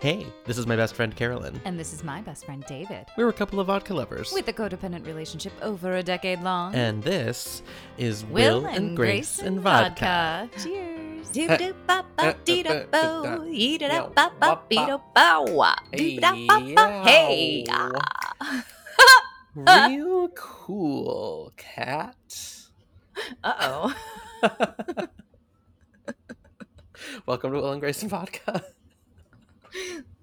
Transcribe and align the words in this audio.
Hey, 0.00 0.26
this 0.46 0.56
is 0.56 0.66
my 0.66 0.76
best 0.76 0.94
friend 0.94 1.14
Carolyn. 1.14 1.60
And 1.66 1.78
this 1.78 1.92
is 1.92 2.02
my 2.02 2.22
best 2.22 2.46
friend 2.46 2.64
David. 2.66 3.04
We're 3.18 3.28
a 3.28 3.34
couple 3.34 3.60
of 3.60 3.66
vodka 3.66 3.92
lovers. 3.92 4.32
With 4.32 4.48
a 4.48 4.52
codependent 4.54 5.06
relationship 5.06 5.52
over 5.60 5.96
a 5.96 6.02
decade 6.02 6.40
long. 6.40 6.74
and 6.74 7.02
this 7.02 7.62
is 7.98 8.24
Will, 8.24 8.64
and 8.64 8.96
Grace 8.96 9.40
and 9.40 9.60
Vodka. 9.60 10.48
Cheers. 10.64 11.28
Hey. 15.92 16.16
Hey. 17.04 17.66
Real 19.54 20.28
cool 20.34 21.52
cat. 21.58 22.16
Uh 23.44 23.52
oh. 23.60 23.94
Welcome 27.26 27.52
to 27.52 27.58
Will 27.58 27.72
and 27.72 27.82
Grace 27.82 28.00
and 28.00 28.10
Vodka. 28.10 28.64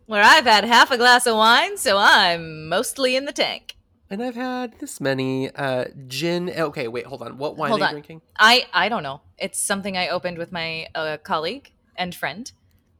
Where 0.05 0.23
I've 0.23 0.45
had 0.45 0.63
half 0.63 0.89
a 0.91 0.97
glass 0.97 1.27
of 1.27 1.35
wine, 1.35 1.77
so 1.77 1.97
I'm 1.97 2.67
mostly 2.69 3.15
in 3.15 3.25
the 3.25 3.33
tank. 3.33 3.75
And 4.09 4.23
I've 4.23 4.35
had 4.35 4.79
this 4.79 5.01
many 5.01 5.49
uh 5.53 5.85
gin. 6.07 6.49
Okay, 6.49 6.87
wait, 6.87 7.05
hold 7.05 7.21
on. 7.21 7.37
What 7.37 7.57
wine 7.57 7.71
Hold 7.71 7.81
are 7.81 7.83
you 7.83 7.87
on. 7.87 7.93
drinking? 7.93 8.21
I 8.37 8.65
I 8.73 8.87
don't 8.87 9.03
know. 9.03 9.19
It's 9.37 9.59
something 9.59 9.97
I 9.97 10.07
opened 10.07 10.37
with 10.37 10.51
my 10.51 10.87
uh, 10.95 11.17
colleague 11.17 11.71
and 11.97 12.15
friend 12.15 12.49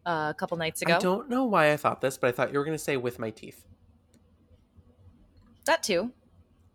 uh, 0.05 0.27
a 0.31 0.35
couple 0.38 0.57
nights 0.57 0.81
ago. 0.81 0.95
I 0.95 0.99
don't 0.99 1.29
know 1.29 1.45
why 1.45 1.71
I 1.71 1.77
thought 1.77 2.02
this, 2.02 2.17
but 2.17 2.27
I 2.27 2.31
thought 2.31 2.52
you 2.52 2.59
were 2.59 2.66
going 2.66 2.77
to 2.77 2.83
say 2.83 2.97
with 2.97 3.19
my 3.19 3.29
teeth. 3.29 3.63
That 5.66 5.81
too. 5.83 6.11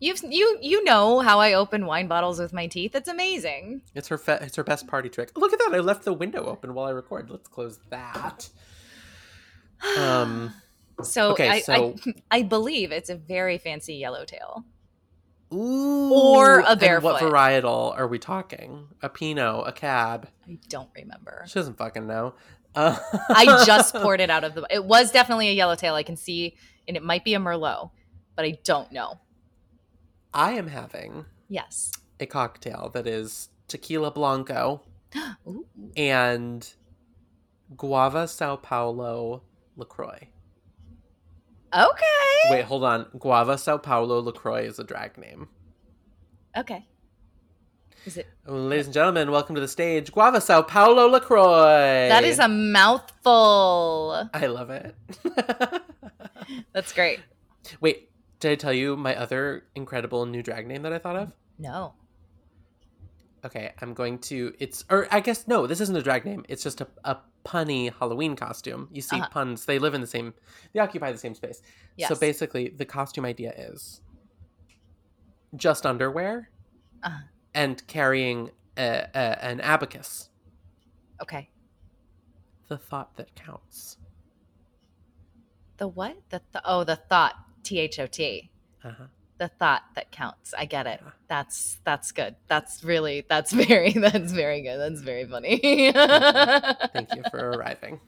You've 0.01 0.21
you 0.29 0.59
you 0.61 0.83
know 0.83 1.21
how 1.21 1.39
I 1.39 1.53
open 1.53 1.87
wine 1.87 2.09
bottles 2.09 2.41
with 2.41 2.53
my 2.53 2.67
teeth. 2.67 2.95
It's 2.95 3.09
amazing. 3.09 3.83
It's 3.95 4.09
her 4.09 4.19
fe- 4.19 4.39
it's 4.41 4.57
her 4.57 4.65
best 4.65 4.87
party 4.87 5.09
trick. 5.09 5.37
Look 5.39 5.53
at 5.53 5.59
that! 5.61 5.71
I 5.75 5.79
left 5.79 6.05
the 6.05 6.13
window 6.13 6.47
open 6.47 6.75
while 6.75 6.87
I 6.87 6.91
record. 6.91 7.31
Let's 7.31 7.49
close 7.49 7.79
that. 7.91 8.49
Um. 9.99 10.55
So, 11.03 11.33
Okay, 11.33 11.49
I, 11.49 11.61
so- 11.61 11.97
I 12.07 12.15
I 12.39 12.43
believe 12.43 12.93
it's 12.93 13.09
a 13.11 13.17
very 13.17 13.59
fancy 13.59 13.95
yellowtail. 13.95 14.65
Ooh. 15.53 16.13
Or 16.13 16.61
a 16.61 16.77
and 16.81 17.03
What 17.03 17.21
varietal 17.21 17.97
are 17.99 18.07
we 18.07 18.19
talking? 18.19 18.87
A 19.03 19.09
Pinot, 19.09 19.67
a 19.67 19.73
Cab. 19.73 20.29
I 20.49 20.59
don't 20.69 20.91
remember. 20.95 21.45
She 21.49 21.55
doesn't 21.55 21.77
fucking 21.77 22.07
know. 22.07 22.35
Uh, 22.75 22.97
I 23.31 23.65
just 23.67 23.95
poured 23.95 24.21
it 24.21 24.31
out 24.31 24.45
of 24.45 24.55
the. 24.55 24.65
It 24.71 24.85
was 24.85 25.11
definitely 25.11 25.49
a 25.49 25.53
yellowtail. 25.53 25.95
I 25.95 26.05
can 26.05 26.17
see, 26.17 26.57
and 26.87 26.97
it 26.97 27.03
might 27.03 27.25
be 27.25 27.35
a 27.35 27.39
merlot, 27.41 27.91
but 28.37 28.45
I 28.45 28.59
don't 28.63 28.93
know. 28.93 29.19
I 30.33 30.53
am 30.53 30.69
having 30.69 31.25
Yes. 31.49 31.91
a 32.21 32.27
cocktail 32.27 32.91
that 32.95 33.07
is 33.09 33.49
tequila 33.67 34.11
blanco 34.11 34.83
Ooh. 35.49 35.67
and 35.97 36.73
guava 37.77 38.29
Sao 38.29 38.57
Paulo 38.57 39.43
Lacroix. 39.77 40.29
Okay. 41.75 42.51
Wait, 42.51 42.65
hold 42.65 42.85
on. 42.85 43.07
Guava 43.19 43.57
Sao 43.57 43.79
Paulo 43.79 44.21
Lacroix 44.21 44.65
is 44.65 44.79
a 44.79 44.85
drag 44.85 45.17
name. 45.17 45.49
Okay. 46.57 46.87
Is 48.05 48.17
it? 48.17 48.27
Oh, 48.47 48.55
ladies 48.55 48.87
and 48.87 48.95
gentlemen, 48.95 49.31
welcome 49.31 49.55
to 49.55 49.61
the 49.61 49.69
stage, 49.69 50.13
Guava 50.13 50.41
Sao 50.41 50.61
Paulo 50.61 51.07
Lacroix. 51.09 52.09
That 52.09 52.25
is 52.25 52.41
a 52.41 52.49
mouthful. 52.49 54.29
I 54.35 54.47
love 54.47 54.71
it. 54.71 54.95
That's 56.73 56.93
great. 56.93 57.21
Wait, 57.81 58.11
did 58.41 58.51
I 58.51 58.55
tell 58.57 58.73
you 58.73 58.97
my 58.97 59.15
other 59.15 59.65
incredible 59.77 60.27
new 60.27 60.43
drag 60.43 60.67
name 60.67 60.83
that 60.83 60.93
I 60.93 60.99
thought 60.99 61.17
of? 61.17 61.33
No. 61.59 61.95
Okay, 63.45 63.73
I'm 63.81 63.93
going 63.93 64.19
to. 64.21 64.55
It's 64.61 64.85
or 64.89 65.09
I 65.11 65.21
guess 65.21 65.49
no, 65.49 65.67
this 65.67 65.81
isn't 65.81 65.97
a 65.97 66.03
drag 66.03 66.25
name. 66.25 66.45
It's 66.49 66.63
just 66.63 66.81
a, 66.81 66.87
a 67.05 67.17
punny 67.45 67.93
Halloween 67.99 68.37
costume. 68.37 68.89
You 68.93 69.03
see, 69.03 69.17
Uh-huh. 69.17 69.29
puns 69.31 69.65
they 69.65 69.79
live 69.81 69.95
in 69.95 70.01
the 70.01 70.07
same, 70.07 70.33
they 70.73 70.79
occupy 70.81 71.11
the 71.11 71.19
same 71.19 71.35
space. 71.35 71.61
So 72.07 72.15
basically, 72.15 72.69
the 72.69 72.85
costume 72.85 73.25
idea 73.25 73.53
is 73.57 74.01
just 75.57 75.85
underwear 75.85 76.51
Uh-huh. 77.03 77.19
and 77.53 77.85
carrying 77.89 78.51
a, 78.79 79.07
a, 79.15 79.45
an 79.45 79.61
abacus. 79.61 80.29
Okay. 81.21 81.51
The 82.69 82.79
thought 82.79 83.17
that 83.17 83.35
counts. 83.35 83.99
The 85.79 85.89
what? 85.89 86.17
The 86.31 86.41
th- 86.53 86.63
oh, 86.65 86.85
the 86.85 86.97
thought. 86.97 87.35
T 87.65 87.79
H 87.81 87.99
O 87.99 88.07
T. 88.07 88.51
Uh-huh. 88.85 89.05
The 89.43 89.49
thought 89.49 89.83
that 89.97 90.13
counts. 90.13 90.55
I 90.57 90.67
get 90.67 90.87
it. 90.87 91.01
That's 91.27 91.79
that's 91.83 92.13
good. 92.13 92.37
That's 92.47 92.85
really 92.85 93.27
that's 93.29 93.53
very 93.67 93.91
that's 93.91 94.31
very 94.31 94.63
good. 94.63 94.79
That's 94.79 95.01
very 95.01 95.25
funny. 95.27 95.91
Thank 95.93 97.13
you 97.17 97.25
for 97.29 97.51
arriving. 97.51 97.99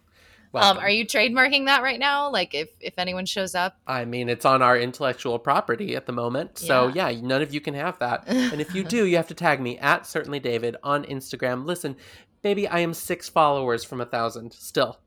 Um, 0.54 0.78
are 0.78 0.88
you 0.88 1.04
trademarking 1.04 1.66
that 1.66 1.82
right 1.82 1.98
now? 1.98 2.30
Like, 2.30 2.54
if 2.54 2.68
if 2.78 2.94
anyone 2.98 3.26
shows 3.26 3.56
up, 3.56 3.76
I 3.84 4.04
mean, 4.04 4.28
it's 4.28 4.44
on 4.44 4.62
our 4.62 4.78
intellectual 4.78 5.40
property 5.40 5.96
at 5.96 6.06
the 6.06 6.12
moment. 6.12 6.56
So, 6.56 6.86
yeah, 6.94 7.10
none 7.20 7.42
of 7.42 7.52
you 7.52 7.60
can 7.60 7.74
have 7.74 7.98
that. 7.98 8.28
And 8.28 8.60
if 8.60 8.72
you 8.72 8.84
do, 8.84 9.04
you 9.04 9.16
have 9.16 9.26
to 9.26 9.34
tag 9.34 9.60
me 9.60 9.76
at 9.78 10.06
certainly 10.06 10.38
David 10.38 10.76
on 10.84 11.02
Instagram. 11.06 11.66
Listen, 11.66 11.96
baby, 12.42 12.68
I 12.68 12.78
am 12.78 12.94
six 12.94 13.28
followers 13.28 13.82
from 13.82 14.00
a 14.00 14.06
thousand. 14.06 14.52
Still. 14.52 15.00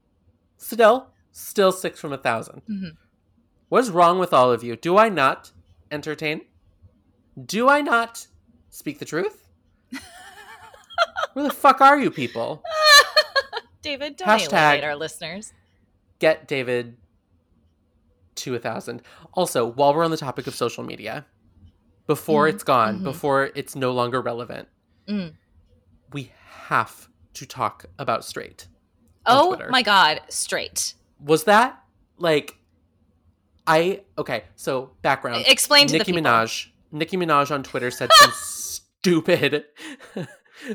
Still. 0.58 1.08
Still 1.32 1.72
six 1.72 2.02
from 2.02 2.12
a 2.12 2.18
1000 2.18 2.64
Mhm. 2.70 2.98
What 3.70 3.80
is 3.80 3.92
wrong 3.92 4.20
with 4.20 4.34
all 4.34 4.52
of 4.52 4.62
you? 4.62 4.76
Do 4.76 4.98
I 4.98 5.08
not 5.08 5.54
entertain? 5.92 6.42
Do 7.46 7.70
I 7.70 7.82
not 7.82 8.28
speak 8.70 9.00
the 9.00 9.06
truth? 9.06 9.48
Where 11.34 11.46
the 11.48 11.54
fuck 11.54 11.82
are 11.82 12.00
you 12.00 12.10
people? 12.12 12.64
David, 13.82 14.18
don't 14.18 14.28
Hashtag- 14.28 14.84
our 14.84 14.96
listeners. 14.96 15.54
get 16.20 16.48
David 16.48 16.98
to 18.36 18.56
a 18.56 18.60
thousand. 18.60 19.02
Also, 19.34 19.66
while 19.66 19.94
we're 19.94 20.04
on 20.04 20.12
the 20.12 20.18
topic 20.18 20.48
of 20.48 20.56
social 20.56 20.84
media, 20.84 21.26
before 22.08 22.48
Mhm, 22.48 22.54
it's 22.54 22.64
gone, 22.64 23.00
mhm. 23.00 23.04
before 23.04 23.50
it's 23.56 23.76
no 23.76 23.92
longer 23.92 24.22
relevant, 24.22 24.68
Mm. 25.08 25.34
we 26.12 26.32
have 26.68 27.10
to 27.34 27.46
talk 27.46 27.86
about 28.00 28.26
straight. 28.26 28.68
Oh 29.26 29.58
my 29.70 29.82
God, 29.84 30.22
straight. 30.30 30.94
Was 31.20 31.44
that 31.46 31.84
like 32.18 32.57
I 33.68 34.02
okay, 34.18 34.46
so 34.56 34.92
background. 35.02 35.46
Explain 35.48 35.88
to 35.88 35.98
Nicki. 35.98 36.14
Minaj. 36.14 36.68
Nicki 36.92 37.18
Minaj 37.18 37.52
on 37.52 37.64
Twitter 37.64 37.92
said 37.92 38.10
some 38.14 38.32
stupid 38.34 39.66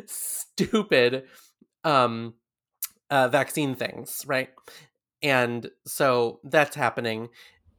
stupid 0.06 1.24
um 1.84 2.34
uh 3.10 3.28
vaccine 3.28 3.74
things, 3.74 4.24
right? 4.26 4.50
And 5.22 5.70
so 5.86 6.40
that's 6.44 6.76
happening. 6.76 7.30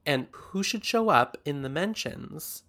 And 0.06 0.28
who 0.32 0.64
should 0.64 0.84
show 0.84 1.10
up 1.10 1.38
in 1.46 1.62
the 1.62 1.70
mentions 1.70 2.64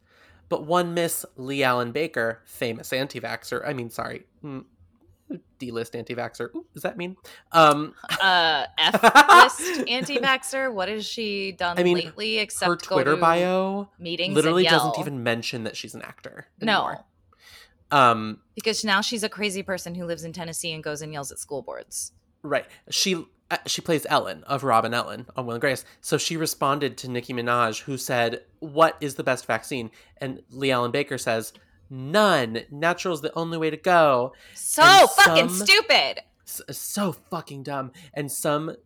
but 0.49 0.66
one 0.66 0.94
Miss 0.94 1.25
Leigh-Allyn 1.37 1.93
Baker, 1.93 2.43
famous 2.44 2.93
anti 2.93 3.21
vaxxer. 3.21 3.66
I 3.66 3.72
mean, 3.72 3.91
sorry. 3.91 4.25
D-list 5.59 5.95
anti-vaxxer. 5.97 6.55
Ooh, 6.55 6.67
does 6.75 6.83
that 6.83 6.97
mean? 6.97 7.17
Um, 7.53 7.95
Uh, 8.22 8.67
F 8.78 9.03
list 9.03 9.89
anti-vaxxer. 9.89 10.72
What 10.72 10.89
has 10.89 11.06
she 11.06 11.53
done 11.53 11.78
I 11.78 11.83
mean, 11.83 11.97
lately 11.97 12.39
except 12.39 12.69
her 12.69 12.77
go 12.77 12.97
Twitter 12.97 13.15
to 13.15 13.21
bio 13.21 13.89
meetings? 13.99 14.34
literally 14.34 14.65
doesn't 14.65 14.99
even 14.99 15.23
mention 15.23 15.65
that 15.65 15.77
she's 15.77 15.94
an 15.94 16.03
actor. 16.03 16.47
no. 16.61 16.97
Um, 17.91 18.41
because 18.55 18.84
now 18.84 19.00
she's 19.00 19.23
a 19.23 19.28
crazy 19.28 19.62
person 19.62 19.94
who 19.94 20.05
lives 20.05 20.25
in 20.25 20.33
Tennessee 20.33 20.73
and 20.73 20.83
goes 20.83 21.00
and 21.03 21.12
yells 21.12 21.31
at 21.31 21.39
school 21.39 21.62
boards. 21.62 22.12
right. 22.43 22.67
She 22.91 23.25
uh, 23.50 23.59
she 23.67 23.83
plays 23.83 24.06
Ellen 24.09 24.43
of 24.44 24.65
Robin 24.65 24.94
Ellen 24.94 25.27
on 25.37 25.44
Will 25.47 25.53
and 25.55 25.61
Grace. 25.61 25.84
So 26.00 26.17
she 26.17 26.37
responded 26.37 26.97
to 26.99 27.09
Nicki 27.11 27.34
Minaj, 27.34 27.83
who 27.83 27.99
said, 27.99 28.43
"What 28.61 28.97
is 29.00 29.15
the 29.17 29.23
best 29.23 29.44
vaccine?" 29.47 29.91
And 30.17 30.43
Leigh-Allyn 30.50 30.93
Baker 30.93 31.19
says, 31.19 31.53
"None. 31.91 32.62
Natural 32.71 33.15
is 33.15 33.21
the 33.21 33.33
only 33.34 33.59
way 33.59 33.71
to 33.71 33.77
go." 33.77 34.33
So 34.55 34.83
And 34.83 35.11
fucking 35.11 35.49
some- 35.50 35.67
stupid. 35.67 36.21
So 36.71 37.12
fucking 37.12 37.62
dumb. 37.65 37.91
And 38.12 38.31
some 38.31 38.77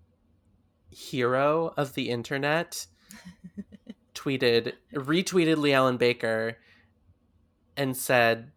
hero 0.91 1.75
of 1.77 1.95
the 1.95 2.09
internet 2.09 2.87
tweeted, 4.15 4.73
retweeted 4.95 5.59
Leigh-Allyn 5.59 5.97
Baker 5.99 6.57
and 7.77 7.97
said, 7.97 8.53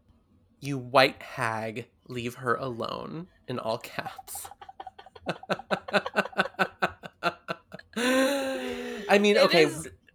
You 0.59 0.77
white 0.77 1.21
hag, 1.21 1.87
leave 2.07 2.35
her 2.35 2.55
alone, 2.55 3.27
in 3.47 3.59
all 3.59 3.77
caps. 3.79 4.47
I 7.97 9.17
mean, 9.19 9.35
It 9.35 9.43
okay, 9.45 9.69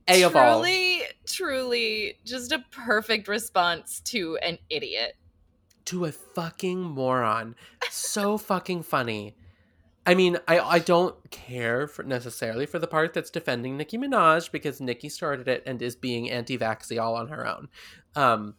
A 0.08 0.22
of 0.22 0.36
all. 0.36 0.60
truly, 0.60 0.95
truly, 1.26 2.18
just 2.24 2.52
a 2.52 2.64
perfect 2.70 3.28
response 3.28 4.00
to 4.06 4.36
an 4.38 4.58
idiot. 4.70 5.16
to 5.86 6.04
a 6.04 6.12
fucking 6.12 6.80
moron. 6.82 7.54
So 7.90 8.38
fucking 8.52 8.82
funny. 8.82 9.36
I 10.04 10.14
mean, 10.14 10.38
I 10.46 10.60
I 10.60 10.78
don't 10.78 11.16
care 11.30 11.88
for 11.88 12.02
necessarily 12.04 12.66
for 12.66 12.78
the 12.78 12.86
part 12.86 13.12
that's 13.14 13.30
defending 13.30 13.76
Nicki 13.76 13.98
Minaj 13.98 14.52
because 14.52 14.80
Nicki 14.80 15.08
started 15.08 15.48
it 15.48 15.62
and 15.66 15.82
is 15.82 15.96
being 15.96 16.30
anti-vaxxy 16.30 17.00
all 17.02 17.14
on 17.16 17.28
her 17.28 17.46
own. 17.46 17.68
Um, 18.14 18.54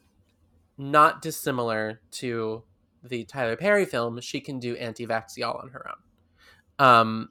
not 0.78 1.22
dissimilar 1.22 2.02
to 2.12 2.64
the 3.04 3.24
Tyler 3.24 3.56
Perry 3.56 3.86
film, 3.86 4.20
she 4.22 4.42
can 4.42 4.60
do 4.60 4.76
anti-vaxxy 4.76 5.46
all 5.48 5.58
on 5.64 5.70
her 5.70 5.88
own. 5.90 6.86
Um, 6.86 7.30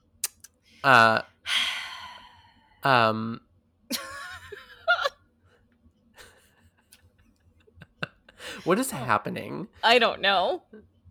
uh, 0.83 1.23
Um 2.83 3.41
What 8.65 8.79
is 8.79 8.91
happening? 9.11 9.69
I 9.83 9.99
don't 9.99 10.21
know. 10.21 10.63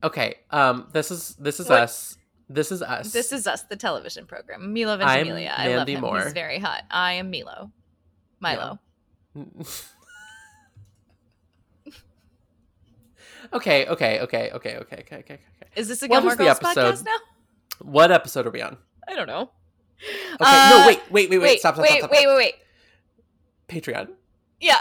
Okay, 0.03 0.35
um 0.51 0.87
this 0.93 1.11
is 1.11 1.35
this 1.39 1.59
is 1.59 1.69
What- 1.69 1.81
us. 1.81 2.17
This 2.47 2.71
is 2.71 2.83
us. 2.83 3.11
This 3.11 3.31
is 3.31 3.47
us, 3.47 3.63
the 3.63 3.75
television 3.75 4.27
program. 4.27 4.71
Milo 4.71 4.93
I'm 4.93 4.99
Ventimiglia. 4.99 5.51
I 5.57 5.75
love 5.75 5.87
him. 5.87 6.01
Moore. 6.01 6.21
He's 6.25 6.33
very 6.33 6.59
hot. 6.59 6.83
I 6.91 7.13
am 7.13 7.31
Milo. 7.31 7.71
Milo. 8.39 8.77
okay, 13.53 13.87
okay, 13.87 14.19
okay, 14.21 14.51
okay, 14.51 14.51
okay, 14.53 14.77
okay, 14.77 14.97
okay, 14.99 15.17
okay. 15.33 15.39
Is 15.75 15.87
this 15.87 16.01
a 16.03 16.07
What 16.07 16.17
Gilmore 16.21 16.35
the 16.35 16.43
Girls 16.45 16.59
podcast 16.59 17.05
now? 17.05 17.17
What 17.81 18.11
episode 18.11 18.45
are 18.47 18.51
we 18.51 18.61
on? 18.61 18.77
I 19.07 19.15
don't 19.15 19.27
know. 19.27 19.51
Okay, 20.35 20.37
Uh, 20.39 20.69
no, 20.81 20.87
wait, 20.87 20.99
wait, 21.09 21.29
wait, 21.29 21.29
wait, 21.29 21.39
wait, 21.39 21.59
stop, 21.59 21.75
stop, 21.75 21.83
wait, 21.83 21.97
stop, 21.99 21.99
stop. 21.99 22.11
wait, 22.11 22.27
wait, 22.27 22.35
wait. 22.37 22.55
Patreon. 23.67 24.09
Yeah. 24.59 24.79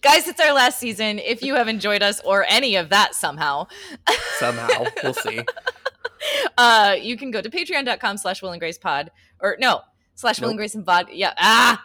Guys, 0.00 0.26
it's 0.28 0.40
our 0.40 0.52
last 0.52 0.78
season. 0.78 1.18
If 1.18 1.42
you 1.42 1.54
have 1.54 1.68
enjoyed 1.68 2.02
us 2.02 2.20
or 2.20 2.44
any 2.48 2.76
of 2.76 2.88
that 2.90 3.14
somehow, 3.14 3.66
Somehow, 4.38 4.84
we'll 5.02 5.14
see. 5.14 5.40
uh, 6.58 6.96
you 7.00 7.16
can 7.16 7.30
go 7.30 7.40
to 7.40 7.50
patreon.com 7.50 8.16
slash 8.18 8.42
will 8.42 8.50
and 8.52 8.60
grace 8.60 8.78
pod 8.78 9.10
or 9.40 9.56
no, 9.60 9.80
slash 10.14 10.40
will 10.40 10.48
and 10.50 10.58
grace 10.58 10.74
and 10.74 10.84
vodka. 10.84 11.16
Yeah. 11.16 11.34
Ah. 11.38 11.84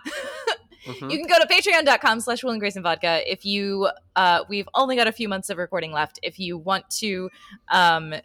Mhm. 0.86 1.12
You 1.12 1.18
can 1.20 1.28
go 1.28 1.38
to 1.38 1.46
patreon.com 1.46 2.22
slash 2.22 2.44
will 2.44 2.52
and 2.52 2.60
grace 2.60 2.76
and 2.76 2.84
vodka. 2.84 3.22
If 3.32 3.46
you, 3.46 3.90
uh, 4.16 4.44
we've 4.50 4.68
only 4.74 4.96
got 4.96 5.08
a 5.08 5.12
few 5.12 5.30
months 5.30 5.50
of 5.52 5.58
recording 5.60 5.92
left. 5.92 6.20
If 6.24 6.40
you 6.40 6.58
want 6.58 6.90
to, 7.02 7.30
um, 7.70 8.16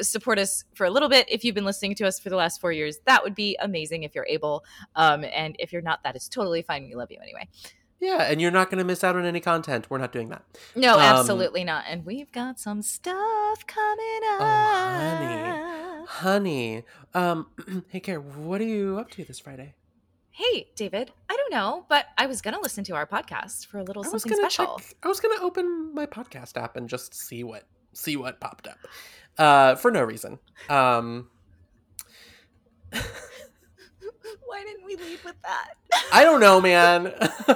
support 0.00 0.38
us 0.38 0.64
for 0.74 0.86
a 0.86 0.90
little 0.90 1.08
bit 1.10 1.26
if 1.28 1.44
you've 1.44 1.54
been 1.54 1.66
listening 1.66 1.94
to 1.96 2.06
us 2.06 2.18
for 2.18 2.30
the 2.30 2.36
last 2.36 2.62
four 2.62 2.72
years 2.72 2.98
that 3.04 3.22
would 3.22 3.34
be 3.34 3.58
amazing 3.60 4.04
if 4.04 4.14
you're 4.14 4.24
able 4.26 4.64
um, 4.94 5.22
and 5.34 5.54
if 5.58 5.70
you're 5.70 5.82
not 5.82 6.02
that 6.02 6.16
is 6.16 6.30
totally 6.30 6.62
fine 6.62 6.84
we 6.88 6.94
love 6.94 7.10
you 7.10 7.18
anyway 7.22 7.46
Yeah, 8.00 8.22
and 8.22 8.40
you're 8.40 8.50
not 8.50 8.70
going 8.70 8.78
to 8.78 8.84
miss 8.84 9.02
out 9.02 9.16
on 9.16 9.24
any 9.24 9.40
content. 9.40 9.88
We're 9.88 9.98
not 9.98 10.12
doing 10.12 10.28
that. 10.28 10.42
no 10.74 10.94
Um, 10.94 11.00
absolutely 11.00 11.64
not 11.64 11.84
and 11.88 12.04
we've 12.04 12.30
got 12.32 12.60
some 12.60 12.82
stuff 12.82 13.66
coming 13.66 14.20
up 14.32 14.40
Oh, 14.40 16.06
honey. 16.06 16.06
Honey, 16.08 16.84
um, 17.14 17.46
hey, 17.88 18.00
Care, 18.00 18.20
what 18.20 18.60
are 18.60 18.64
you 18.64 18.98
up 18.98 19.10
to 19.12 19.24
this 19.24 19.38
Friday? 19.38 19.74
hey 20.38 20.68
david 20.76 21.10
i 21.30 21.34
don't 21.34 21.50
know 21.50 21.86
but 21.88 22.08
i 22.18 22.26
was 22.26 22.42
gonna 22.42 22.60
listen 22.60 22.84
to 22.84 22.94
our 22.94 23.06
podcast 23.06 23.66
for 23.68 23.78
a 23.78 23.82
little 23.82 24.04
something 24.04 24.28
gonna 24.32 24.50
special 24.50 24.76
check. 24.76 24.94
I 25.02 25.08
was 25.08 25.18
gonna 25.18 25.40
open 25.40 25.94
my 25.94 26.04
podcast 26.04 26.58
app 26.58 26.76
and 26.76 26.90
just 26.90 27.14
see 27.14 27.42
what 27.42 27.62
see 27.94 28.16
what 28.18 28.38
popped 28.38 28.68
up, 28.68 28.76
uh, 29.38 29.76
for 29.76 29.90
no 29.90 30.02
reason. 30.02 30.38
Um, 30.68 31.30
why 34.56 34.64
didn't 34.64 34.84
we 34.86 34.96
lead 34.96 35.18
with 35.24 35.34
that 35.42 35.74
I 36.12 36.24
don't 36.24 36.40
know, 36.40 36.60
man. 36.60 37.04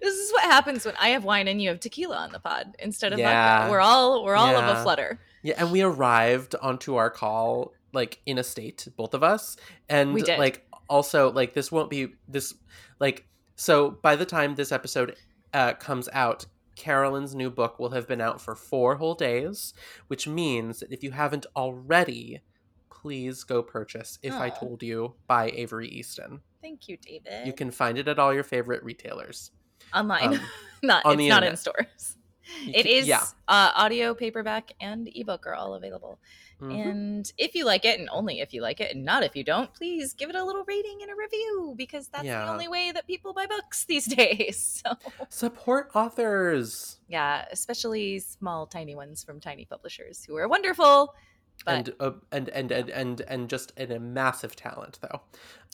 this 0.00 0.14
is 0.14 0.32
what 0.32 0.44
happens 0.44 0.84
when 0.84 0.94
i 1.00 1.08
have 1.08 1.24
wine 1.24 1.48
and 1.48 1.60
you 1.60 1.68
have 1.68 1.80
tequila 1.80 2.16
on 2.16 2.30
the 2.32 2.38
pod 2.38 2.76
instead 2.78 3.12
of 3.12 3.18
Yeah. 3.18 3.58
vodka 3.60 3.70
we're 3.72 3.80
all 3.80 4.24
we're 4.24 4.36
all 4.36 4.54
of 4.54 4.76
a 4.76 4.82
flutter 4.82 5.18
yeah, 5.42 5.54
and 5.56 5.72
we 5.72 5.80
arrived 5.82 6.54
onto 6.60 6.96
our 6.96 7.08
call 7.10 7.72
like 7.92 8.20
in 8.26 8.36
a 8.38 8.44
state, 8.44 8.86
both 8.96 9.14
of 9.14 9.22
us, 9.22 9.56
and 9.88 10.12
We 10.14 10.20
did. 10.22 10.38
like 10.38 10.66
also 10.88 11.32
like 11.32 11.54
this 11.54 11.72
won't 11.72 11.88
be 11.90 12.08
this 12.28 12.52
like 13.00 13.26
so 13.56 13.90
by 13.90 14.16
the 14.16 14.26
time 14.26 14.54
this 14.54 14.70
episode 14.70 15.16
uh, 15.54 15.72
comes 15.74 16.08
out. 16.12 16.46
Carolyn's 16.76 17.34
new 17.34 17.50
book 17.50 17.78
will 17.78 17.90
have 17.90 18.06
been 18.06 18.20
out 18.22 18.40
for 18.40 18.54
four 18.54 18.94
whole 18.96 19.14
days, 19.14 19.74
which 20.06 20.26
means 20.28 20.80
that 20.80 20.92
if 20.92 21.02
you 21.02 21.10
haven't 21.10 21.44
already, 21.56 22.40
please 23.00 23.44
go 23.44 23.62
purchase 23.62 24.18
If 24.22 24.34
I 24.34 24.50
Told 24.50 24.82
You 24.82 25.14
by 25.26 25.50
Avery 25.50 25.88
Easton. 25.88 26.40
thank 26.62 26.88
you 26.88 26.96
david 26.98 27.46
You 27.46 27.52
can 27.52 27.70
find 27.70 27.96
it 27.98 28.08
at 28.08 28.18
all 28.18 28.34
your 28.34 28.44
favorite 28.44 28.82
retailers. 28.84 29.50
online 29.94 30.34
Um, 30.34 30.40
not 30.82 31.04
on 31.06 31.18
it's 31.20 31.28
not 31.28 31.42
in 31.44 31.56
stores 31.56 32.16
You 32.64 32.72
It 32.74 32.82
can- 32.82 32.92
is 32.92 33.06
Yeah. 33.06 33.22
uh, 33.48 33.70
audio, 33.76 34.12
paperback, 34.14 34.72
and 34.80 35.08
ebook 35.14 35.46
are 35.46 35.54
all 35.54 35.74
available. 35.74 36.18
Mhm. 36.60 36.84
And 36.90 37.32
if 37.38 37.54
you 37.54 37.64
like 37.64 37.84
it, 37.84 38.00
and 38.00 38.08
only 38.10 38.40
if 38.40 38.52
you 38.52 38.60
like 38.60 38.80
it, 38.80 38.94
and 38.94 39.04
not 39.04 39.22
if 39.22 39.36
you 39.36 39.44
don't, 39.44 39.72
please 39.72 40.14
give 40.14 40.30
it 40.30 40.34
a 40.36 40.42
little 40.44 40.64
rating 40.64 40.98
and 41.02 41.10
a 41.12 41.14
review 41.14 41.74
because 41.76 42.08
that's 42.08 42.24
Yeah. 42.24 42.44
the 42.46 42.50
only 42.50 42.66
way 42.66 42.90
that 42.92 43.06
people 43.06 43.32
buy 43.34 43.46
books 43.46 43.84
these 43.92 44.06
days. 44.06 44.82
So, 44.84 44.96
Support 45.28 45.92
authors. 45.94 46.98
yeah, 47.08 47.46
especially 47.52 48.18
small, 48.18 48.66
tiny 48.66 48.94
ones 48.96 49.22
from 49.22 49.38
tiny 49.40 49.64
publishers 49.64 50.24
who 50.24 50.36
are 50.36 50.48
wonderful. 50.48 51.14
But 51.64 51.74
and, 51.74 51.94
uh, 52.00 52.10
and 52.32 52.48
and 52.50 52.72
and 52.72 52.90
and 52.90 53.20
and 53.22 53.50
just 53.50 53.72
and 53.76 53.90
a 53.90 54.00
massive 54.00 54.56
talent 54.56 54.98
though. 55.02 55.20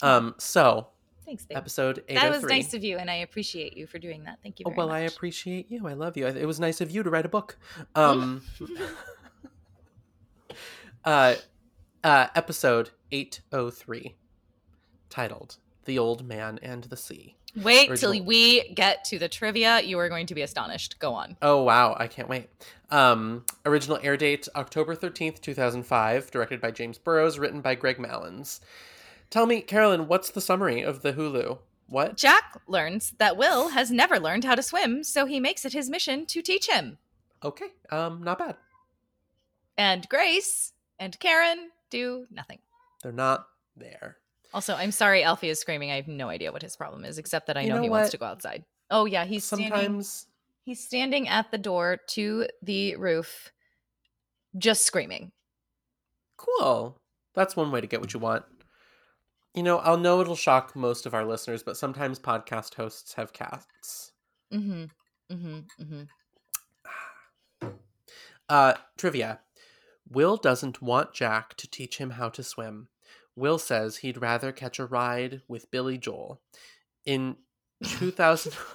Um, 0.03 0.35
so 0.39 0.89
thanks, 1.25 1.47
babe. 1.47 1.57
episode 1.57 2.03
eight 2.09 2.15
That 2.17 2.27
oh 2.27 2.31
was 2.31 2.43
nice 2.43 2.75
of 2.75 2.83
you, 2.83 2.99
and 2.99 3.11
I 3.11 3.17
appreciate 3.17 3.77
you 3.77 3.87
for 3.87 3.99
doing 3.99 4.25
that. 4.25 4.39
Thank 4.43 4.59
you 4.59 4.65
Oh, 4.67 4.71
very 4.71 4.79
well, 4.79 4.89
much. 4.89 4.97
I 4.97 5.01
appreciate 5.01 5.71
you. 5.71 5.87
I 5.87 5.93
love 5.93 6.17
you. 6.17 6.27
It 6.27 6.47
was 6.47 6.59
nice 6.59 6.81
of 6.81 6.91
you 6.91 7.03
to 7.03 7.11
write 7.11 7.25
a 7.25 7.29
book. 7.29 7.57
Um, 7.95 8.43
uh, 11.05 11.35
uh, 12.03 12.27
episode 12.35 12.91
eight 13.13 13.41
oh 13.53 13.71
three, 13.71 14.17
titled 15.09 15.59
"The 15.85 15.99
Old 15.99 16.27
Man 16.27 16.59
and 16.63 16.85
the 16.85 16.97
Sea." 16.97 17.37
Wait 17.63 17.97
till 17.97 18.23
we 18.25 18.69
get 18.75 19.05
to 19.07 19.19
the 19.19 19.29
trivia. 19.29 19.81
You 19.81 19.99
are 19.99 20.09
going 20.09 20.27
to 20.27 20.35
be 20.35 20.43
astonished. 20.43 20.99
Go 20.99 21.15
on. 21.15 21.37
Oh 21.43 21.63
wow, 21.63 21.97
I 21.99 22.07
can't 22.07 22.29
wait. 22.29 22.49
Um, 22.91 23.45
original 23.65 23.99
air 24.03 24.17
date 24.17 24.49
October 24.55 24.95
13th, 24.95 25.41
2005, 25.41 26.31
directed 26.31 26.61
by 26.61 26.71
James 26.71 26.99
Burrows, 26.99 27.39
written 27.39 27.61
by 27.61 27.75
Greg 27.75 27.99
Malins. 27.99 28.61
Tell 29.31 29.47
me, 29.47 29.61
Carolyn, 29.61 30.07
what's 30.07 30.31
the 30.31 30.41
summary 30.41 30.83
of 30.83 31.03
the 31.03 31.13
Hulu? 31.13 31.59
What? 31.89 32.17
Jack 32.17 32.61
learns 32.67 33.13
that 33.19 33.37
Will 33.37 33.71
has 33.71 33.91
never 33.91 34.19
learned 34.19 34.45
how 34.45 34.55
to 34.55 34.63
swim, 34.63 35.03
so 35.03 35.27
he 35.27 35.41
makes 35.41 35.65
it 35.65 35.73
his 35.73 35.91
mission 35.91 36.27
to 36.27 36.43
teach 36.43 36.69
him. 36.69 36.99
Okay, 37.45 37.67
um, 37.91 38.23
not 38.23 38.39
bad. 38.39 38.57
And 39.79 40.09
Grace 40.09 40.73
and 40.99 41.19
Karen 41.19 41.71
do 41.91 42.27
nothing. 42.31 42.59
They're 43.03 43.13
not 43.13 43.47
there. 43.77 44.17
Also, 44.55 44.75
I'm 44.75 44.93
sorry 44.93 45.23
Alfie 45.23 45.49
is 45.49 45.59
screaming. 45.59 45.91
I 45.91 45.97
have 45.97 46.09
no 46.09 46.29
idea 46.29 46.53
what 46.53 46.63
his 46.63 46.77
problem 46.77 47.05
is, 47.05 47.19
except 47.19 47.47
that 47.49 47.57
I 47.57 47.63
You 47.63 47.69
know, 47.71 47.77
know 47.77 47.83
he 47.83 47.91
wants 47.91 48.11
to 48.11 48.19
go 48.19 48.27
outside. 48.27 48.65
Oh 48.91 49.05
yeah, 49.05 49.25
he's 49.25 49.45
standing 49.45 49.69
Sometimes 49.69 50.27
he's 50.65 50.85
standing 50.85 51.29
at 51.29 51.51
the 51.51 51.59
door 51.59 51.99
to 52.11 52.47
the 52.63 52.97
roof 52.97 53.53
just 54.59 54.85
screaming. 54.85 55.33
cool. 56.37 57.01
That's 57.35 57.57
one 57.57 57.71
way 57.71 57.83
to 57.83 57.87
get 57.87 58.01
what 58.01 58.15
you 58.15 58.21
want. 58.21 58.45
You 59.55 59.63
know, 59.63 59.79
I'll 59.79 59.99
know 59.99 60.21
it'll 60.21 60.37
shock 60.37 60.75
most 60.75 61.05
of 61.07 61.15
our 61.15 61.25
listeners, 61.25 61.63
but 61.63 61.77
sometimes 61.77 62.19
podcast 62.19 62.75
hosts 62.75 63.15
have 63.15 63.33
cats. 63.33 64.13
Mm-hmm. 64.53 64.85
Mm-hmm. 65.35 65.59
Mm-hmm. 65.83 66.03
Uh, 68.49 68.75
trivia. 68.97 69.41
Will 70.09 70.37
doesn't 70.37 70.81
want 70.81 71.13
Jack 71.13 71.57
to 71.57 71.69
teach 71.69 71.99
him 71.99 72.11
how 72.11 72.29
to 72.29 72.45
swim. 72.45 72.87
Will 73.37 73.59
says 73.59 73.99
he'd 73.99 74.21
rather 74.21 74.51
catch 74.51 74.79
a 74.79 74.87
ride 74.87 75.43
with 75.47 75.71
Billy 75.71 75.99
Joel. 75.99 76.41
In 77.05 77.37
2000. 77.85 78.53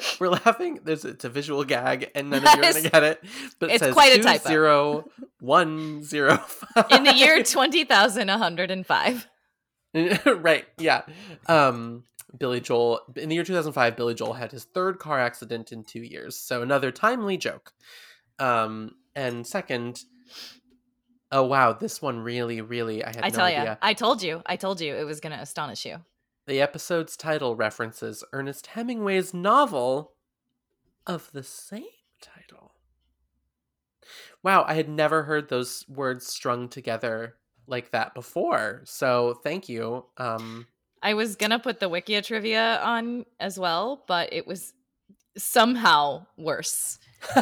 We're 0.20 0.30
laughing. 0.30 0.80
There's 0.84 1.04
it's 1.04 1.24
a 1.24 1.28
visual 1.28 1.64
gag, 1.64 2.10
and 2.14 2.30
none 2.30 2.46
of 2.46 2.54
you 2.54 2.60
are 2.60 2.72
gonna 2.72 2.88
get 2.88 3.02
it. 3.02 3.24
But 3.58 3.70
it 3.70 3.74
it's 3.74 3.84
says 3.84 3.94
quite 3.94 4.18
a 4.18 4.22
typo. 4.22 4.48
zero 4.48 5.10
one 5.40 6.02
zero 6.02 6.36
five. 6.36 6.86
In 6.90 7.04
the 7.04 7.14
year 7.14 7.42
twenty 7.42 7.84
thousand 7.84 8.28
one 8.28 8.38
hundred 8.38 8.70
and 8.70 8.86
five. 8.86 9.28
right, 10.26 10.64
yeah. 10.78 11.02
Um, 11.46 12.04
Billy 12.36 12.60
Joel 12.60 13.00
in 13.16 13.28
the 13.28 13.34
year 13.34 13.44
2005, 13.44 13.94
Billy 13.94 14.14
Joel 14.14 14.32
had 14.32 14.50
his 14.50 14.64
third 14.64 14.98
car 14.98 15.20
accident 15.20 15.70
in 15.70 15.84
two 15.84 16.02
years. 16.02 16.38
So 16.38 16.62
another 16.62 16.90
timely 16.90 17.36
joke. 17.36 17.72
Um, 18.38 18.92
and 19.14 19.46
second, 19.46 20.02
oh 21.32 21.42
wow, 21.42 21.72
this 21.72 22.00
one 22.00 22.20
really, 22.20 22.60
really, 22.60 23.02
I 23.02 23.08
had 23.08 23.24
I 23.24 23.28
no 23.30 23.34
tell 23.34 23.50
you, 23.50 23.56
idea. 23.56 23.78
I 23.82 23.94
told 23.94 24.22
you, 24.22 24.42
I 24.46 24.56
told 24.56 24.80
you 24.80 24.94
it 24.94 25.04
was 25.04 25.18
going 25.18 25.32
to 25.32 25.42
astonish 25.42 25.84
you. 25.84 25.96
The 26.46 26.60
episode's 26.60 27.16
title 27.16 27.56
references 27.56 28.22
Ernest 28.32 28.68
Hemingway's 28.68 29.32
novel 29.32 30.12
of 31.06 31.30
the 31.32 31.42
same 31.42 31.84
title. 32.20 32.74
Wow, 34.42 34.64
I 34.66 34.74
had 34.74 34.88
never 34.88 35.22
heard 35.22 35.48
those 35.48 35.84
words 35.88 36.26
strung 36.26 36.68
together 36.68 37.36
like 37.66 37.92
that 37.92 38.12
before. 38.14 38.82
So 38.84 39.40
thank 39.42 39.68
you. 39.68 40.04
Um, 40.18 40.66
I 41.02 41.14
was 41.14 41.36
gonna 41.36 41.58
put 41.58 41.80
the 41.80 41.88
Wikia 41.88 42.24
trivia 42.24 42.80
on 42.82 43.24
as 43.40 43.58
well, 43.58 44.04
but 44.06 44.32
it 44.32 44.46
was 44.46 44.74
somehow 45.36 46.26
worse. 46.36 46.98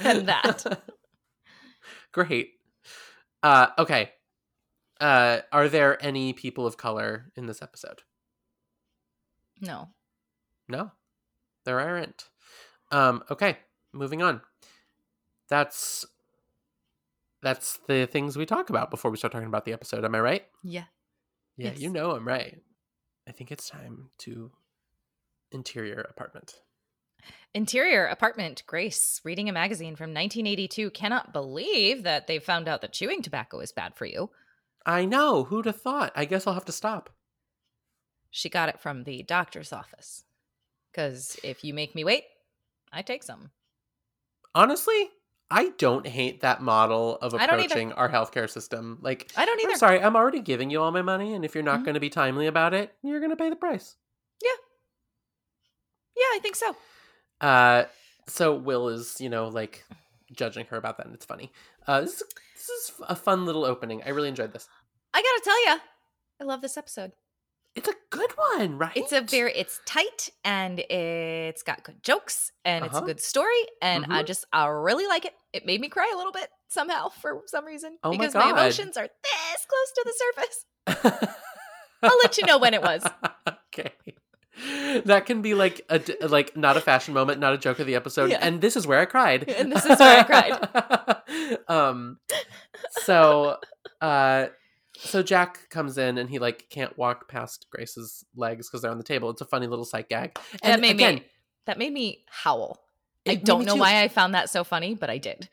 than 0.00 0.26
that. 0.26 0.82
Great. 2.12 2.55
Uh, 3.46 3.68
okay. 3.78 4.10
Uh, 5.00 5.40
are 5.52 5.68
there 5.68 6.02
any 6.04 6.32
people 6.32 6.66
of 6.66 6.76
color 6.76 7.30
in 7.36 7.46
this 7.46 7.62
episode? 7.62 8.02
No. 9.60 9.90
No, 10.68 10.90
there 11.64 11.78
aren't. 11.78 12.24
Um, 12.90 13.22
okay, 13.30 13.58
moving 13.92 14.20
on. 14.20 14.40
That's 15.48 16.04
that's 17.40 17.78
the 17.86 18.06
things 18.06 18.36
we 18.36 18.46
talk 18.46 18.68
about 18.68 18.90
before 18.90 19.12
we 19.12 19.16
start 19.16 19.32
talking 19.32 19.46
about 19.46 19.64
the 19.64 19.72
episode. 19.72 20.04
Am 20.04 20.14
I 20.14 20.20
right? 20.20 20.44
Yeah. 20.64 20.84
Yeah, 21.56 21.68
Yes. 21.70 21.78
you 21.78 21.88
know 21.90 22.10
I'm 22.12 22.26
right. 22.26 22.60
I 23.28 23.32
think 23.32 23.52
it's 23.52 23.68
time 23.70 24.10
to 24.18 24.50
interior 25.52 26.00
apartment. 26.00 26.54
Interior 27.54 28.06
apartment. 28.06 28.62
Grace 28.66 29.20
reading 29.24 29.48
a 29.48 29.52
magazine 29.52 29.96
from 29.96 30.10
1982 30.10 30.90
cannot 30.90 31.32
believe 31.32 32.02
that 32.02 32.26
they 32.26 32.38
found 32.38 32.68
out 32.68 32.80
that 32.82 32.92
chewing 32.92 33.22
tobacco 33.22 33.60
is 33.60 33.72
bad 33.72 33.94
for 33.94 34.04
you. 34.04 34.30
I 34.84 35.04
know. 35.04 35.44
Who'd 35.44 35.66
have 35.66 35.80
thought? 35.80 36.12
I 36.14 36.24
guess 36.26 36.46
I'll 36.46 36.54
have 36.54 36.64
to 36.66 36.72
stop. 36.72 37.10
She 38.30 38.48
got 38.48 38.68
it 38.68 38.78
from 38.80 39.04
the 39.04 39.22
doctor's 39.22 39.72
office. 39.72 40.24
Because 40.92 41.38
if 41.42 41.64
you 41.64 41.72
make 41.74 41.94
me 41.94 42.04
wait, 42.04 42.24
I 42.92 43.02
take 43.02 43.22
some. 43.22 43.50
Honestly, 44.54 45.10
I 45.50 45.70
don't 45.78 46.06
hate 46.06 46.40
that 46.40 46.60
model 46.62 47.16
of 47.22 47.34
I 47.34 47.46
don't 47.46 47.60
either. 47.60 47.66
approaching 47.66 47.92
our 47.92 48.08
healthcare 48.08 48.48
system. 48.50 48.98
Like, 49.00 49.30
I 49.36 49.44
don't 49.44 49.60
either. 49.60 49.72
I'm 49.72 49.78
sorry, 49.78 50.02
I'm 50.02 50.16
already 50.16 50.40
giving 50.40 50.70
you 50.70 50.80
all 50.82 50.90
my 50.90 51.02
money, 51.02 51.34
and 51.34 51.44
if 51.44 51.54
you're 51.54 51.64
not 51.64 51.80
Mhm. 51.80 51.84
going 51.84 51.94
to 51.94 52.00
be 52.00 52.10
timely 52.10 52.46
about 52.46 52.74
it, 52.74 52.94
you're 53.02 53.20
going 53.20 53.30
to 53.30 53.36
pay 53.36 53.48
the 53.50 53.56
price. 53.56 53.96
Yeah. 54.42 54.50
Yeah, 56.16 56.24
I 56.34 56.38
think 56.40 56.56
so. 56.56 56.76
Uh, 57.40 57.84
so 58.26 58.54
Will 58.54 58.88
is, 58.88 59.20
you 59.20 59.28
know, 59.28 59.48
like 59.48 59.84
judging 60.32 60.66
her 60.66 60.76
about 60.76 60.96
that, 60.98 61.06
and 61.06 61.14
it's 61.14 61.26
funny. 61.26 61.52
Uh, 61.86 62.00
this 62.00 62.14
is, 62.14 62.22
this 62.54 62.68
is 62.68 62.92
a 63.08 63.14
fun 63.16 63.46
little 63.46 63.64
opening. 63.64 64.02
I 64.04 64.10
really 64.10 64.28
enjoyed 64.28 64.52
this. 64.52 64.68
I 65.14 65.22
gotta 65.22 65.40
tell 65.44 65.66
you, 65.66 65.80
I 66.40 66.44
love 66.44 66.60
this 66.62 66.76
episode. 66.76 67.12
It's 67.74 67.88
a 67.88 67.94
good 68.10 68.32
one, 68.54 68.78
right? 68.78 68.96
It's 68.96 69.12
a 69.12 69.20
very, 69.20 69.52
it's 69.54 69.80
tight 69.84 70.30
and 70.44 70.80
it's 70.80 71.62
got 71.62 71.84
good 71.84 72.02
jokes 72.02 72.50
and 72.64 72.84
it's 72.86 72.94
a 72.94 72.98
Uh-huh. 72.98 73.06
good 73.06 73.20
story. 73.20 73.66
And 73.82 74.06
I 74.10 74.22
Mhm. 74.22 74.26
just, 74.26 74.46
I 74.50 74.66
really 74.66 75.06
like 75.06 75.26
it. 75.26 75.34
It 75.52 75.66
made 75.66 75.80
me 75.82 75.90
cry 75.90 76.10
a 76.12 76.16
little 76.16 76.32
bit 76.32 76.48
somehow 76.68 77.10
for 77.10 77.42
some 77.46 77.66
reason 77.66 77.98
Oh 78.02 78.10
my 78.12 78.16
because 78.16 78.32
God. 78.32 78.50
emotions 78.50 78.96
are 78.96 79.06
this 79.08 79.66
close 79.68 79.92
to 79.94 80.04
the 80.06 80.14
surface. 80.24 80.64
I'll 82.02 82.18
let 82.18 82.38
you 82.38 82.46
know 82.46 82.56
when 82.58 82.72
it 82.72 82.82
was. 82.82 83.04
okay. 83.48 83.92
That 85.04 85.26
can 85.26 85.42
be 85.42 85.54
like 85.54 85.82
a 85.90 86.00
like 86.26 86.56
not 86.56 86.76
a 86.76 86.80
fashion 86.80 87.12
moment, 87.12 87.40
not 87.40 87.52
a 87.52 87.58
joke 87.58 87.78
of 87.78 87.86
the 87.86 87.94
episode, 87.94 88.30
Yeah. 88.30 88.38
and 88.40 88.60
this 88.60 88.76
is 88.76 88.86
where 88.86 88.98
I 88.98 89.04
cried. 89.04 89.48
And 89.56 89.70
this 89.70 89.84
is 89.84 89.98
where 89.98 90.20
I 90.20 90.22
cried. 90.22 91.58
um, 91.68 92.18
so, 92.90 93.58
uh, 94.00 94.46
so 94.96 95.22
Jack 95.22 95.68
comes 95.68 95.98
in 95.98 96.18
and 96.18 96.30
he 96.30 96.38
like 96.38 96.68
can't 96.70 96.96
walk 96.96 97.28
past 97.28 97.66
Grace's 97.70 98.24
legs 98.34 98.68
because 98.68 98.82
they're 98.82 98.90
on 98.90 98.98
the 98.98 99.04
table. 99.04 99.30
It's 99.30 99.42
a 99.42 99.46
funny 99.46 99.66
little 99.66 99.84
sight 99.84 100.08
gag. 100.08 100.38
And 100.62 100.72
that 100.72 100.80
made 100.80 100.92
again, 100.92 101.14
me, 101.16 101.24
that 101.66 101.78
made 101.78 101.92
me 101.92 102.24
howl. 102.28 102.80
I 103.28 103.34
don't 103.34 103.64
know 103.64 103.74
too. 103.74 103.80
why 103.80 104.02
I 104.02 104.08
found 104.08 104.34
that 104.34 104.50
so 104.50 104.64
funny, 104.64 104.94
but 104.94 105.10
I 105.10 105.18
did. 105.18 105.48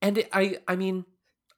And 0.00 0.18
it, 0.18 0.28
I, 0.32 0.58
I 0.66 0.76
mean, 0.76 1.04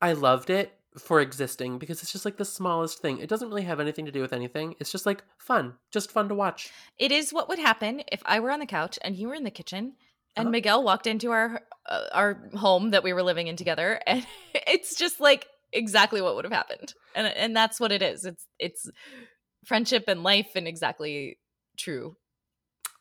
I 0.02 0.14
loved 0.14 0.50
it 0.50 0.72
for 0.98 1.20
existing 1.20 1.78
because 1.78 2.02
it's 2.02 2.12
just 2.12 2.24
like 2.24 2.36
the 2.36 2.44
smallest 2.44 2.98
thing. 3.00 3.18
It 3.18 3.28
doesn't 3.28 3.48
really 3.48 3.62
have 3.62 3.80
anything 3.80 4.06
to 4.06 4.12
do 4.12 4.20
with 4.20 4.32
anything. 4.32 4.74
It's 4.80 4.90
just 4.90 5.06
like 5.06 5.22
fun, 5.38 5.74
just 5.92 6.10
fun 6.10 6.28
to 6.28 6.34
watch. 6.34 6.70
It 6.98 7.12
is 7.12 7.32
what 7.32 7.48
would 7.48 7.58
happen 7.60 8.02
if 8.10 8.22
I 8.24 8.40
were 8.40 8.50
on 8.50 8.60
the 8.60 8.66
couch 8.66 8.98
and 9.02 9.14
you 9.14 9.28
were 9.28 9.34
in 9.34 9.44
the 9.44 9.50
kitchen 9.50 9.94
and 10.36 10.46
Uh-huh. 10.46 10.50
Miguel 10.50 10.82
walked 10.82 11.06
into 11.06 11.30
our 11.30 11.60
uh, 11.88 12.04
our 12.12 12.50
home 12.54 12.90
that 12.90 13.04
we 13.04 13.12
were 13.12 13.22
living 13.22 13.46
in 13.46 13.56
together 13.56 14.00
and 14.06 14.26
it's 14.54 14.96
just 14.96 15.20
like 15.20 15.46
exactly 15.72 16.20
what 16.20 16.34
would 16.34 16.44
have 16.44 16.52
happened. 16.52 16.92
And 17.14 17.26
and 17.28 17.54
that's 17.56 17.78
what 17.78 17.92
it 17.92 18.02
is. 18.02 18.24
It's 18.24 18.46
it's 18.58 18.90
friendship 19.64 20.04
and 20.08 20.22
life 20.22 20.50
and 20.56 20.66
exactly 20.66 21.38
true. 21.78 22.16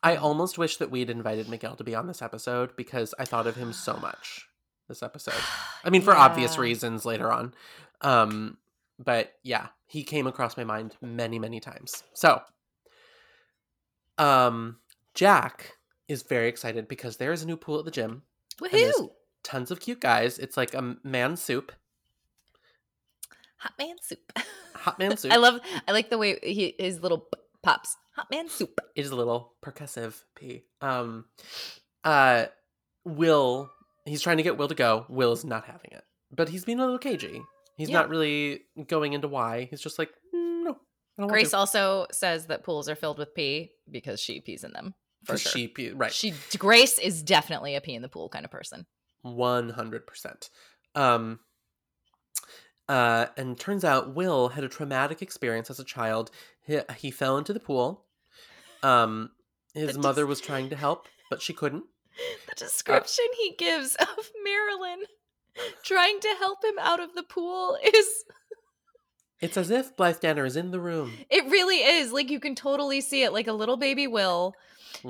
I 0.02 0.16
almost 0.16 0.56
wish 0.58 0.76
that 0.78 0.90
we'd 0.90 1.10
invited 1.10 1.48
Miguel 1.48 1.76
to 1.76 1.84
be 1.84 1.94
on 1.94 2.06
this 2.06 2.22
episode 2.22 2.74
because 2.76 3.14
I 3.18 3.24
thought 3.26 3.46
of 3.46 3.56
him 3.56 3.72
so 3.72 3.96
much 3.96 4.46
this 4.90 5.02
episode. 5.02 5.34
I 5.84 5.88
mean, 5.88 6.02
for 6.02 6.14
obvious 6.14 6.58
reasons 6.58 7.06
later 7.06 7.32
on. 7.32 7.54
Um, 8.02 8.58
but 8.98 9.32
yeah, 9.42 9.68
he 9.86 10.04
came 10.04 10.26
across 10.26 10.58
my 10.58 10.64
mind 10.64 10.96
many, 11.00 11.38
many 11.38 11.60
times. 11.60 12.02
So, 12.12 12.42
um, 14.18 14.76
Jack 15.14 15.76
is 16.08 16.22
very 16.22 16.48
excited 16.48 16.88
because 16.88 17.16
there 17.16 17.32
is 17.32 17.42
a 17.42 17.46
new 17.46 17.56
pool 17.56 17.78
at 17.78 17.86
the 17.86 17.90
gym. 17.90 18.22
Woohoo! 18.60 19.10
Tons 19.42 19.70
of 19.70 19.80
cute 19.80 20.00
guys. 20.00 20.38
It's 20.38 20.56
like 20.58 20.74
a 20.74 20.96
man 21.02 21.36
soup, 21.38 21.72
Hot 23.60 23.72
man 23.78 23.96
soup. 24.00 24.32
hot 24.74 24.98
man 24.98 25.16
soup. 25.16 25.32
I 25.32 25.36
love 25.36 25.60
I 25.86 25.92
like 25.92 26.08
the 26.08 26.16
way 26.18 26.38
he 26.42 26.74
his 26.78 27.00
little 27.00 27.18
p- 27.18 27.40
pops. 27.62 27.96
Hot 28.16 28.26
man 28.30 28.48
soup. 28.48 28.80
it 28.94 29.04
is 29.04 29.10
a 29.10 29.16
little 29.16 29.52
percussive 29.62 30.22
p 30.34 30.62
um 30.80 31.26
uh 32.04 32.46
will 33.04 33.70
he's 34.04 34.22
trying 34.22 34.36
to 34.38 34.42
get 34.42 34.56
will 34.56 34.68
to 34.68 34.74
go 34.74 35.06
will 35.08 35.32
is 35.32 35.44
not 35.44 35.64
having 35.66 35.90
it 35.92 36.04
but 36.32 36.48
he's 36.48 36.64
being 36.64 36.78
a 36.80 36.84
little 36.84 36.98
cagey 36.98 37.42
he's 37.76 37.88
Yeah. 37.90 38.00
not 38.00 38.08
really 38.08 38.62
going 38.86 39.12
into 39.12 39.28
why 39.28 39.66
he's 39.70 39.80
just 39.80 39.98
like 39.98 40.10
"Mm, 40.34 40.64
no 40.64 40.70
I 40.70 40.72
don't 40.72 40.76
want 41.18 41.30
Grace 41.32 41.50
to." 41.50 41.56
also 41.58 42.06
says 42.12 42.46
that 42.46 42.62
pools 42.64 42.88
are 42.88 42.94
filled 42.96 43.18
with 43.18 43.34
pee 43.34 43.72
because 43.90 44.20
she 44.20 44.40
pees 44.40 44.64
in 44.64 44.72
them. 44.72 44.94
For 45.24 45.36
sure. 45.36 45.52
she 45.52 45.68
pe- 45.68 45.90
right 45.90 46.12
She 46.12 46.32
Grace 46.58 46.98
is 46.98 47.22
definitely 47.22 47.74
a 47.76 47.80
pee 47.82 47.94
in 47.94 48.00
the 48.02 48.08
pool 48.08 48.28
kind 48.30 48.44
of 48.44 48.50
person. 48.50 48.86
100% 49.24 50.48
um 50.94 51.40
uh 52.88 53.26
and 53.36 53.58
turns 53.60 53.84
out 53.84 54.14
will 54.14 54.48
had 54.48 54.64
a 54.64 54.68
traumatic 54.68 55.20
experience 55.22 55.70
as 55.70 55.78
a 55.78 55.84
child 55.84 56.30
he, 56.66 56.80
he 56.96 57.10
fell 57.10 57.36
into 57.36 57.52
the 57.52 57.60
pool 57.60 58.06
um 58.82 59.30
his 59.74 59.96
mother 59.98 60.26
was 60.26 60.40
trying 60.40 60.70
to 60.70 60.76
help 60.76 61.06
but 61.28 61.40
she 61.42 61.52
couldn't 61.52 61.84
The 62.48 62.54
description 62.56 63.24
he 63.38 63.54
gives 63.56 63.94
of 63.96 64.30
Marilyn 64.44 65.04
trying 65.84 66.20
to 66.20 66.34
help 66.38 66.64
him 66.64 66.74
out 66.80 67.00
of 67.00 67.14
the 67.14 67.22
pool 67.22 67.76
is 67.82 68.24
it's 69.40 69.56
as 69.56 69.70
if 69.70 69.96
blythe 69.96 70.20
danner 70.20 70.44
is 70.44 70.56
in 70.56 70.70
the 70.70 70.80
room 70.80 71.12
it 71.28 71.44
really 71.46 71.78
is 71.78 72.12
like 72.12 72.30
you 72.30 72.38
can 72.40 72.54
totally 72.54 73.00
see 73.00 73.22
it 73.22 73.32
like 73.32 73.46
a 73.46 73.52
little 73.52 73.76
baby 73.76 74.06
will 74.06 74.54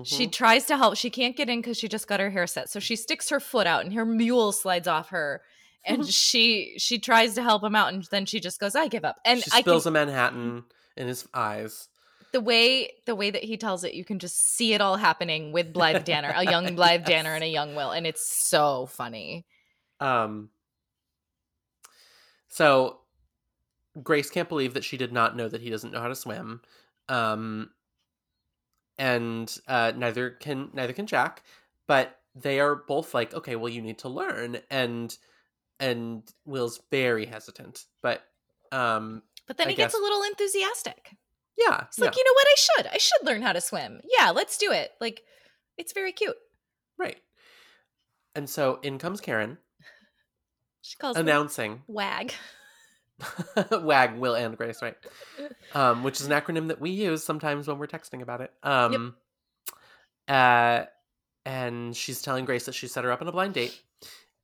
she 0.05 0.27
Mhm. 0.27 0.33
tries 0.33 0.65
to 0.67 0.77
help 0.77 0.97
she 0.97 1.11
can't 1.11 1.37
get 1.37 1.49
in 1.49 1.61
because 1.61 1.77
she 1.77 1.89
just 1.89 2.07
got 2.09 2.21
her 2.21 2.31
hair 2.31 2.47
set 2.47 2.71
so 2.71 2.81
she 2.81 2.97
sticks 2.97 3.29
her 3.29 3.41
foot 3.41 3.67
out 3.67 3.85
and 3.85 3.93
her 3.95 4.05
mule 4.07 4.53
slides 4.53 4.89
off 4.89 5.11
her 5.11 5.43
and 5.85 6.07
she 6.13 6.75
she 6.79 6.99
tries 6.99 7.35
to 7.35 7.43
help 7.43 7.63
him 7.63 7.75
out 7.75 7.93
and 7.93 8.05
then 8.11 8.25
she 8.27 8.41
just 8.41 8.61
goes 8.61 8.75
i 8.75 8.89
give 8.89 9.05
up 9.05 9.17
and 9.25 9.43
she 9.43 9.51
i 9.53 9.57
can 9.57 9.65
spills 9.65 9.87
a 9.87 9.91
Manhattan 9.91 10.65
in 10.97 11.07
his 11.09 11.27
eyes. 11.35 11.89
The 12.33 12.41
way 12.41 12.93
the 13.07 13.15
way 13.15 13.31
that 13.31 13.45
he 13.45 13.57
tells 13.57 13.85
it, 13.85 13.95
you 13.95 14.05
can 14.05 14.19
just 14.19 14.55
see 14.57 14.73
it 14.73 14.81
all 14.81 14.97
happening 14.97 15.53
with 15.53 15.73
Blythe 15.73 16.05
Danner, 16.05 16.33
a 16.35 16.45
young 16.45 16.75
Blythe 16.75 17.05
Danner 17.05 17.35
and 17.35 17.45
a 17.45 17.49
young 17.49 17.75
Will, 17.75 17.91
and 17.91 18.07
it's 18.07 18.27
so 18.49 18.87
funny. 18.87 19.47
Um, 20.01 20.51
so 22.49 23.01
Grace 24.03 24.31
can't 24.31 24.49
believe 24.49 24.75
that 24.75 24.85
she 24.85 24.97
did 24.97 25.13
not 25.13 25.37
know 25.37 25.49
that 25.49 25.61
he 25.61 25.71
doesn't 25.71 25.93
know 25.93 26.01
how 26.01 26.09
to 26.09 26.15
swim. 26.15 26.61
Um, 27.09 27.71
and 28.99 29.59
uh, 29.67 29.93
neither 29.97 30.31
can 30.31 30.71
neither 30.73 30.93
can 30.93 31.07
Jack, 31.07 31.43
but 31.87 32.19
they 32.35 32.61
are 32.61 32.77
both 32.77 33.15
like, 33.15 33.35
okay, 33.35 33.57
well, 33.57 33.69
you 33.69 33.83
need 33.83 33.99
to 33.99 34.09
learn, 34.09 34.59
and 34.71 35.17
and 35.81 36.23
Will's 36.45 36.81
very 36.91 37.27
hesitant, 37.27 37.87
but 38.03 38.23
um, 38.71 39.23
But 39.47 39.57
then 39.57 39.69
I 39.69 39.71
he 39.71 39.77
gets 39.77 39.95
a 39.95 39.99
little 39.99 40.23
enthusiastic. 40.23 41.17
Yeah, 41.61 41.85
It's 41.89 41.99
yeah, 41.99 42.07
like, 42.07 42.17
you 42.17 42.25
know 42.25 42.33
what? 42.33 42.47
I 42.49 42.55
should. 42.57 42.87
I 42.95 42.99
should 42.99 43.27
learn 43.27 43.43
how 43.43 43.53
to 43.53 43.61
swim. 43.61 44.01
Yeah, 44.19 44.31
let's 44.31 44.57
do 44.59 44.73
it. 44.73 44.93
Like, 45.01 45.23
it's 45.77 45.93
very 45.93 46.13
cute. 46.13 46.37
right. 46.99 47.19
And 48.35 48.49
so 48.49 48.79
in 48.83 48.99
comes 48.99 49.21
Karen 49.21 49.59
She 50.83 50.97
calls 50.97 51.17
announcing 51.17 51.83
Wag. 51.89 52.33
WAG, 53.73 54.17
Will 54.17 54.35
and 54.35 54.57
Grace, 54.57 54.81
right? 54.81 54.97
Um, 55.75 56.05
which 56.05 56.21
is 56.21 56.27
an 56.27 56.33
acronym 56.33 56.69
that 56.69 56.81
we 56.81 56.91
use 56.91 57.25
sometimes 57.25 57.67
when 57.67 57.79
we're 57.79 57.87
texting 57.87 58.23
about 58.23 58.41
it. 58.41 58.53
Um, 58.63 59.15
uh, 60.29 60.85
and 61.45 61.95
she's 61.97 62.23
telling 62.23 62.45
Grace 62.45 62.67
that 62.67 62.75
she 62.75 62.87
set 62.87 63.05
her 63.05 63.13
up 63.13 63.21
on 63.21 63.29
a 63.29 63.33
blind 63.33 63.55
date. 63.55 63.79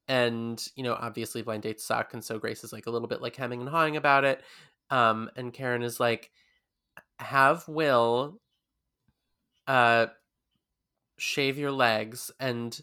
And, 0.09 0.63
you 0.77 0.83
know, 0.83 0.95
obviously 0.95 1.43
blind 1.43 1.63
dates 1.63 1.85
suck. 1.85 2.13
And 2.13 2.23
so 2.23 2.39
Grace 2.39 2.65
is 2.65 2.73
like 2.73 2.87
a 2.87 2.91
little 2.91 3.09
bit 3.09 3.23
like 3.23 3.37
hemming 3.37 3.61
and 3.61 3.69
hawing 3.69 3.97
about 3.97 4.25
it. 4.25 4.43
Um, 4.91 5.31
and 5.37 5.53
Karen 5.53 5.83
is 5.83 5.99
like, 6.01 6.31
have 7.19 7.67
Will 7.69 8.39
uh, 9.67 10.07
shave 11.19 11.59
your 11.59 11.73
legs 11.73 12.31
and, 12.39 12.79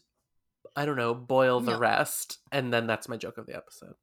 I 0.75 0.85
don't 0.85 0.97
know, 0.97 1.13
boil 1.13 1.59
the 1.59 1.71
No. 1.73 1.79
rest. 1.79 2.39
And 2.51 2.73
then 2.73 2.87
that's 2.87 3.07
my 3.09 3.17
joke 3.17 3.37
of 3.37 3.45
the 3.45 3.55
episode. 3.55 3.93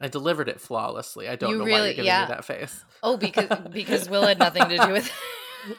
I 0.00 0.08
delivered 0.08 0.48
it 0.48 0.60
flawlessly. 0.60 1.28
I 1.28 1.36
don't 1.36 1.50
You 1.50 1.58
know 1.58 1.64
why 1.64 1.68
really- 1.70 1.84
you're 1.88 1.94
giving 1.94 2.06
yeah. 2.06 2.22
me 2.22 2.28
that 2.28 2.44
face. 2.44 2.84
Oh, 3.02 3.16
because 3.16 3.48
because 3.72 4.08
Will 4.08 4.26
had 4.26 4.38
nothing 4.38 4.68
to 4.68 4.76
do 4.78 4.92
with 4.92 5.06
it. 5.06 5.12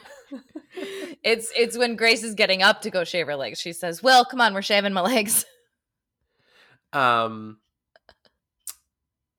It's 1.22 1.50
it's 1.56 1.78
when 1.78 1.96
Grace 1.96 2.22
is 2.24 2.34
getting 2.34 2.62
up 2.62 2.82
to 2.82 2.90
go 2.90 3.04
shave 3.04 3.26
her 3.28 3.36
legs. 3.36 3.58
She 3.60 3.72
says, 3.72 4.02
"Will, 4.02 4.24
come 4.26 4.40
on, 4.42 4.52
we're 4.52 4.60
shaving 4.62 4.92
my 4.92 5.00
legs." 5.00 5.46
Um, 6.92 7.58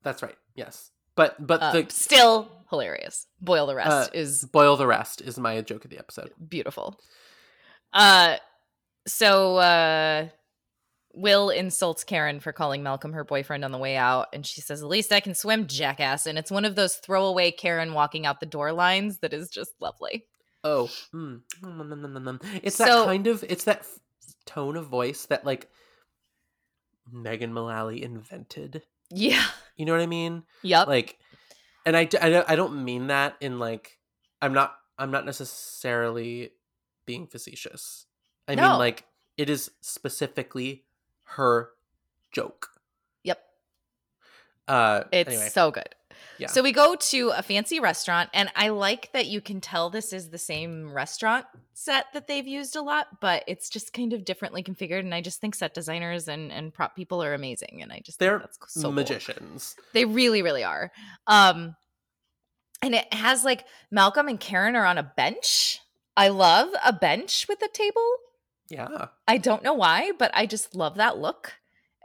that's 0.01 0.23
right. 0.23 0.35
Yes, 0.55 0.89
but 1.15 1.35
but 1.45 1.61
Uh, 1.61 1.71
the 1.71 1.89
still 1.89 2.51
hilarious. 2.69 3.27
Boil 3.41 3.65
the 3.67 3.75
rest 3.75 3.89
Uh, 3.89 4.07
is 4.13 4.45
boil 4.45 4.75
the 4.77 4.87
rest 4.87 5.21
is 5.21 5.37
my 5.37 5.59
joke 5.61 5.85
of 5.85 5.91
the 5.91 5.97
episode. 5.99 6.31
beautiful. 6.47 6.99
Uh 7.93 8.37
so 9.07 9.57
uh 9.57 10.27
Will 11.17 11.49
insults 11.49 12.03
Karen 12.03 12.41
for 12.41 12.51
calling 12.51 12.83
Malcolm 12.83 13.13
her 13.13 13.23
boyfriend 13.23 13.63
on 13.63 13.71
the 13.71 13.77
way 13.77 13.95
out, 13.95 14.27
and 14.33 14.45
she 14.45 14.59
says, 14.59 14.81
"At 14.81 14.89
least 14.89 15.13
I 15.13 15.21
can 15.21 15.33
swim, 15.33 15.65
jackass." 15.65 16.25
And 16.25 16.37
it's 16.37 16.51
one 16.51 16.65
of 16.65 16.75
those 16.75 16.95
throwaway 16.97 17.51
Karen 17.51 17.93
walking 17.93 18.25
out 18.25 18.41
the 18.41 18.45
door 18.45 18.73
lines 18.73 19.19
that 19.19 19.31
is 19.31 19.47
just 19.49 19.71
lovely. 19.79 20.25
Oh, 20.65 20.89
mm. 21.13 21.41
Mm, 21.61 21.77
mm, 21.77 21.93
mm, 21.93 22.39
mm, 22.41 22.59
it's 22.63 22.75
So- 22.75 22.83
that 22.83 23.05
kind 23.05 23.27
of 23.27 23.45
it's 23.45 23.63
that 23.63 23.79
f- 23.79 23.99
tone 24.45 24.75
of 24.75 24.87
voice 24.87 25.25
that 25.27 25.45
like 25.45 25.69
Megan 27.09 27.53
Mullally 27.53 28.03
invented. 28.03 28.83
Yeah. 29.09 29.45
You 29.77 29.85
know 29.85 29.91
what 29.93 30.01
I 30.01 30.07
mean? 30.07 30.43
Yep. 30.63 30.87
Like, 30.87 31.19
and 31.85 31.95
I, 31.97 32.05
don't 32.05 32.49
I 32.49 32.55
don't 32.55 32.83
mean 32.83 33.07
that 33.07 33.35
in 33.41 33.59
like 33.59 33.99
I'm 34.41 34.53
not 34.53 34.75
I'm 34.97 35.11
not 35.11 35.25
necessarily 35.25 36.51
being 37.05 37.27
facetious. 37.27 38.05
I 38.47 38.55
No. 38.55 38.69
mean 38.69 38.79
like 38.79 39.05
it 39.37 39.49
is 39.49 39.69
specifically 39.81 40.85
her 41.35 41.71
joke. 42.31 42.69
yep. 43.23 43.43
Uh, 44.67 45.03
It's 45.11 45.29
anyway, 45.29 45.49
so 45.49 45.71
good. 45.71 45.93
Yeah. 46.37 46.47
So 46.47 46.61
we 46.61 46.71
go 46.71 46.95
to 46.95 47.29
a 47.35 47.41
fancy 47.41 47.79
restaurant, 47.79 48.29
and 48.33 48.49
I 48.55 48.69
like 48.69 49.11
that 49.13 49.27
you 49.27 49.41
can 49.41 49.61
tell 49.61 49.89
this 49.89 50.11
is 50.13 50.29
the 50.29 50.37
same 50.37 50.91
restaurant 50.91 51.45
set 51.73 52.05
that 52.13 52.27
they've 52.27 52.47
used 52.47 52.75
a 52.75 52.81
lot, 52.81 53.07
but 53.21 53.43
it's 53.47 53.69
just 53.69 53.93
kind 53.93 54.13
of 54.13 54.25
differently 54.25 54.63
configured. 54.63 54.99
And 54.99 55.13
I 55.13 55.21
just 55.21 55.39
think 55.41 55.55
set 55.55 55.73
designers 55.73 56.27
and, 56.27 56.51
and 56.51 56.73
prop 56.73 56.95
people 56.95 57.23
are 57.23 57.33
amazing. 57.33 57.79
And 57.81 57.91
I 57.91 58.01
just 58.03 58.19
They're 58.19 58.39
think 58.39 58.51
that's 58.59 58.73
so 58.73 58.83
cool. 58.83 58.91
magicians. 58.91 59.75
They 59.93 60.05
really, 60.05 60.41
really 60.41 60.63
are. 60.63 60.91
Um, 61.27 61.75
and 62.81 62.95
it 62.95 63.13
has 63.13 63.43
like 63.43 63.65
Malcolm 63.91 64.27
and 64.27 64.39
Karen 64.39 64.75
are 64.75 64.85
on 64.85 64.97
a 64.97 65.03
bench. 65.03 65.79
I 66.17 66.29
love 66.29 66.69
a 66.85 66.93
bench 66.93 67.45
with 67.49 67.61
a 67.61 67.67
table. 67.67 68.15
Yeah, 68.69 69.07
I 69.27 69.37
don't 69.37 69.63
know 69.63 69.73
why, 69.73 70.11
but 70.17 70.31
I 70.33 70.45
just 70.45 70.75
love 70.75 70.95
that 70.95 71.17
look. 71.17 71.53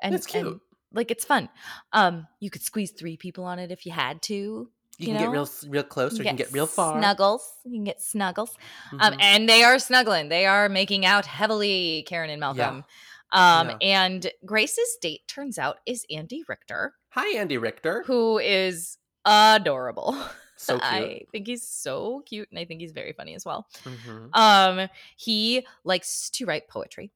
And 0.02 0.14
It's 0.14 0.26
cute. 0.26 0.46
and, 0.46 0.60
like 0.92 1.11
it's 1.11 1.25
fun. 1.25 1.49
Um, 1.92 2.26
you 2.40 2.50
could 2.50 2.62
squeeze 2.62 2.90
three 2.92 3.16
people 3.16 3.44
on 3.44 3.59
it 3.59 3.70
if 3.70 3.87
you 3.87 3.92
had 3.92 4.23
to. 4.23 4.35
you, 4.35 4.70
You 4.99 5.06
can 5.06 5.18
get 5.18 5.30
real 5.30 5.49
real 5.68 5.82
close, 5.82 6.14
or 6.14 6.23
you 6.23 6.25
can 6.28 6.37
get 6.37 6.52
real 6.52 6.66
far. 6.66 6.99
Snuggles. 7.00 7.42
You 7.64 7.73
can 7.73 7.85
get 7.85 8.02
snuggles. 8.02 8.54
Um, 8.99 9.14
Mhm. 9.14 9.16
and 9.23 9.49
they 9.49 9.62
are 9.62 9.78
snuggling. 9.78 10.28
They 10.28 10.44
are 10.47 10.68
making 10.68 11.06
out 11.06 11.25
heavily, 11.26 12.04
Karen 12.06 12.28
and 12.30 12.40
Malcolm. 12.40 12.85
Um, 13.32 13.68
Yeah. 13.70 13.76
and 13.80 14.30
Grace's 14.44 14.97
date 15.00 15.26
turns 15.28 15.56
out 15.59 15.78
is 15.87 16.04
Andy 16.11 16.42
Richter, 16.49 16.94
Hi, 17.11 17.28
Andy 17.38 17.56
Richter. 17.59 18.02
who 18.06 18.38
is 18.38 18.99
adorable. 19.25 20.12
so 20.56 20.75
cute. 20.78 20.85
I 20.85 21.23
think 21.32 21.47
he's 21.47 21.66
so 21.66 22.23
cute, 22.26 22.50
and 22.50 22.59
I 22.59 22.64
think 22.66 22.80
he's 22.80 22.92
very 22.92 23.12
funny 23.14 23.35
as 23.35 23.44
well. 23.47 23.68
Mhm. 23.85 24.30
Um, 24.37 24.88
he 25.16 25.66
likes 25.85 26.28
to 26.30 26.44
write 26.44 26.68
poetry, 26.68 27.11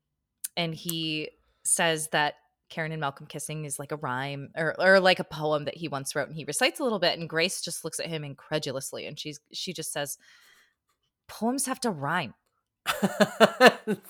and 0.57 0.75
he 0.75 1.31
says 1.65 2.09
that 2.13 2.37
Karen 2.71 2.93
and 2.93 3.01
Malcolm 3.01 3.27
kissing 3.27 3.65
is 3.65 3.79
like 3.79 3.93
a 3.93 3.97
rhyme 3.97 4.49
or 4.57 4.75
or 4.81 5.01
like 5.01 5.19
a 5.21 5.25
poem 5.25 5.65
that 5.67 5.77
he 5.77 5.89
once 5.89 6.15
wrote, 6.15 6.29
and 6.29 6.37
he 6.37 6.45
recites 6.45 6.81
a 6.81 6.83
little 6.83 6.99
bit, 6.99 7.19
and 7.19 7.29
Grace 7.29 7.61
just 7.61 7.85
looks 7.85 8.01
at 8.01 8.07
him 8.07 8.25
incredulously, 8.25 9.07
and 9.07 9.19
she's 9.19 9.41
she 9.53 9.73
just 9.73 9.93
says, 9.93 10.19
"Poems 11.29 11.67
have 11.67 11.81
to 11.81 11.91
rhyme." 11.91 12.35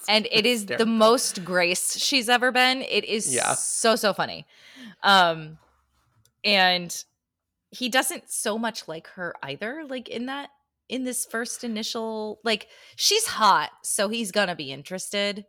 And 0.09 0.29
it 0.31 0.47
is 0.47 0.67
the 0.67 0.87
most 0.87 1.45
grace 1.45 1.97
she's 1.97 2.29
ever 2.29 2.53
been 2.53 2.83
it 2.83 3.05
is 3.05 3.33
Yeah. 3.35 3.55
so 3.55 3.97
so 3.97 4.13
funny 4.13 4.47
um 5.03 5.59
and 6.45 7.05
he 7.71 7.89
doesn't 7.89 8.31
so 8.31 8.59
much 8.59 8.87
like 8.87 9.07
her 9.09 9.35
either 9.43 9.85
like 9.89 10.09
in 10.09 10.27
that 10.27 10.51
in 10.89 11.05
this 11.05 11.25
first 11.25 11.65
initial 11.65 12.39
like 12.45 12.69
she's 12.97 13.27
hot 13.27 13.71
so 13.83 14.09
he's 14.09 14.31
gonna 14.33 14.55
be 14.57 14.71
interested 14.73 15.45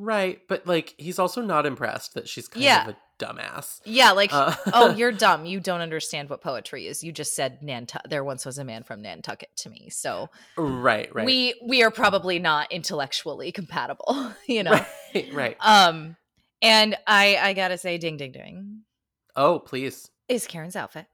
right, 0.00 0.40
but 0.48 0.66
like 0.66 0.94
he's 0.98 1.18
also 1.18 1.42
not 1.42 1.66
impressed 1.66 2.14
that 2.14 2.28
she's 2.28 2.48
kind 2.48 2.64
Yeah. 2.64 2.88
of 2.88 2.94
a 2.94 2.96
dumbass. 3.20 3.80
yeah 3.84 4.12
like 4.12 4.32
Uh, 4.32 4.54
oh 4.72 4.94
you're 4.96 5.12
dumb 5.12 5.44
you 5.44 5.60
don't 5.60 5.82
understand 5.82 6.30
what 6.30 6.40
poetry 6.40 6.86
is 6.86 7.04
you 7.04 7.12
just 7.12 7.36
said 7.36 7.62
nantucket 7.62 8.08
there 8.10 8.24
once 8.24 8.46
was 8.46 8.56
a 8.56 8.64
man 8.64 8.82
from 8.82 9.02
nantucket 9.02 9.50
to 9.56 9.68
me 9.68 9.90
so 9.90 10.30
right, 10.56 11.14
right, 11.14 11.26
we 11.26 11.52
we 11.62 11.82
are 11.82 11.90
probably 11.90 12.38
not 12.38 12.72
intellectually 12.72 13.52
compatible 13.52 14.32
you 14.48 14.62
know 14.62 14.70
right, 15.14 15.28
right. 15.34 15.56
um 15.60 16.16
and 16.62 16.96
i 17.06 17.36
i 17.42 17.52
gotta 17.52 17.76
say 17.76 17.98
ding 17.98 18.16
ding 18.16 18.32
ding 18.32 18.80
Oh, 19.36 19.58
please. 19.60 20.10
is 20.28 20.46
Karen's 20.48 20.74
outfit. 20.74 21.06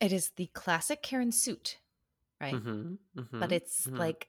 It 0.00 0.10
is 0.12 0.30
the 0.36 0.46
classic 0.54 1.02
Karen 1.02 1.32
suit, 1.32 1.78
right? 2.40 2.54
hmm 2.54 2.94
But 3.32 3.52
it's 3.52 3.86
mhm. 3.86 3.98
like 3.98 4.28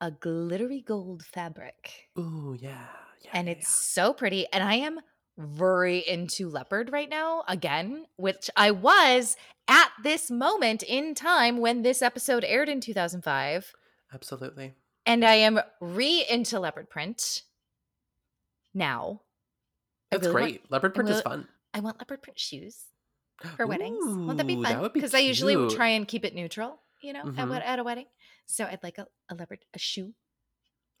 a 0.00 0.10
glittery 0.12 0.80
gold 0.80 1.24
fabric. 1.24 2.08
ooh, 2.18 2.56
yeah, 2.58 2.86
yeah, 3.22 3.30
And 3.34 3.46
yeah, 3.48 3.54
it's 3.54 3.68
so 3.68 4.12
pretty. 4.12 4.46
And 4.52 4.62
I 4.64 4.74
am 4.74 5.00
very 5.36 5.98
into 6.06 6.48
leopard 6.48 6.90
right 6.92 7.08
now, 7.08 7.44
again, 7.48 8.06
which 8.16 8.50
I 8.56 8.70
was 8.72 9.36
at 9.68 9.90
this 10.02 10.30
moment 10.30 10.82
in 10.82 11.14
time 11.14 11.58
when 11.58 11.82
this 11.82 12.02
episode 12.02 12.44
aired 12.44 12.68
in 12.68 12.80
2005. 12.80 13.72
absolutely. 14.12 14.74
And 15.06 15.24
I 15.24 15.34
am 15.34 15.60
re 15.80 16.24
into 16.28 16.58
leopard 16.60 16.90
print 16.90 17.42
now. 18.74 19.22
That's 20.10 20.22
really 20.26 20.34
want- 20.34 20.44
great. 20.52 20.70
Leopard 20.70 20.94
print 20.94 21.10
is 21.10 21.20
fun 21.22 21.48
I 21.74 21.80
want 21.80 21.98
leopard 21.98 22.22
print 22.22 22.38
shoes. 22.38 22.84
for 23.56 23.66
weddings. 23.66 23.98
Won't 24.04 24.36
that 24.38 24.46
be 24.48 24.60
fun? 24.60 24.80
would 24.80 24.92
be 24.92 24.98
Because 25.00 25.14
I 25.14 25.18
usually 25.20 25.72
try 25.74 25.88
and 25.88 26.08
keep 26.08 26.24
it 26.24 26.34
neutral, 26.34 26.80
you 27.02 27.12
know, 27.12 27.20
at, 27.20 27.26
Mhm. 27.26 27.50
wed- 27.50 27.62
at 27.62 27.78
a 27.78 27.84
wedding. 27.84 28.06
So 28.46 28.64
I'd 28.64 28.82
like 28.82 28.98
a, 28.98 29.06
a 29.28 29.34
leopard, 29.36 29.60
a 29.74 29.78
shoe. 29.78 30.14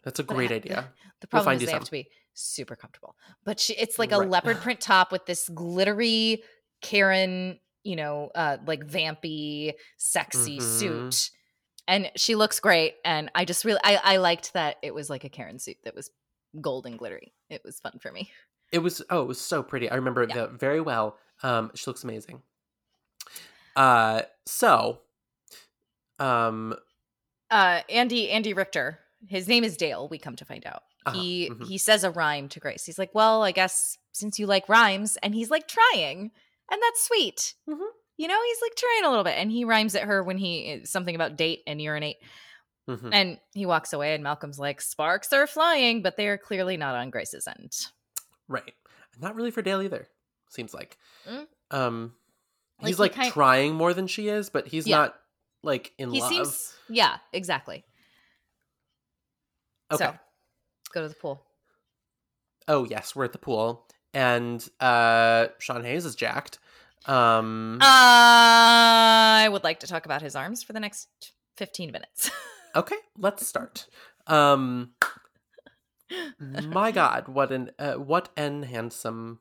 That's 0.08 0.20
a 0.20 0.22
great 0.22 0.50
idea. 0.50 0.88
The 1.20 1.28
We'll 1.32 1.42
find 1.42 1.60
is 1.60 1.66
they 1.66 1.72
have 1.72 1.84
to 1.84 1.90
be 1.90 2.08
super 2.32 2.76
comfortable. 2.76 3.14
But 3.44 3.60
she, 3.60 3.74
it's 3.74 3.98
like 3.98 4.12
a 4.12 4.18
Right. 4.18 4.30
leopard 4.30 4.60
print 4.60 4.80
top 4.92 5.12
with 5.12 5.26
this 5.26 5.48
glittery 5.48 6.42
Karen, 6.80 7.58
you 7.84 7.96
know, 7.96 8.30
uh, 8.34 8.56
like 8.66 8.86
vampy, 8.86 9.74
sexy 9.98 10.58
Mhm. 10.58 10.62
suit. 10.62 11.30
And 11.88 12.10
she 12.16 12.36
looks 12.36 12.60
great. 12.60 12.94
And 13.04 13.30
I 13.34 13.44
just 13.44 13.64
really, 13.64 13.80
I, 13.84 13.96
I 14.02 14.16
liked 14.18 14.52
that 14.54 14.76
it 14.82 14.94
was 14.94 15.10
like 15.10 15.24
a 15.24 15.28
Karen 15.28 15.58
suit 15.58 15.76
that 15.84 15.94
was 15.94 16.10
gold 16.60 16.86
and 16.86 16.98
glittery. 16.98 17.34
It 17.50 17.62
was 17.64 17.80
fun 17.80 17.98
for 18.00 18.10
me. 18.12 18.30
It 18.72 18.78
was 18.78 19.02
oh, 19.10 19.20
it 19.22 19.26
was 19.26 19.40
so 19.40 19.62
pretty. 19.62 19.90
I 19.90 19.96
remember 19.96 20.24
Yeah. 20.24 20.34
that 20.36 20.52
very 20.52 20.80
well. 20.80 21.18
Um, 21.42 21.72
she 21.74 21.90
looks 21.90 22.04
amazing. 22.04 22.42
Uh, 23.76 24.22
so, 24.46 25.00
um, 26.18 26.74
uh 27.50 27.80
andy 27.88 28.30
andy 28.30 28.52
richter 28.52 29.00
his 29.26 29.48
name 29.48 29.64
is 29.64 29.76
dale 29.76 30.08
we 30.08 30.18
come 30.18 30.36
to 30.36 30.44
find 30.44 30.64
out 30.66 30.82
Uh-huh, 31.06 31.18
he 31.18 31.50
mhm. 31.50 31.66
he 31.66 31.78
says 31.78 32.04
a 32.04 32.10
rhyme 32.10 32.48
to 32.50 32.60
grace 32.60 32.84
he's 32.84 32.98
like 32.98 33.14
well 33.14 33.42
i 33.42 33.50
guess 33.52 33.96
since 34.12 34.38
you 34.38 34.46
like 34.46 34.68
rhymes 34.68 35.16
and 35.22 35.34
he's 35.34 35.50
like 35.50 35.66
trying 35.66 36.30
and 36.70 36.82
that's 36.82 37.04
sweet 37.06 37.54
Mhm. 37.68 37.78
you 38.16 38.28
know 38.28 38.38
he's 38.46 38.58
like 38.62 38.74
trying 38.76 39.04
a 39.04 39.08
little 39.10 39.24
bit 39.24 39.34
and 39.36 39.50
he 39.50 39.64
rhymes 39.64 39.94
at 39.94 40.04
her 40.04 40.22
when 40.22 40.38
he 40.38 40.66
eh, 40.66 40.78
something 40.84 41.14
about 41.14 41.36
date 41.36 41.60
and 41.66 41.80
urinate 41.82 42.16
mhm. 42.88 43.10
and 43.12 43.38
he 43.54 43.66
walks 43.66 43.92
away 43.92 44.14
and 44.14 44.22
malcolm's 44.22 44.58
like 44.58 44.80
sparks 44.80 45.32
are 45.32 45.46
flying 45.46 46.02
but 46.02 46.16
they 46.16 46.28
are 46.28 46.38
clearly 46.38 46.76
not 46.76 46.94
on 46.94 47.10
grace's 47.10 47.46
end 47.48 47.72
right, 48.48 48.72
not 49.20 49.34
really 49.34 49.50
for 49.50 49.60
Dale 49.60 49.82
either. 49.82 50.08
Seems 50.48 50.72
like, 50.72 50.96
Mm. 51.28 51.46
um, 51.70 52.14
Like, 52.80 52.86
he's 52.88 52.96
he 52.96 53.02
like 53.02 53.12
kind- 53.14 53.30
trying 53.32 53.74
more 53.74 53.92
than 53.92 54.06
she 54.06 54.28
is, 54.28 54.48
but 54.48 54.66
he's 54.66 54.86
Yeah. 54.86 54.96
not 54.98 55.16
like 55.62 55.92
in 55.98 56.10
he 56.10 56.20
love. 56.20 56.30
seems 56.30 56.74
yeah 56.88 57.18
exactly 57.34 57.84
okay. 59.90 60.04
so 60.04 60.14
go 60.92 61.02
to 61.02 61.08
the 61.08 61.14
pool 61.14 61.42
Oh 62.70 62.84
yes, 62.84 63.16
we're 63.16 63.24
at 63.24 63.32
the 63.32 63.38
pool, 63.38 63.86
and 64.12 64.68
uh, 64.78 65.46
Sean 65.58 65.84
Hayes 65.84 66.04
is 66.04 66.14
jacked. 66.14 66.58
Um, 67.06 67.78
I 67.80 69.48
would 69.50 69.64
like 69.64 69.80
to 69.80 69.86
talk 69.86 70.04
about 70.04 70.20
his 70.20 70.36
arms 70.36 70.62
for 70.62 70.74
the 70.74 70.80
next 70.80 71.32
15 71.56 71.90
minutes. 71.92 72.30
okay, 72.76 72.96
let's 73.16 73.46
start. 73.46 73.86
Um, 74.26 74.90
my 76.66 76.92
God, 76.92 77.28
what 77.28 77.50
an 77.52 77.70
uh, 77.78 77.94
what 77.94 78.28
an 78.36 78.64
handsome 78.64 79.38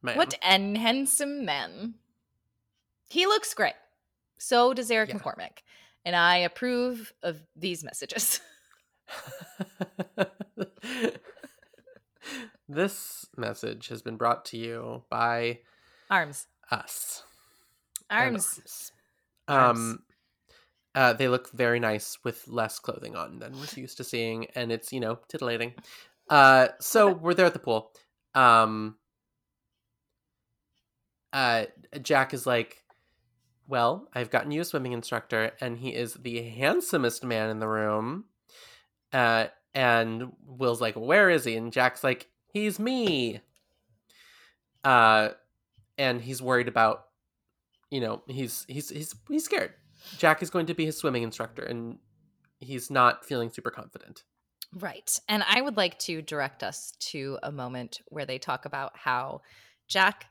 man. 0.00 0.16
what 0.16 0.38
an 0.40 0.76
handsome 0.76 1.44
man. 1.44 1.94
He 3.08 3.26
looks 3.26 3.52
great. 3.52 3.74
So 4.38 4.74
does 4.74 4.92
Eric 4.92 5.08
Yeah. 5.08 5.16
McCormick. 5.18 5.58
And 6.04 6.14
I 6.14 6.36
approve 6.36 7.12
of 7.22 7.40
these 7.56 7.82
messages. 7.82 8.40
this 12.68 13.26
message 13.36 13.88
has 13.88 14.02
been 14.02 14.16
brought 14.16 14.44
to 14.46 14.56
you 14.56 15.02
by 15.10 15.60
Arms. 16.10 16.46
us. 16.70 17.22
Arms. 18.10 18.60
arms. 18.60 18.92
Arms. 19.48 19.78
Um, 19.78 20.02
uh, 20.94 21.12
they 21.12 21.28
look 21.28 21.50
very 21.50 21.80
nice 21.80 22.18
with 22.22 22.46
less 22.46 22.78
clothing 22.78 23.16
on 23.16 23.40
than 23.40 23.52
we're 23.52 23.66
used 23.74 23.96
to 23.96 24.04
seeing, 24.04 24.46
and 24.54 24.70
it's 24.70 24.92
you 24.92 25.00
know 25.00 25.18
titillating. 25.28 25.74
Uh, 26.30 26.68
so 26.80 27.12
we're 27.12 27.34
there 27.34 27.46
at 27.46 27.52
the 27.52 27.58
pool. 27.58 27.90
Um, 28.34 28.96
uh, 31.32 31.64
Jack 32.00 32.32
is 32.32 32.46
like, 32.46 32.84
"Well, 33.66 34.08
I've 34.14 34.30
gotten 34.30 34.52
you 34.52 34.60
a 34.60 34.64
swimming 34.64 34.92
instructor, 34.92 35.52
and 35.60 35.78
he 35.78 35.94
is 35.94 36.14
the 36.14 36.42
handsomest 36.42 37.24
man 37.24 37.50
in 37.50 37.58
the 37.58 37.68
room." 37.68 38.26
Uh, 39.14 39.46
and 39.74 40.32
Will's 40.46 40.82
like, 40.82 40.94
"Where 40.94 41.30
is 41.30 41.44
he?" 41.44 41.56
And 41.56 41.72
Jack's 41.72 42.04
like, 42.04 42.28
"He's 42.52 42.78
me." 42.78 43.40
uh, 44.84 45.30
and 45.98 46.20
he's 46.20 46.42
worried 46.42 46.68
about, 46.68 47.06
you 47.90 48.00
know, 48.00 48.22
he's 48.26 48.64
he's 48.68 48.90
he's 48.90 49.14
he's 49.28 49.44
scared. 49.44 49.72
Jack 50.18 50.42
is 50.42 50.50
going 50.50 50.66
to 50.66 50.74
be 50.74 50.84
his 50.84 50.98
swimming 50.98 51.22
instructor, 51.22 51.62
and 51.62 51.98
he's 52.60 52.90
not 52.90 53.24
feeling 53.24 53.50
super 53.50 53.70
confident. 53.70 54.24
Right. 54.72 55.18
And 55.28 55.44
I 55.48 55.60
would 55.60 55.76
like 55.76 55.98
to 56.00 56.20
direct 56.20 56.62
us 56.62 56.92
to 57.10 57.38
a 57.42 57.52
moment 57.52 58.00
where 58.08 58.26
they 58.26 58.38
talk 58.38 58.64
about 58.64 58.96
how 58.96 59.42
Jack 59.88 60.26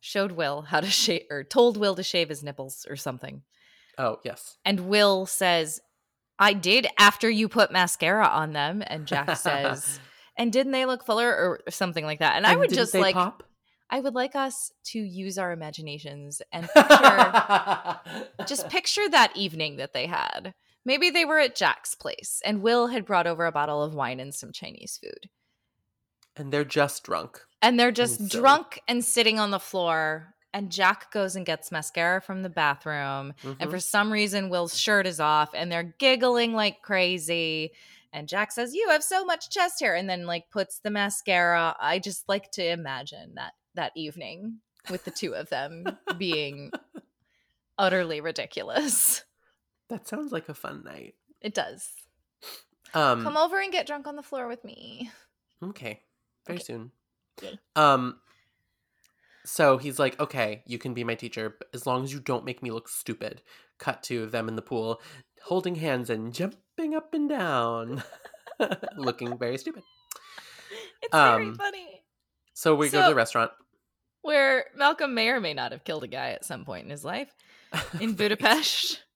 showed 0.00 0.32
Will 0.32 0.62
how 0.62 0.80
to 0.80 0.86
shave 0.90 1.22
or 1.30 1.42
told 1.42 1.76
Will 1.76 1.96
to 1.96 2.02
shave 2.02 2.28
his 2.28 2.44
nipples 2.44 2.86
or 2.88 2.96
something. 2.96 3.42
Oh 3.96 4.20
yes, 4.22 4.58
And 4.64 4.80
Will 4.80 5.26
says, 5.26 5.80
I 6.38 6.52
did 6.52 6.86
after 6.98 7.28
you 7.28 7.48
put 7.48 7.72
mascara 7.72 8.26
on 8.26 8.52
them. 8.52 8.82
And 8.86 9.06
Jack 9.06 9.36
says, 9.36 10.00
and 10.36 10.52
didn't 10.52 10.72
they 10.72 10.86
look 10.86 11.04
fuller 11.04 11.28
or 11.28 11.60
something 11.70 12.04
like 12.04 12.20
that? 12.20 12.36
And, 12.36 12.46
I 12.46 12.56
would 12.56 12.72
just 12.72 12.94
like, 12.94 13.14
pop? 13.14 13.42
I 13.90 14.00
would 14.00 14.14
like 14.14 14.36
us 14.36 14.70
to 14.86 14.98
use 14.98 15.38
our 15.38 15.50
imaginations 15.52 16.42
and 16.52 16.68
picture, 16.74 18.00
just 18.46 18.68
picture 18.68 19.08
that 19.08 19.32
evening 19.34 19.76
that 19.76 19.94
they 19.94 20.06
had. 20.06 20.54
Maybe 20.84 21.10
they 21.10 21.24
were 21.24 21.38
at 21.38 21.56
Jack's 21.56 21.94
place 21.94 22.40
and 22.44 22.62
Will 22.62 22.88
had 22.88 23.04
brought 23.04 23.26
over 23.26 23.46
a 23.46 23.52
bottle 23.52 23.82
of 23.82 23.94
wine 23.94 24.20
and 24.20 24.34
some 24.34 24.52
Chinese 24.52 24.98
food. 25.02 25.28
and 26.36 26.52
they're 26.52 26.64
just 26.64 27.02
drunk. 27.02 27.40
And 27.60 27.78
they're 27.80 27.90
just 27.90 28.20
And 28.20 28.30
drunk 28.30 28.80
and 28.86 29.04
sitting 29.04 29.38
on 29.40 29.50
the 29.50 29.58
floor. 29.58 30.34
And 30.58 30.72
Jack 30.72 31.12
goes 31.12 31.36
and 31.36 31.46
gets 31.46 31.70
mascara 31.70 32.20
from 32.20 32.42
the 32.42 32.48
bathroom. 32.48 33.32
And 33.44 33.58
Mhm. 33.60 33.70
for 33.70 33.78
some 33.78 34.12
reason, 34.12 34.48
Will's 34.50 34.76
shirt 34.76 35.06
is 35.06 35.20
off 35.20 35.54
and 35.54 35.70
they're 35.70 35.94
giggling 35.98 36.52
like 36.52 36.82
crazy. 36.82 37.70
And 38.12 38.28
Jack 38.28 38.50
says, 38.50 38.74
You 38.74 38.88
have 38.88 39.04
so 39.04 39.24
much 39.24 39.50
chest 39.50 39.78
hair. 39.78 39.94
And 39.94 40.10
then, 40.10 40.26
like, 40.26 40.50
puts 40.50 40.80
the 40.80 40.90
mascara. 40.90 41.76
I 41.78 42.00
just 42.00 42.28
like 42.28 42.50
to 42.52 42.66
imagine 42.66 43.34
that 43.36 43.52
that 43.74 43.92
evening 43.94 44.58
with 44.90 45.04
the 45.04 45.12
two 45.12 45.36
of 45.36 45.48
them 45.48 45.84
being 46.18 46.72
utterly 47.78 48.20
ridiculous. 48.20 49.22
that 49.88 50.08
sounds 50.08 50.32
like 50.32 50.48
a 50.48 50.54
fun 50.54 50.82
night. 50.84 51.14
It 51.40 51.54
does. 51.54 51.92
Um, 52.94 53.22
Come 53.22 53.36
over 53.36 53.60
and 53.60 53.70
get 53.70 53.86
drunk 53.86 54.08
on 54.08 54.16
the 54.16 54.22
floor 54.24 54.48
with 54.48 54.64
me. 54.64 55.08
Okay. 55.62 56.02
Very 56.48 56.56
Okay. 56.58 56.64
soon. 56.64 56.90
Yay. 57.42 57.58
Um 57.76 58.18
so 59.48 59.78
he's 59.78 59.98
like, 59.98 60.18
"Okay, 60.20 60.62
you 60.66 60.78
can 60.78 60.94
be 60.94 61.04
my 61.04 61.14
teacher 61.14 61.56
as 61.74 61.86
long 61.86 62.04
as 62.04 62.12
you 62.12 62.20
don't 62.20 62.44
make 62.44 62.62
me 62.62 62.70
look 62.70 62.88
stupid." 62.88 63.42
Cut 63.78 64.02
to 64.04 64.26
them 64.26 64.48
in 64.48 64.56
the 64.56 64.62
pool 64.62 65.00
holding 65.44 65.76
hands 65.76 66.10
and 66.10 66.34
jumping 66.34 66.94
up 66.94 67.14
and 67.14 67.28
down. 67.28 68.02
Looking 68.96 69.38
very 69.38 69.56
stupid. 69.56 69.82
It's 71.00 71.14
very 71.14 71.46
Um, 71.46 71.54
funny. 71.54 72.02
So 72.54 72.74
we 72.74 72.88
go 72.90 73.02
to 73.02 73.08
the 73.08 73.14
restaurant. 73.14 73.52
Where 74.22 74.66
Malcolm 74.76 75.14
may 75.14 75.28
or 75.28 75.40
may 75.40 75.54
not 75.54 75.70
have 75.70 75.84
killed 75.84 76.02
a 76.02 76.08
guy 76.08 76.30
at 76.30 76.44
some 76.44 76.64
point 76.64 76.84
in 76.84 76.90
his 76.90 77.04
life. 77.04 77.32
in 78.00 78.14
Budapest. 78.14 79.02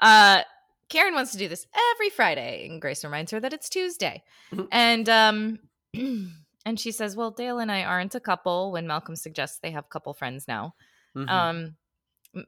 Uh, 0.00 0.42
Karen 0.88 1.14
wants 1.14 1.32
to 1.32 1.38
do 1.38 1.48
this 1.48 1.66
every 1.94 2.08
Friday, 2.10 2.66
and 2.68 2.80
Grace 2.80 3.02
reminds 3.04 3.32
her 3.32 3.40
that 3.40 3.52
it's 3.52 3.68
Tuesday. 3.68 4.22
Mhm. 4.52 4.68
And 4.70 5.08
um, 5.08 5.58
and 6.68 6.78
she 6.78 6.92
says, 6.92 7.16
"Well, 7.16 7.30
Dale 7.30 7.58
and 7.58 7.72
I 7.72 7.82
aren't 7.82 8.14
a 8.14 8.20
couple." 8.20 8.70
When 8.70 8.86
Malcolm 8.86 9.16
suggests 9.16 9.58
they 9.58 9.70
have 9.70 9.88
couple 9.88 10.12
friends 10.12 10.46
now. 10.46 10.74
Mhm. 11.16 11.28
Um, 11.28 11.76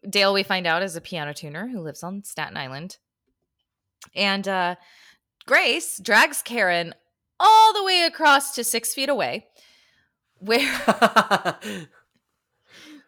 Dale, 0.09 0.35
we 0.35 0.42
find 0.42 0.66
out, 0.66 0.83
is 0.83 0.94
a 0.94 1.00
piano 1.00 1.33
tuner 1.33 1.66
who 1.68 1.80
lives 1.80 2.02
on 2.02 2.22
Staten 2.22 2.56
Island, 2.56 2.98
and 4.14 4.46
uh, 4.46 4.76
Grace 5.46 5.98
drags 5.98 6.42
Karen 6.42 6.94
all 7.40 7.72
the 7.72 7.83
way 7.83 8.02
across 8.02 8.54
to 8.56 8.62
six 8.62 8.92
feet 8.92 9.09
away, 9.09 9.46
where 10.38 10.68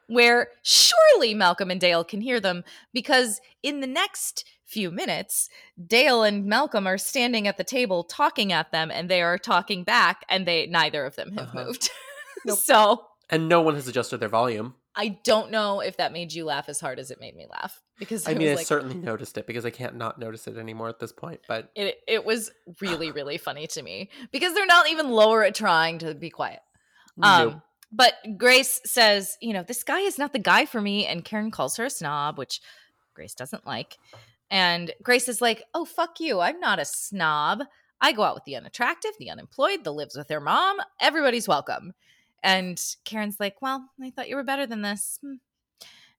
where 0.06 0.48
surely 0.62 1.34
Malcolm 1.34 1.70
and 1.70 1.80
Dale 1.80 2.04
can 2.04 2.22
hear 2.22 2.40
them 2.40 2.64
because 2.94 3.40
in 3.62 3.80
the 3.80 3.86
next 3.86 4.44
few 4.72 4.90
minutes, 4.90 5.48
Dale 5.86 6.22
and 6.22 6.46
Malcolm 6.46 6.86
are 6.86 6.98
standing 6.98 7.46
at 7.46 7.58
the 7.58 7.64
table 7.64 8.02
talking 8.04 8.52
at 8.52 8.72
them 8.72 8.90
and 8.90 9.08
they 9.08 9.20
are 9.22 9.38
talking 9.38 9.84
back 9.84 10.24
and 10.28 10.46
they 10.46 10.66
neither 10.66 11.04
of 11.04 11.14
them 11.16 11.32
have 11.32 11.48
Uh-huh. 11.48 11.64
moved. 11.66 11.90
Nope. 12.44 12.58
so 12.58 13.06
and 13.30 13.48
no 13.48 13.60
one 13.60 13.74
has 13.76 13.86
adjusted 13.86 14.18
their 14.18 14.28
volume. 14.28 14.74
I 14.96 15.18
don't 15.24 15.50
know 15.50 15.80
if 15.80 15.96
that 15.98 16.12
made 16.12 16.32
you 16.32 16.44
laugh 16.44 16.68
as 16.68 16.80
hard 16.80 16.98
as 16.98 17.10
it 17.10 17.20
made 17.20 17.36
me 17.36 17.46
laugh 17.48 17.80
because 17.98 18.26
I, 18.26 18.32
I 18.32 18.34
mean, 18.34 18.48
I 18.48 18.50
was 18.52 18.58
like 18.60 18.66
certainly 18.66 18.96
noticed 18.96 19.38
it 19.38 19.46
because 19.46 19.64
I 19.64 19.70
can't 19.70 19.96
not 19.96 20.18
notice 20.18 20.46
it 20.48 20.56
anymore 20.56 20.88
at 20.88 20.98
this 20.98 21.12
point, 21.12 21.40
but 21.46 21.70
it, 21.76 21.98
it 22.08 22.24
was 22.24 22.50
really 22.80 23.10
really 23.12 23.38
funny 23.38 23.66
to 23.68 23.82
me 23.82 24.10
because 24.32 24.54
they're 24.54 24.66
not 24.66 24.88
even 24.90 25.10
lower 25.10 25.44
at 25.44 25.54
trying 25.54 25.98
to 26.00 26.14
be 26.14 26.30
quiet. 26.30 26.60
Um, 27.22 27.48
nope. 27.48 27.54
But 27.94 28.14
Grace 28.38 28.80
says, 28.86 29.36
you 29.40 29.52
know, 29.52 29.62
this 29.62 29.84
guy 29.84 30.00
is 30.00 30.18
not 30.18 30.32
the 30.32 30.38
guy 30.38 30.64
for 30.66 30.80
me. 30.80 31.06
And 31.06 31.22
Karen 31.24 31.50
calls 31.50 31.76
her 31.76 31.84
a 31.84 31.90
snob, 31.90 32.38
which 32.38 32.60
Grace 33.14 33.34
doesn't 33.34 33.66
like. 33.66 33.98
And 34.52 34.92
Grace 35.02 35.28
is 35.28 35.40
like, 35.40 35.64
oh, 35.72 35.86
fuck 35.86 36.20
you. 36.20 36.40
I'm 36.40 36.60
not 36.60 36.78
a 36.78 36.84
snob. 36.84 37.62
I 38.02 38.12
go 38.12 38.22
out 38.22 38.34
with 38.34 38.44
the 38.44 38.54
unattractive, 38.56 39.12
the 39.18 39.30
unemployed, 39.30 39.82
the 39.82 39.92
lives 39.94 40.14
with 40.14 40.28
their 40.28 40.40
mom. 40.40 40.76
Everybody's 41.00 41.48
welcome. 41.48 41.94
And 42.42 42.78
Karen's 43.06 43.40
like, 43.40 43.62
well, 43.62 43.88
I 44.00 44.10
thought 44.10 44.28
you 44.28 44.36
were 44.36 44.44
better 44.44 44.66
than 44.66 44.82
this. 44.82 45.18
Hmm. 45.22 45.34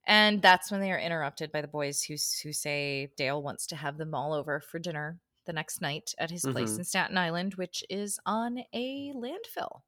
And 0.06 0.42
that's 0.42 0.72
when 0.72 0.82
they 0.82 0.92
are 0.92 0.98
interrupted 1.00 1.52
by 1.52 1.62
the 1.62 1.68
boys 1.68 2.02
who, 2.04 2.16
who 2.44 2.52
say 2.54 3.12
Dale 3.18 3.42
wants 3.42 3.68
to 3.68 3.76
have 3.76 3.98
them 3.98 4.16
all 4.16 4.34
over 4.34 4.60
for 4.60 4.80
dinner 4.80 5.20
the 5.46 5.54
next 5.54 5.80
night 5.80 6.16
at 6.18 6.32
his 6.32 6.42
place 6.42 6.72
Mhm. 6.72 6.78
in 6.80 6.84
Staten 6.86 7.18
Island, 7.18 7.54
which 7.56 7.84
is 7.90 8.20
on 8.26 8.64
a 8.74 9.14
landfill. 9.14 9.82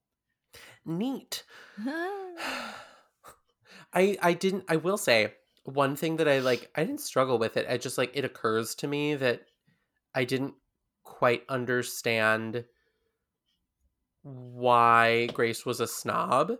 neat. 0.85 1.43
I 3.93 4.17
I 4.21 4.33
didn't 4.33 4.65
I 4.69 4.75
will 4.77 4.97
say 4.97 5.33
one 5.65 5.95
thing 5.95 6.17
that 6.17 6.27
I 6.27 6.39
like 6.39 6.69
I 6.75 6.83
didn't 6.83 7.01
struggle 7.01 7.37
with 7.37 7.57
it. 7.57 7.65
I 7.69 7.77
just 7.77 7.97
like 7.97 8.11
it 8.15 8.23
occurs 8.25 8.75
to 8.75 8.87
me 8.87 9.15
that 9.15 9.41
I 10.13 10.23
didn't 10.23 10.53
quite 11.03 11.43
understand 11.49 12.65
why 14.23 15.27
Grace 15.27 15.65
was 15.65 15.79
a 15.79 15.87
snob. 15.87 16.53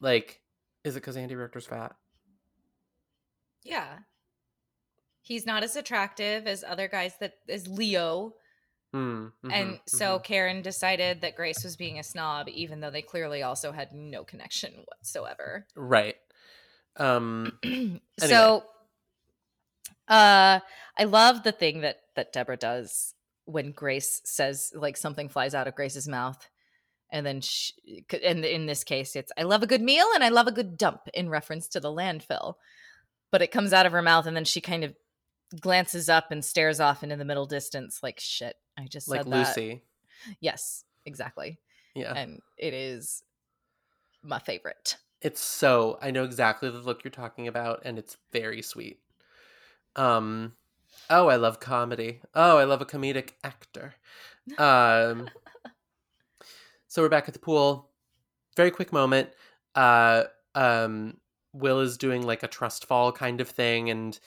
Like 0.00 0.40
is 0.84 0.96
it 0.96 1.02
cuz 1.02 1.16
Andy 1.16 1.34
Richter's 1.34 1.66
fat? 1.66 1.94
Yeah. 3.64 3.98
He's 5.22 5.44
not 5.46 5.62
as 5.62 5.76
attractive 5.76 6.46
as 6.46 6.64
other 6.64 6.88
guys 6.88 7.14
that 7.20 7.34
as 7.48 7.68
Leo. 7.68 8.34
Mm, 8.94 9.32
mhm, 9.44 9.52
and 9.52 9.80
so 9.86 10.18
mhm. 10.18 10.24
Karen 10.24 10.62
decided 10.62 11.20
that 11.20 11.36
Grace 11.36 11.62
was 11.62 11.76
being 11.76 11.98
a 11.98 12.02
snob, 12.02 12.48
even 12.48 12.80
though 12.80 12.90
they 12.90 13.02
clearly 13.02 13.42
also 13.42 13.70
had 13.70 13.92
no 13.92 14.24
connection 14.24 14.84
whatsoever. 14.86 15.66
right. 15.76 16.16
Um 17.00 17.58
So 18.18 18.64
uh 20.06 20.60
I 20.96 21.04
love 21.04 21.42
the 21.42 21.52
thing 21.52 21.80
that 21.80 21.96
that 22.14 22.32
Debra 22.32 22.56
does 22.56 23.14
when 23.46 23.72
Grace 23.72 24.20
says 24.24 24.72
like 24.74 24.96
something 24.96 25.28
flies 25.28 25.54
out 25.54 25.66
of 25.66 25.74
Grace's 25.74 26.08
mouth. 26.08 26.48
And 27.12 27.26
then, 27.26 27.40
she, 27.40 27.72
and 28.22 28.44
in 28.44 28.66
this 28.66 28.84
case, 28.84 29.16
it's 29.16 29.32
I 29.36 29.42
love 29.42 29.64
a 29.64 29.66
good 29.66 29.82
meal 29.82 30.06
and 30.14 30.22
I 30.22 30.28
love 30.28 30.46
a 30.46 30.52
good 30.52 30.78
dump 30.78 31.08
in 31.12 31.28
reference 31.28 31.66
to 31.68 31.80
the 31.80 31.88
landfill. 31.88 32.54
But 33.32 33.42
it 33.42 33.50
comes 33.50 33.72
out 33.72 33.86
of 33.86 33.92
her 33.92 34.02
mouth, 34.02 34.26
and 34.26 34.36
then 34.36 34.44
she 34.44 34.60
kind 34.60 34.82
of 34.84 34.94
glances 35.60 36.08
up 36.08 36.30
and 36.30 36.44
stares 36.44 36.80
off 36.80 37.02
into 37.02 37.16
the 37.16 37.24
middle 37.24 37.46
distance, 37.46 38.00
like 38.02 38.20
shit. 38.20 38.54
I 38.78 38.86
just 38.86 39.08
like 39.08 39.22
said 39.22 39.32
that. 39.32 39.36
Lucy. 39.36 39.82
Yes, 40.40 40.84
exactly. 41.04 41.58
Yeah. 41.94 42.12
And 42.14 42.40
it 42.58 42.74
is 42.74 43.22
my 44.22 44.38
favorite. 44.38 44.96
It's 45.22 45.40
so 45.40 45.98
I 46.00 46.10
know 46.10 46.24
exactly 46.24 46.70
the 46.70 46.78
look 46.78 47.04
you're 47.04 47.10
talking 47.10 47.46
about 47.46 47.82
and 47.84 47.98
it's 47.98 48.16
very 48.32 48.62
sweet. 48.62 49.00
Um 49.96 50.54
oh, 51.10 51.28
I 51.28 51.36
love 51.36 51.60
comedy. 51.60 52.22
Oh, 52.34 52.58
I 52.58 52.64
love 52.64 52.80
a 52.80 52.86
comedic 52.86 53.32
actor. 53.44 53.94
Um 54.58 55.28
So 56.88 57.02
we're 57.02 57.08
back 57.08 57.28
at 57.28 57.34
the 57.34 57.40
pool. 57.40 57.90
Very 58.56 58.70
quick 58.70 58.92
moment. 58.92 59.30
Uh 59.74 60.24
um 60.54 61.18
Will 61.52 61.80
is 61.80 61.98
doing 61.98 62.22
like 62.22 62.42
a 62.42 62.48
trust 62.48 62.86
fall 62.86 63.12
kind 63.12 63.40
of 63.40 63.48
thing 63.48 63.90
and 63.90 64.18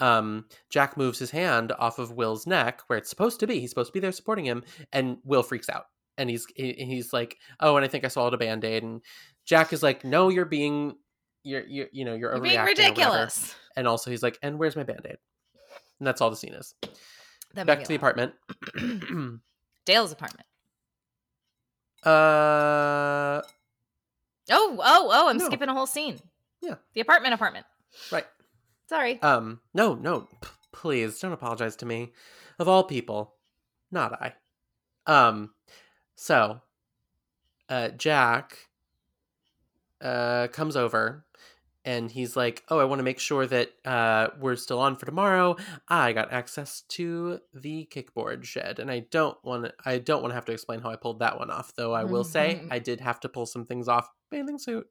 um 0.00 0.46
Jack 0.68 0.96
moves 0.96 1.18
his 1.18 1.30
hand 1.30 1.72
off 1.78 1.98
of 1.98 2.12
Will's 2.12 2.46
neck 2.46 2.82
where 2.88 2.98
it's 2.98 3.10
supposed 3.10 3.40
to 3.40 3.46
be. 3.46 3.60
He's 3.60 3.70
supposed 3.70 3.88
to 3.88 3.92
be 3.94 4.00
there 4.00 4.12
supporting 4.12 4.44
him 4.44 4.64
and 4.92 5.16
Will 5.24 5.42
freaks 5.42 5.70
out. 5.70 5.86
And 6.18 6.28
he's 6.28 6.46
he, 6.54 6.74
he's 6.74 7.12
like, 7.14 7.38
"Oh, 7.58 7.76
and 7.76 7.84
I 7.84 7.88
think 7.88 8.04
I 8.04 8.08
swallowed 8.08 8.34
a 8.34 8.38
band-aid." 8.38 8.82
And 8.82 9.00
Jack 9.44 9.72
is 9.72 9.82
like, 9.82 10.04
"No, 10.04 10.28
you're 10.28 10.44
being 10.44 10.96
you're 11.42 11.64
you're 11.66 11.88
you 11.92 12.04
know, 12.04 12.14
you're, 12.14 12.32
You're 12.34 12.40
being 12.42 12.60
ridiculous. 12.60 13.54
And 13.76 13.88
also 13.88 14.10
he's 14.10 14.22
like, 14.22 14.38
"And 14.42 14.58
where's 14.58 14.76
my 14.76 14.82
band-aid?" 14.84 15.16
And 15.98 16.06
that's 16.06 16.20
all 16.20 16.30
the 16.30 16.36
scene 16.36 16.54
is. 16.54 16.74
That 17.54 17.66
Back 17.66 17.80
to 17.82 17.88
the 17.88 17.94
apartment. 17.96 18.34
Dale's 19.84 20.12
apartment. 20.12 20.46
uh 22.04 23.42
Oh, 24.50 24.76
oh, 24.80 25.08
oh! 25.12 25.28
I'm 25.28 25.36
No. 25.38 25.46
skipping 25.46 25.68
a 25.68 25.74
whole 25.74 25.86
scene. 25.86 26.18
Yeah. 26.60 26.74
the 26.94 27.00
apartment, 27.00 27.32
apartment. 27.34 27.64
right. 28.10 28.26
Sorry. 28.88 29.20
Um, 29.22 29.60
no, 29.72 29.94
no, 29.94 30.22
p- 30.40 30.48
please 30.72 31.18
don't 31.20 31.32
apologize 31.32 31.76
to 31.76 31.86
me. 31.86 32.12
Of 32.58 32.68
all 32.68 32.84
people, 32.84 33.34
not 33.90 34.12
I. 34.20 34.34
Um, 35.06 35.54
so, 36.16 36.60
uh, 37.68 37.88
Jack 37.90 38.58
uh, 40.02 40.48
comes 40.48 40.76
over 40.76 41.24
and 41.84 42.10
he's 42.10 42.36
like, 42.36 42.62
"Oh, 42.68 42.78
I 42.78 42.84
want 42.84 43.00
to 43.00 43.02
make 43.04 43.18
sure 43.18 43.44
that 43.46 43.70
uh, 43.84 44.28
we're 44.38 44.56
still 44.56 44.78
on 44.78 44.94
for 44.96 45.06
tomorrow. 45.06 45.56
I 45.88 46.12
got 46.12 46.32
access 46.32 46.82
to 46.90 47.40
the 47.52 47.88
kickboard 47.90 48.44
shed, 48.44 48.78
and 48.78 48.90
I 48.90 49.00
don't 49.10 49.36
want 49.44 49.64
to. 49.64 49.74
I 49.84 49.98
don't 49.98 50.22
want 50.22 50.30
to 50.30 50.34
have 50.36 50.44
to 50.46 50.52
explain 50.52 50.80
how 50.80 50.90
I 50.90 50.96
pulled 50.96 51.18
that 51.20 51.38
one 51.38 51.50
off. 51.50 51.74
Though 51.74 51.92
I 51.92 52.04
will 52.04 52.24
say, 52.24 52.60
Mhm. 52.62 52.68
I 52.72 52.78
did 52.78 53.00
have 53.00 53.18
to 53.20 53.28
pull 53.28 53.46
some 53.46 53.64
things 53.64 53.88
off. 53.88 54.08
Bathing 54.30 54.58
suit. 54.58 54.86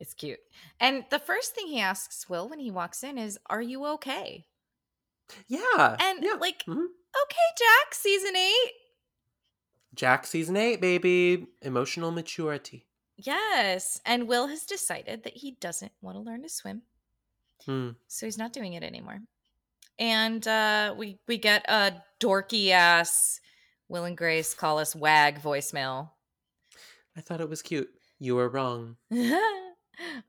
It's 0.00 0.14
cute. 0.14 0.40
And 0.80 1.04
the 1.10 1.18
first 1.20 1.54
thing 1.54 1.68
he 1.68 1.80
asks 1.80 2.28
Will 2.28 2.48
when 2.48 2.58
he 2.58 2.70
walks 2.70 3.02
in 3.04 3.16
is, 3.18 3.38
Are 3.48 3.62
you 3.62 3.84
okay? 3.86 4.46
Yeah, 5.46 5.96
And 6.00 6.22
yeah. 6.22 6.32
like, 6.34 6.64
Mhm. 6.66 6.84
okay, 7.24 7.48
Jack, 7.58 7.94
season 7.94 8.36
eight. 8.36 8.72
Jack 9.94 10.26
season 10.26 10.56
eight, 10.56 10.80
baby. 10.80 11.46
Emotional 11.62 12.10
maturity. 12.10 12.86
Yes. 13.16 14.00
And 14.04 14.26
Will 14.28 14.48
has 14.48 14.64
decided 14.64 15.24
that 15.24 15.36
he 15.36 15.52
doesn't 15.60 15.92
want 16.00 16.16
to 16.16 16.20
learn 16.22 16.42
to 16.42 16.48
swim. 16.48 16.82
Hmm. 17.64 17.90
So 18.08 18.26
he's 18.26 18.38
not 18.38 18.52
doing 18.52 18.72
it 18.74 18.82
anymore. 18.82 19.20
And 19.98 20.46
uh 20.48 20.94
we 20.96 21.18
we 21.28 21.38
get 21.38 21.64
a 21.68 21.92
dorky 22.20 22.70
ass 22.70 23.40
Will 23.88 24.04
and 24.04 24.16
Grace 24.16 24.54
call 24.54 24.78
us 24.78 24.96
wag 24.96 25.42
voicemail. 25.42 26.10
I 27.16 27.20
thought 27.20 27.40
it 27.42 27.48
was 27.48 27.62
cute. 27.62 27.90
You 28.18 28.36
were 28.36 28.48
wrong. 28.48 28.96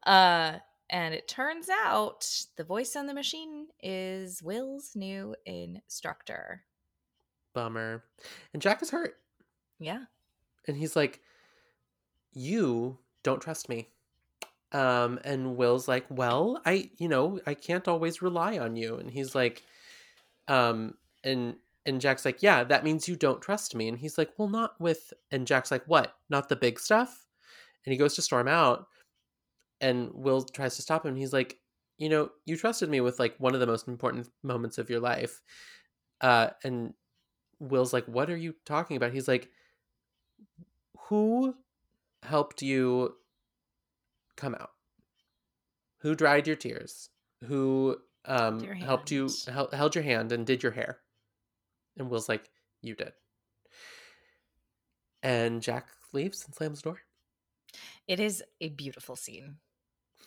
uh 0.06 0.58
and 0.89 1.13
it 1.13 1.28
turns 1.28 1.69
out 1.69 2.28
the 2.58 2.63
voice 2.63 2.96
on 2.96 3.08
the 3.08 3.13
machine 3.13 3.67
is 3.82 4.43
Will's 4.43 4.91
new 4.96 5.36
instructor. 5.46 6.63
Bummer. 7.54 8.04
And 8.54 8.62
Jack 8.62 8.82
is 8.84 8.91
hurt. 8.91 9.15
Yeah. 9.80 10.04
and 10.67 10.78
he's 10.78 10.96
like 10.96 11.22
you 12.34 12.98
don't 13.24 13.41
trust 13.41 13.69
me. 13.69 13.89
Um 14.72 15.19
and 15.24 15.56
will's 15.56 15.88
like 15.88 16.06
well 16.10 16.60
i 16.65 16.89
you 16.98 17.08
know 17.08 17.39
i 17.46 17.54
can't 17.54 17.88
always 17.88 18.22
rely 18.22 18.58
on 18.58 18.76
you. 18.76 18.96
And 18.98 19.10
he's 19.12 19.36
like 19.36 19.63
um 20.48 20.96
and 21.24 21.56
and 21.86 22.02
jack's 22.02 22.26
like 22.26 22.41
yeah 22.41 22.63
that 22.63 22.84
means 22.84 23.08
you 23.08 23.15
don't 23.15 23.41
trust 23.41 23.76
me. 23.76 23.88
And 23.88 23.98
he's 23.98 24.17
like 24.17 24.32
well 24.38 24.50
not 24.50 24.80
with 24.80 25.13
and 25.32 25.48
jack's 25.48 25.72
like 25.72 25.84
what? 25.86 26.15
Not 26.30 26.50
the 26.50 26.56
big 26.56 26.80
stuff? 26.80 27.28
And 27.86 27.91
he 27.91 27.98
goes 27.98 28.15
to 28.15 28.22
storm 28.22 28.48
out. 28.48 28.88
And 29.82 30.12
will 30.13 30.43
tries 30.43 30.76
to 30.78 30.82
stop 30.82 31.06
him. 31.06 31.15
He's 31.15 31.34
like 31.34 31.60
you 31.98 32.10
know 32.10 32.32
you 32.46 32.58
trusted 32.58 32.89
me 32.89 33.00
with 33.02 33.19
like 33.19 33.36
one 33.38 33.54
of 33.54 33.60
the 33.60 33.67
most 33.67 33.88
important 33.88 34.28
moments 34.41 34.78
of 34.80 34.89
your 34.89 35.00
life. 35.00 35.41
Uh 36.19 36.50
and 36.63 36.93
will's 37.60 37.93
like 37.93 38.06
what 38.08 38.30
are 38.30 38.38
you 38.38 38.56
talking 38.65 38.98
about? 38.98 39.13
He's 39.13 39.28
like 39.28 39.50
who 40.98 41.56
helped 42.24 42.62
you 42.62 43.16
come 44.36 44.56
out? 44.56 44.72
Who 46.00 46.16
dried 46.16 46.48
your 46.48 46.56
tears? 46.56 47.10
Who 47.46 47.98
um 48.26 48.62
your 48.62 48.74
helped 48.76 49.12
you 49.12 49.30
hel- 49.48 49.70
held 49.72 49.96
your 49.96 50.04
hand 50.04 50.32
and 50.32 50.46
did 50.46 50.64
your 50.64 50.72
hair? 50.72 51.00
And 51.98 52.10
will's 52.10 52.30
like 52.30 52.50
you 52.82 52.96
did. 52.96 53.14
And 55.22 55.62
jack 55.62 55.88
leaves 56.12 56.44
and 56.46 56.54
slams 56.54 56.82
the 56.82 56.90
door. 56.90 57.00
It 58.08 58.20
is 58.20 58.44
a 58.60 58.70
beautiful 58.70 59.16
scene. 59.16 59.58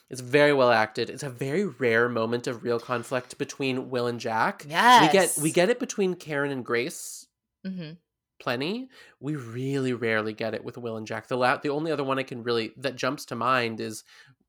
it's 0.09 0.21
very 0.21 0.53
well 0.53 0.71
acted. 0.71 1.11
It's 1.11 1.23
a 1.23 1.31
very 1.31 1.65
rare 1.65 2.09
moment 2.09 2.47
of 2.47 2.63
real 2.63 2.81
conflict 2.81 3.39
between 3.39 3.91
will 3.91 4.07
and 4.07 4.19
jack. 4.21 4.65
Yes. 4.69 5.03
we 5.03 5.13
get 5.13 5.43
we 5.43 5.53
get 5.53 5.69
it 5.71 5.79
between 5.79 6.15
karen 6.15 6.51
and 6.51 6.65
grace 6.65 7.27
hmm 7.65 7.93
plenty. 8.39 8.89
We 9.21 9.37
really 9.37 9.93
rarely 9.93 10.33
get 10.33 10.55
it 10.55 10.65
with 10.65 10.77
Will 10.79 10.97
and 10.97 11.07
Jack. 11.07 11.29
The 11.29 11.37
la- 11.37 11.57
the 11.59 11.71
only 11.71 11.91
other 11.93 12.05
one 12.05 12.19
I 12.19 12.23
can 12.23 12.43
really 12.43 12.73
that 12.79 12.97
jumps 12.97 13.25
to 13.27 13.35
mind 13.37 13.81
is 13.81 14.05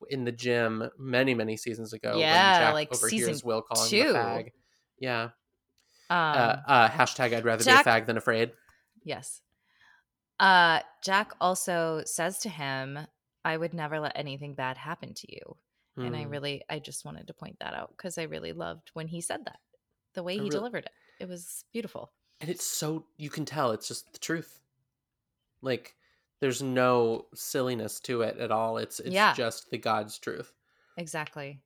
in 0.09 0.23
the 0.25 0.31
gym 0.31 0.89
many 0.97 1.33
many 1.33 1.57
seasons 1.57 1.93
ago. 1.93 2.17
Yeah, 2.17 2.53
when 2.53 2.61
Jack 2.67 2.73
like 2.73 2.95
season 2.95 3.39
Will 3.43 3.61
calling 3.61 3.89
two. 3.89 4.13
fag. 4.13 4.51
Yeah. 4.99 5.23
Um, 6.09 6.17
uh, 6.19 6.55
uh, 6.67 6.89
hashtag 6.89 7.33
I'd 7.35 7.43
rather 7.45 7.63
Jack- 7.63 7.83
be 7.85 7.89
a 7.89 7.93
fag 7.93 8.05
than 8.05 8.17
afraid. 8.17 8.51
yes. 9.03 9.41
Uh, 10.39 10.81
Jack 11.03 11.33
also 11.41 12.03
says 12.05 12.39
to 12.39 12.49
him, 12.49 12.99
"I 13.43 13.57
would 13.57 13.73
never 13.73 13.99
let 13.99 14.11
anything 14.15 14.53
bad 14.53 14.77
happen 14.77 15.13
to 15.15 15.33
you." 15.33 15.57
And 15.95 16.15
I 16.15 16.25
Hmm. 16.25 16.29
really, 16.29 16.63
I 16.69 16.77
just 16.77 17.03
wanted 17.05 17.25
to 17.25 17.33
point 17.33 17.57
that 17.59 17.73
out 17.73 17.89
because 17.97 18.19
I 18.19 18.23
really 18.23 18.53
loved 18.53 18.91
when 18.93 19.07
he 19.07 19.19
said 19.19 19.45
that, 19.45 19.59
the 20.13 20.21
way 20.21 20.33
I 20.33 20.35
he 20.35 20.39
really- 20.41 20.49
delivered 20.51 20.85
it. 20.85 20.91
It 21.19 21.27
was 21.27 21.65
beautiful. 21.73 22.13
And 22.41 22.49
it's 22.49 22.65
so 22.65 23.05
you 23.17 23.29
can 23.29 23.45
tell 23.45 23.71
it's 23.71 23.87
just 23.87 24.11
the 24.13 24.19
truth. 24.19 24.59
Like 25.61 25.95
there's 26.39 26.61
no 26.61 27.25
silliness 27.33 27.99
to 28.01 28.21
it 28.21 28.37
at 28.37 28.51
all. 28.51 28.77
It's 28.77 28.99
it's 28.99 29.09
Yeah. 29.09 29.33
just 29.33 29.69
the 29.71 29.77
God's 29.77 30.17
truth. 30.19 30.53
Exactly. 30.97 31.59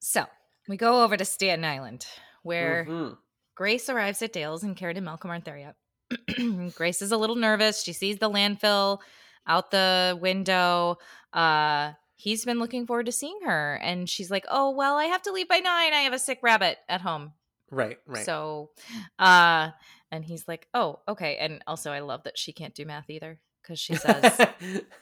So 0.00 0.24
we 0.68 0.76
go 0.76 1.02
over 1.02 1.16
to 1.16 1.24
Staten 1.24 1.64
Island, 1.64 2.06
where 2.42 2.84
Mhm. 2.86 3.18
Grace 3.54 3.88
arrives 3.88 4.22
at 4.22 4.32
Dale's 4.32 4.62
and 4.62 4.76
Karen 4.76 4.96
and 4.96 5.04
Malcolm 5.06 5.30
aren't 5.30 5.44
there 5.44 5.58
yet. 5.58 5.76
Grace 6.74 7.02
is 7.02 7.12
a 7.12 7.16
little 7.16 7.36
nervous. 7.36 7.82
She 7.82 7.92
sees 7.92 8.18
the 8.18 8.30
landfill 8.30 9.00
out 9.46 9.70
the 9.70 10.16
window. 10.20 10.96
Uh, 11.32 11.92
he's 12.16 12.44
been 12.44 12.58
looking 12.58 12.86
forward 12.86 13.06
to 13.06 13.12
seeing 13.12 13.38
her. 13.44 13.74
And 13.82 14.08
she's 14.08 14.30
like, 14.30 14.44
Oh, 14.48 14.70
well, 14.70 14.96
I 14.96 15.04
have 15.06 15.22
to 15.22 15.32
leave 15.32 15.48
by 15.48 15.58
nine. 15.58 15.92
I 15.92 16.00
have 16.02 16.12
a 16.12 16.18
sick 16.18 16.38
rabbit 16.42 16.78
at 16.88 17.00
home. 17.00 17.32
Right, 17.70 17.98
right. 18.06 18.24
So, 18.24 18.70
uh, 19.18 19.70
and 20.10 20.24
he's 20.24 20.48
like, 20.48 20.68
Oh, 20.74 21.00
okay. 21.08 21.36
And 21.38 21.62
also, 21.66 21.92
I 21.92 22.00
love 22.00 22.24
that 22.24 22.38
she 22.38 22.52
can't 22.52 22.74
do 22.74 22.86
math 22.86 23.10
either 23.10 23.40
because 23.62 23.78
she 23.78 23.94
says, 23.94 24.46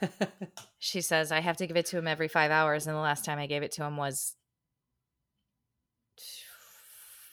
She 0.78 1.00
says, 1.00 1.32
I 1.32 1.40
have 1.40 1.56
to 1.58 1.66
give 1.66 1.76
it 1.76 1.86
to 1.86 1.98
him 1.98 2.06
every 2.06 2.28
five 2.28 2.50
hours. 2.50 2.86
And 2.86 2.96
the 2.96 3.00
last 3.00 3.24
time 3.24 3.38
I 3.38 3.46
gave 3.46 3.62
it 3.62 3.72
to 3.72 3.84
him 3.84 3.96
was 3.96 4.34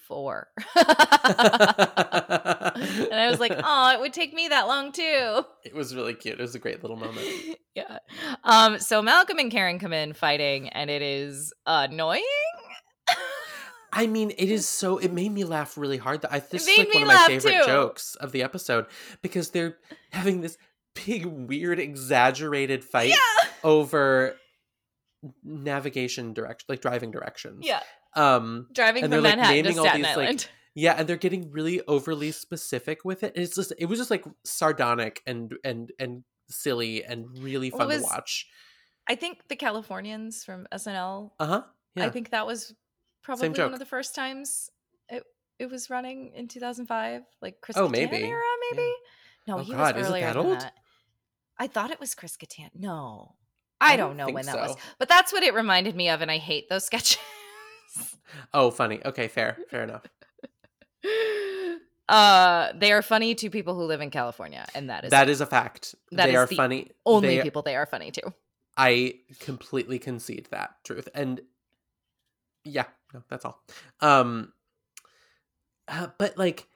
four. 0.08 0.48
and 0.76 0.86
I 3.12 3.28
was 3.30 3.40
like, 3.40 3.54
oh, 3.56 3.92
it 3.94 4.00
would 4.00 4.14
take 4.14 4.34
me 4.34 4.48
that 4.50 4.68
long 4.68 4.92
too. 4.92 5.44
it 5.64 5.74
was 5.74 5.96
really 5.96 6.14
cute. 6.14 6.40
It 6.40 6.42
was 6.42 6.56
a 6.56 6.60
great 6.60 6.84
little 6.84 6.98
moment. 6.98 7.28
yeah. 7.76 7.98
Um, 8.44 8.80
so 8.80 9.02
Malcolm 9.02 9.40
and 9.40 9.52
Karen 9.52 9.80
come 9.80 9.94
in 9.94 10.14
fighting, 10.14 10.70
and 10.70 10.90
it 10.90 11.02
is 11.02 11.54
annoying. 11.66 12.24
I 13.96 14.08
mean, 14.08 14.32
it 14.32 14.50
is 14.50 14.68
so. 14.68 14.98
It 14.98 15.14
made 15.14 15.32
me 15.32 15.44
laugh 15.44 15.78
really 15.78 15.98
hard. 15.98 16.22
That 16.22 16.34
I 16.34 16.40
this 16.40 16.68
is 16.68 16.78
like 16.78 16.94
one 16.94 17.04
of 17.04 17.08
my 17.08 17.28
favorite 17.28 17.60
too. 17.60 17.66
jokes 17.66 18.16
of 18.16 18.32
the 18.32 18.44
episode 18.44 18.88
because 19.22 19.52
they're 19.52 19.78
having 20.12 20.42
this 20.42 20.58
big, 21.06 21.26
weird, 21.26 21.80
exaggerated 21.80 22.84
fight 22.84 23.10
yeah. 23.10 23.50
over 23.64 24.36
navigation 25.44 26.34
direction, 26.34 26.66
like 26.70 26.82
driving 26.82 27.12
directions. 27.12 27.66
Yeah. 27.66 27.82
Um. 28.16 28.68
Driving 28.74 29.04
And 29.04 29.14
from 29.14 29.24
they're, 29.24 29.32
like, 29.32 29.38
Manhattan 29.38 29.64
to 29.64 29.70
naming 29.70 29.80
all 29.80 29.86
Staten 29.86 30.02
these, 30.02 30.42
like, 30.42 30.50
Yeah, 30.76 30.96
and 30.98 31.08
they're 31.08 31.18
getting 31.18 31.52
really 31.52 31.82
overly 31.88 32.32
specific 32.32 33.06
with 33.06 33.24
it. 33.24 33.34
It's 33.36 33.56
just. 33.56 33.74
It 33.78 33.86
was 33.86 34.00
just 34.00 34.10
like 34.10 34.26
sardonic 34.44 35.22
and 35.28 35.54
and 35.64 35.92
and 36.00 36.24
silly 36.50 37.04
and 37.04 37.28
really 37.40 37.70
fun 37.70 37.92
it 37.92 37.98
to 37.98 38.04
watch. 38.04 38.48
I 39.08 39.16
think 39.16 39.48
the 39.50 39.56
Californians 39.56 40.44
from 40.44 40.68
SNL. 40.74 41.32
Uh 41.40 41.46
huh. 41.46 41.62
Yeah. 41.96 42.06
I 42.06 42.10
think 42.10 42.32
that 42.32 42.48
was 42.48 42.74
probably 43.24 43.50
one 43.50 43.74
of 43.74 43.80
the 43.80 43.86
first 43.86 44.14
times 44.16 44.70
it 45.10 45.24
it 45.60 45.70
was 45.70 45.90
running 45.90 46.32
in 46.36 46.48
2005, 46.48 47.24
like 47.42 47.62
Chris 47.62 47.78
Oh, 47.78 47.88
Kattan 47.88 47.92
maybe. 47.92 48.18
era, 48.24 48.42
maybe. 48.72 48.92
No, 49.48 49.58
Oh, 49.60 49.64
he 49.64 49.72
God, 49.74 49.96
was 49.96 50.08
earlier 50.08 50.34
than 50.34 50.50
that. 50.52 50.74
I 51.58 51.68
thought 51.68 51.92
it 51.92 52.00
was 52.00 52.16
Chris 52.16 52.36
Kattan. 52.38 52.70
No, 52.76 53.36
I, 53.80 53.94
I 53.94 53.98
don't, 53.98 54.18
know 54.18 54.30
when 54.30 54.46
that 54.46 54.56
was, 54.58 54.76
but 55.00 55.08
that's 55.10 55.32
what 55.32 55.44
it 55.44 55.54
reminded 55.54 55.96
me 55.96 56.10
of, 56.10 56.22
and 56.22 56.32
I 56.32 56.38
hate 56.38 56.70
those 56.70 56.86
sketches. 56.92 57.18
Oh, 58.54 58.72
funny. 58.72 59.00
Okay, 59.06 59.28
fair. 59.28 59.58
Fair 59.70 59.84
enough. 59.84 60.04
uh, 62.10 62.72
they 62.76 62.92
are 62.92 63.02
funny 63.02 63.36
to 63.36 63.50
people 63.50 63.76
who 63.76 63.84
live 63.84 64.02
in 64.02 64.10
California, 64.10 64.66
and 64.76 64.90
that 64.90 65.06
is 65.06 65.12
That 65.12 65.30
is 65.30 65.42
a 65.42 65.46
fact. 65.46 65.96
that 66.12 66.26
they 66.26 66.32
is 66.32 66.38
are 66.38 66.46
the 66.48 66.56
funny. 66.56 66.90
only 67.06 67.38
They- 67.38 67.44
people 67.44 67.62
they 67.62 67.76
are 67.76 67.86
funny 67.86 68.12
to. 68.12 68.34
I 68.76 69.20
completely 69.40 70.00
concede 70.00 70.48
that 70.50 70.84
truth. 70.84 71.08
And 71.14 71.42
yeah, 72.64 72.86
no, 73.14 73.24
that's 73.30 73.46
all. 73.46 73.62
Um 74.02 74.52
uh, 75.88 76.08
but 76.18 76.38
like 76.38 76.68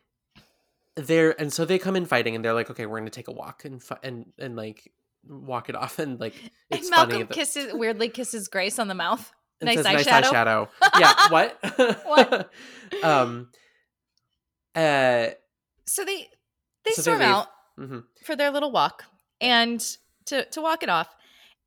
they're 0.96 1.40
and 1.40 1.52
so 1.54 1.64
they 1.66 1.78
come 1.80 1.96
in 1.96 2.06
fighting 2.06 2.36
and 2.36 2.44
they're 2.44 2.54
like, 2.54 2.70
okay, 2.70 2.86
we're 2.86 2.98
going 3.00 3.06
to 3.10 3.16
take 3.16 3.28
a 3.28 3.32
walk 3.32 3.66
and 3.66 3.82
and 4.04 4.26
and 4.38 4.56
like 4.56 4.92
walk 5.28 5.70
it 5.70 5.76
off 5.76 6.00
and 6.04 6.20
like 6.20 6.34
it's 6.70 6.88
and 6.88 6.90
Malcolm 6.90 7.12
funny 7.12 7.24
that, 7.24 7.34
kisses 7.34 7.74
weirdly 7.74 8.10
kisses 8.10 8.48
Grace 8.48 8.80
on 8.80 8.88
the 8.88 8.96
mouth. 8.96 9.32
and 9.62 9.68
nice 9.68 9.78
says, 9.84 9.86
eyeshadow." 9.86 10.24
eyeshadow. 10.32 10.70
yeah, 11.00 11.14
what? 11.30 11.58
What? 12.06 12.52
um 13.04 13.50
uh 14.76 15.28
So 15.86 16.04
they 16.06 16.28
they 16.86 16.92
So 16.92 17.02
storm 17.04 17.20
leave. 17.20 17.28
out. 17.28 17.48
mhm. 17.80 18.04
for 18.24 18.36
their 18.36 18.52
little 18.52 18.72
walk 18.72 19.04
and 19.42 19.80
to 20.26 20.46
to 20.46 20.62
walk 20.62 20.84
it 20.84 20.90
off. 20.90 21.14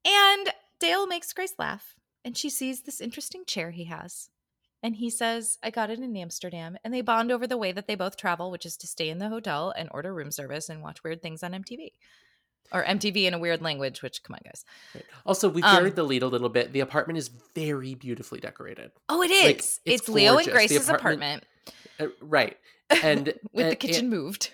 And 0.04 0.48
Dale 0.80 1.06
makes 1.06 1.33
Grace 1.33 1.54
laugh 1.59 1.94
and 2.24 2.37
she 2.37 2.48
sees 2.50 2.83
this 2.83 3.00
interesting 3.00 3.44
chair 3.44 3.70
he 3.70 3.85
has. 3.85 4.29
And 4.82 4.96
he 4.96 5.10
says, 5.10 5.58
I 5.62 5.70
got 5.70 5.90
it 5.90 5.98
in 6.00 6.16
Amsterdam. 6.16 6.76
And 6.82 6.92
they 6.94 7.02
bond 7.02 7.30
over 7.30 7.46
the 7.46 7.58
way 7.58 7.70
that 7.72 7.86
they 7.86 7.94
both 7.94 8.16
travel, 8.16 8.50
which 8.50 8.64
is 8.64 8.76
to 8.78 8.86
stay 8.86 9.10
in 9.10 9.18
the 9.18 9.28
hotel 9.28 9.72
and 9.76 9.88
order 9.92 10.12
room 10.14 10.30
service 10.30 10.68
and 10.70 10.82
watch 10.82 11.04
weird 11.04 11.20
things 11.22 11.42
on 11.42 11.52
MTV. 11.52 11.92
or 12.72 12.84
MTV 12.84 13.24
in 13.26 13.34
a 13.34 13.38
weird 13.38 13.60
language. 13.62 14.00
Which, 14.00 14.22
come 14.22 14.34
on, 14.34 14.40
guys. 14.44 14.64
Also, 15.26 15.48
we 15.48 15.60
Um, 15.62 15.90
the 15.90 16.02
lead 16.04 16.22
a 16.22 16.28
little 16.28 16.48
bit. 16.48 16.72
The 16.72 16.80
apartment 16.80 17.18
is 17.18 17.28
very 17.54 17.94
beautifully 17.94 18.38
decorated. 18.40 18.92
Oh, 19.08 19.22
it 19.22 19.30
is. 19.30 19.44
Like, 19.44 19.56
it's 19.56 19.80
it's 19.84 20.08
Leo 20.08 20.36
and. 20.38 20.46
The 20.46 20.52
Grace's 20.52 20.88
apartment- 20.88 21.44
apartment, 21.66 22.20
Uh, 22.20 22.24
right. 22.24 22.56
And 23.02 23.26
with 23.52 23.64
and- 23.64 23.72
the 23.72 23.76
kitchen 23.76 24.04
and- 24.06 24.10
moved. 24.10 24.50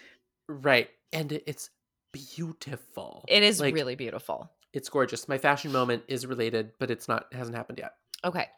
right. 0.49 0.89
And 1.13 1.31
it- 1.33 1.45
it's 1.47 1.69
beautiful. 2.13 3.25
It 3.29 3.43
is 3.43 3.61
Like, 3.61 3.75
really 3.75 3.95
beautiful. 3.97 4.51
It's 4.73 4.89
gorgeous. 4.89 5.29
My 5.29 5.39
fashion 5.39 5.73
moment 5.73 6.05
is 6.09 6.27
related, 6.27 6.73
but 6.79 6.91
it's 6.91 7.09
not 7.09 7.33
hasn't 7.33 7.57
happened 7.57 7.79
yet. 7.79 7.95
Okay. 8.25 8.49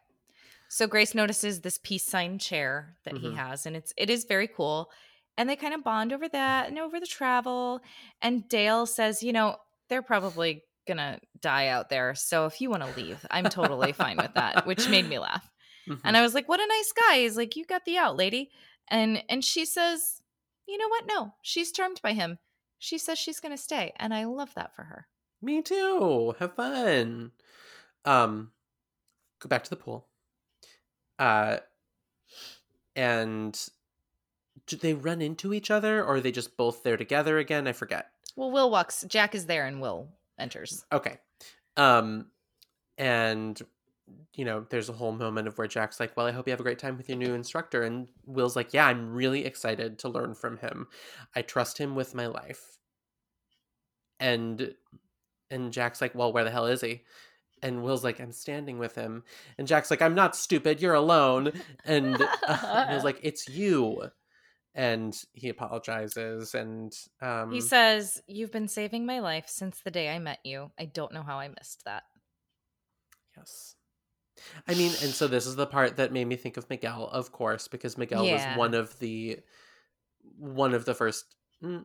So 0.68 0.86
Grace 0.86 1.14
notices 1.14 1.60
this 1.60 1.78
peace 1.82 2.04
sign 2.04 2.38
chair 2.38 2.96
that 3.04 3.16
he 3.16 3.28
Mhm. 3.28 3.36
has, 3.36 3.66
and 3.66 3.74
it's 3.76 3.92
it 3.96 4.10
is 4.10 4.24
very 4.24 4.46
cool. 4.48 4.90
And 5.36 5.48
they 5.48 5.56
kind 5.56 5.72
of 5.74 5.84
bond 5.84 6.12
over 6.12 6.28
that 6.28 6.68
and 6.68 6.78
over 6.78 6.98
the 7.00 7.06
travel. 7.06 7.80
And 8.20 8.48
Dale 8.48 8.86
says, 8.86 9.22
you 9.22 9.32
know, 9.32 9.56
they're 9.88 10.02
probably 10.02 10.64
gonna 10.86 11.20
die 11.38 11.68
out 11.68 11.88
there. 11.90 12.14
So 12.14 12.46
if 12.46 12.60
you 12.60 12.70
want 12.70 12.82
to 12.82 12.96
leave, 13.00 13.24
I'm 13.30 13.44
totally 13.44 13.92
fine 13.92 14.16
with 14.16 14.34
that, 14.34 14.66
which 14.66 14.88
made 14.88 15.08
me 15.08 15.18
laugh. 15.18 15.48
Mhm. 15.86 16.00
And 16.04 16.16
I 16.16 16.22
was 16.22 16.34
like, 16.34 16.48
what 16.48 16.60
a 16.60 16.66
nice 16.66 16.92
guy. 16.92 17.18
He's 17.20 17.36
like, 17.36 17.56
you 17.56 17.64
got 17.64 17.84
the 17.84 17.96
out, 17.98 18.16
lady. 18.16 18.50
And 18.88 19.22
and 19.28 19.44
she 19.44 19.64
says, 19.64 20.22
you 20.66 20.76
know 20.76 20.88
what? 20.88 21.06
No, 21.06 21.34
she's 21.42 21.72
charmed 21.72 22.00
by 22.02 22.12
him. 22.14 22.38
She 22.78 22.98
says 22.98 23.18
she's 23.18 23.40
gonna 23.40 23.56
stay. 23.56 23.92
And 23.96 24.12
I 24.12 24.24
love 24.24 24.52
that 24.54 24.74
for 24.74 24.84
her. 24.84 25.08
Me 25.40 25.62
too. 25.62 26.34
Have 26.40 26.54
fun. 26.56 27.32
Um, 28.04 28.52
go 29.40 29.48
back 29.48 29.62
to 29.64 29.70
the 29.70 29.76
pool. 29.76 30.08
Uh, 31.18 31.58
and 32.94 33.68
do 34.66 34.76
they 34.76 34.94
run 34.94 35.22
into 35.22 35.52
each 35.54 35.70
other, 35.70 36.00
or 36.02 36.16
are 36.16 36.20
they 36.20 36.32
just 36.32 36.56
both 36.56 36.82
there 36.82 36.96
together 36.96 37.38
again? 37.38 37.66
I 37.66 37.72
forget. 37.72 38.10
Well, 38.36 38.50
Will 38.50 38.70
walks, 38.70 39.04
Jack 39.08 39.34
is 39.34 39.46
there 39.46 39.66
and 39.66 39.80
Will 39.80 40.08
enters. 40.38 40.84
Okay. 40.92 41.18
Um, 41.76 42.26
and 42.96 43.60
you 44.34 44.44
know, 44.44 44.64
there's 44.70 44.88
a 44.88 44.94
whole 44.94 45.12
moment 45.12 45.48
of 45.48 45.58
where 45.58 45.66
Jack's 45.66 46.00
like, 46.00 46.16
"Well, 46.16 46.26
I 46.26 46.32
hope 46.32 46.46
you 46.46 46.52
have 46.52 46.60
a 46.60 46.64
great 46.64 46.78
time 46.78 46.96
with 46.96 47.08
your 47.08 47.18
new 47.18 47.34
instructor," 47.34 47.82
and 47.82 48.08
Will's 48.26 48.56
like, 48.56 48.72
"Yeah, 48.72 48.86
I'm 48.86 49.12
really 49.12 49.44
excited 49.44 49.98
to 50.00 50.08
learn 50.08 50.34
from 50.34 50.58
him. 50.58 50.88
I 51.34 51.42
trust 51.42 51.78
him 51.78 51.94
with 51.94 52.14
my 52.14 52.26
life." 52.26 52.78
And 54.20 54.74
and 55.50 55.72
Jack's 55.72 56.00
like, 56.00 56.14
"Well, 56.14 56.32
where 56.32 56.44
the 56.44 56.50
hell 56.50 56.66
is 56.66 56.80
he?" 56.80 57.02
And 57.62 57.82
Will's 57.82 58.04
like, 58.04 58.20
"I'm 58.20 58.32
standing 58.32 58.78
with 58.78 58.94
him." 58.94 59.24
And 59.58 59.66
Jack's 59.68 59.90
like, 59.90 60.02
"I'm 60.02 60.14
not 60.14 60.36
stupid. 60.36 60.80
You're 60.80 60.94
alone." 60.94 61.52
And 61.84 62.16
uh, 62.46 62.86
Will's 62.90 63.04
like, 63.04 63.20
"It's 63.22 63.48
you." 63.48 64.10
And 64.74 65.16
he 65.32 65.48
apologizes, 65.48 66.54
and 66.54 66.92
um, 67.20 67.50
He 67.50 67.60
says, 67.60 68.22
You've 68.28 68.52
been 68.52 68.68
saving 68.68 69.06
my 69.06 69.18
life 69.18 69.46
since 69.48 69.80
the 69.80 69.90
day 69.90 70.08
I 70.08 70.20
met 70.20 70.38
you. 70.44 70.70
I 70.78 70.84
don't 70.84 71.12
know 71.12 71.22
how 71.22 71.38
I 71.38 71.48
missed 71.48 71.84
that. 71.84 72.04
Yes. 73.36 73.74
I 74.68 74.74
mean, 74.74 74.92
and 75.02 75.12
so 75.12 75.26
this 75.26 75.46
is 75.46 75.56
the 75.56 75.66
part 75.66 75.96
that 75.96 76.12
made 76.12 76.26
me 76.26 76.36
think 76.36 76.56
of 76.56 76.70
Miguel, 76.70 77.08
of 77.08 77.32
course, 77.32 77.66
because 77.66 77.98
Miguel 77.98 78.24
Yeah. 78.24 78.52
was 78.52 78.58
one 78.58 78.74
of 78.74 78.96
the 79.00 79.40
one 80.38 80.74
of 80.74 80.84
the 80.84 80.94
first 80.94 81.34
mm, 81.62 81.84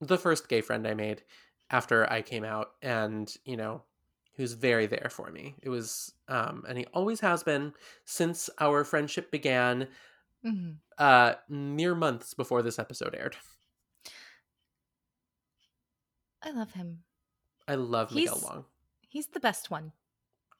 the 0.00 0.18
first 0.18 0.48
gay 0.48 0.60
friend 0.60 0.86
I 0.86 0.94
made 0.94 1.22
after 1.70 2.10
I 2.10 2.22
came 2.22 2.44
out 2.44 2.72
and, 2.82 3.34
you 3.44 3.56
know, 3.56 3.82
he 4.32 4.42
was 4.42 4.52
very 4.54 4.86
there 4.86 5.08
for 5.10 5.30
me. 5.30 5.54
It 5.62 5.68
was 5.68 6.12
um 6.28 6.64
and 6.68 6.76
he 6.78 6.84
always 6.92 7.20
has 7.20 7.42
been 7.42 7.72
since 8.04 8.50
our 8.60 8.84
friendship 8.84 9.30
began 9.30 9.88
Mhm. 10.44 10.76
uh 10.98 11.34
mere 11.48 11.94
months 11.94 12.34
before 12.34 12.62
this 12.62 12.78
episode 12.78 13.14
aired. 13.14 13.36
I 16.42 16.50
love 16.50 16.72
him. 16.72 17.02
I 17.66 17.74
love 17.74 18.14
Miguel 18.14 18.40
Long. 18.44 18.64
He's 19.08 19.26
the 19.28 19.40
best 19.40 19.70
one. 19.70 19.92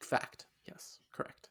Fact. 0.01 0.47
Yes, 0.67 0.99
correct. 1.13 1.49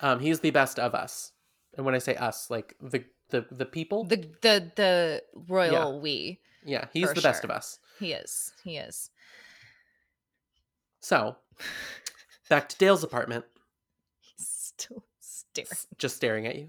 Um, 0.00 0.20
he's 0.20 0.40
the 0.40 0.50
best 0.50 0.78
of 0.78 0.94
us, 0.94 1.32
and 1.76 1.86
when 1.86 1.94
I 1.94 1.98
say 1.98 2.14
us, 2.16 2.50
like 2.50 2.74
the 2.80 3.04
the 3.30 3.46
the 3.50 3.64
people. 3.66 4.04
The 4.04 4.16
the 4.42 4.72
the 4.76 5.22
royal 5.48 6.00
we. 6.00 6.40
yeah, 6.64 6.86
he's 6.92 7.12
the 7.12 7.20
best 7.22 7.44
of 7.44 7.50
us. 7.50 7.78
He 8.00 8.12
is. 8.12 8.52
He 8.64 8.76
is. 8.78 9.10
So, 11.00 11.36
back 12.48 12.68
to 12.70 12.76
Dale's 12.78 13.04
apartment, 13.04 13.44
He's 14.20 14.46
still 14.48 15.04
staring. 15.20 15.68
just 15.98 16.16
staring 16.16 16.46
at 16.46 16.56
you. 16.56 16.68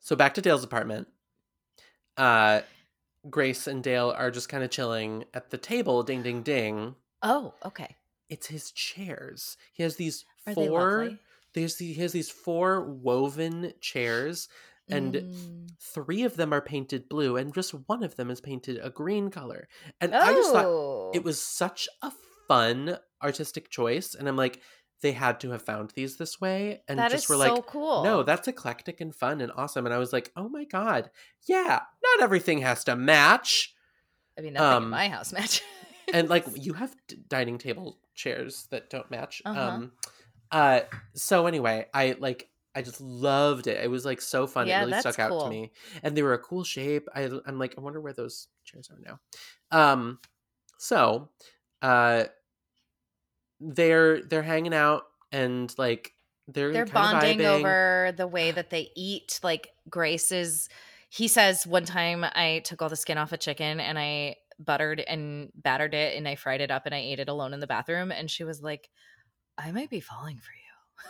So 0.00 0.16
back 0.16 0.34
to 0.34 0.40
Dale's 0.42 0.64
apartment. 0.64 1.08
Uh, 2.16 2.62
Grace 3.30 3.66
and 3.68 3.82
Dale 3.84 4.12
are 4.16 4.30
just 4.32 4.48
kind 4.48 4.64
of 4.64 4.70
chilling 4.70 5.24
at 5.32 5.50
the 5.50 5.58
table. 5.58 6.02
Ding, 6.02 6.22
ding, 6.22 6.42
ding. 6.42 6.96
Oh, 7.22 7.54
okay. 7.64 7.96
It's 8.28 8.48
his 8.48 8.72
chairs. 8.72 9.56
He 9.72 9.82
has 9.84 9.96
these 9.96 10.24
Are 10.46 10.54
four. 10.54 10.98
lovely? 10.98 11.18
There's 11.54 11.76
the, 11.76 11.92
he 11.92 12.00
has 12.02 12.12
these 12.12 12.30
four 12.30 12.80
woven 12.82 13.72
chairs 13.80 14.48
and 14.92 15.14
Mm. 15.14 15.68
three 15.80 16.22
of 16.24 16.36
them 16.36 16.52
are 16.52 16.60
painted 16.60 17.08
blue 17.08 17.36
and 17.36 17.52
just 17.54 17.72
one 17.88 18.02
of 18.02 18.16
them 18.16 18.30
is 18.30 18.40
painted 18.40 18.78
a 18.82 18.90
green 18.90 19.30
color 19.30 19.68
and 20.00 20.14
i 20.14 20.32
just 20.32 20.52
thought 20.52 20.64
Oh. 20.66 21.10
it 21.14 21.24
was 21.24 21.42
such 21.42 21.88
a 22.02 22.12
fun 22.48 22.98
artistic 23.22 23.68
choice 23.70 24.14
and 24.14 24.28
i'm 24.28 24.36
like 24.36 24.60
they 25.02 25.12
had 25.12 25.40
to 25.40 25.50
have 25.50 25.62
found 25.62 25.90
these 25.90 26.16
this 26.16 26.40
way 26.40 26.82
and 26.86 26.98
That 26.98 27.10
just 27.10 27.28
were 27.28 27.34
so 27.34 27.54
like 27.54 27.66
cool. 27.66 28.04
no 28.04 28.22
that's 28.22 28.46
eclectic 28.48 29.00
and 29.00 29.14
fun 29.14 29.40
and 29.40 29.50
awesome 29.56 29.84
and 29.86 29.94
i 29.94 29.98
was 29.98 30.12
like 30.12 30.30
oh 30.36 30.48
my 30.48 30.64
god 30.64 31.10
yeah 31.48 31.80
not 32.04 32.22
everything 32.22 32.58
has 32.62 32.84
to 32.84 32.94
match 32.96 33.74
I 34.38 34.40
mean, 34.42 34.54
nothing 34.54 34.76
in 34.78 34.82
um, 34.84 34.90
my 34.90 35.08
house 35.08 35.32
match. 35.38 35.62
and 36.14 36.28
like 36.30 36.46
you 36.54 36.72
have 36.74 36.94
d- 37.08 37.16
dining 37.28 37.58
table 37.58 37.98
chairs 38.14 38.66
that 38.70 38.88
don't 38.90 39.10
match 39.10 39.42
Uh-huh. 39.44 39.60
um 39.60 39.92
uh 40.52 40.80
so 41.14 41.46
anyway 41.46 41.86
i 41.92 42.14
like 42.18 42.48
i 42.74 42.82
just 42.82 43.00
loved 43.00 43.66
it 43.66 43.82
it 43.82 43.90
was 43.90 44.04
like 44.04 44.20
so 44.20 44.46
fun 44.46 44.66
Yeah, 44.66 44.82
it 44.82 44.86
really 44.86 45.00
stuck 45.00 45.18
out 45.18 45.40
to 45.44 45.48
me 45.48 45.72
and 46.02 46.16
they 46.16 46.22
were 46.22 46.34
a 46.34 46.38
cool 46.38 46.64
shape 46.64 47.08
I, 47.14 47.30
i'm 47.46 47.58
like 47.58 47.74
i 47.76 47.80
wonder 47.80 48.00
where 48.00 48.12
those 48.12 48.48
chairs 48.64 48.90
are 48.90 48.98
now 49.00 49.20
um 49.70 50.18
so 50.78 51.30
uh 51.82 52.24
they're 53.60 54.22
they're 54.22 54.42
hanging 54.42 54.74
out 54.74 55.04
and 55.30 55.72
like 55.78 56.12
they're 56.48 56.72
They're 56.72 56.84
bonding 56.86 57.40
over 57.44 58.12
the 58.16 58.26
way 58.26 58.50
that 58.50 58.70
they 58.70 58.90
eat. 58.96 59.38
Like 59.42 59.68
Grace 59.88 60.32
is, 60.32 60.68
he 61.08 61.28
says, 61.28 61.66
one 61.66 61.84
time 61.84 62.24
I 62.24 62.62
took 62.64 62.82
all 62.82 62.88
the 62.88 62.96
skin 62.96 63.18
off 63.18 63.32
a 63.32 63.36
chicken 63.36 63.80
and 63.80 63.98
I 63.98 64.36
buttered 64.58 65.00
and 65.00 65.50
battered 65.54 65.94
it 65.94 66.16
and 66.16 66.26
I 66.26 66.34
fried 66.34 66.60
it 66.60 66.70
up 66.70 66.86
and 66.86 66.94
I 66.94 66.98
ate 66.98 67.20
it 67.20 67.28
alone 67.28 67.54
in 67.54 67.60
the 67.60 67.66
bathroom. 67.66 68.10
And 68.10 68.30
she 68.30 68.44
was 68.44 68.60
like, 68.62 68.90
I 69.56 69.70
might 69.72 69.90
be 69.90 70.00
falling 70.00 70.38
for 70.38 70.52
you. 70.52 70.61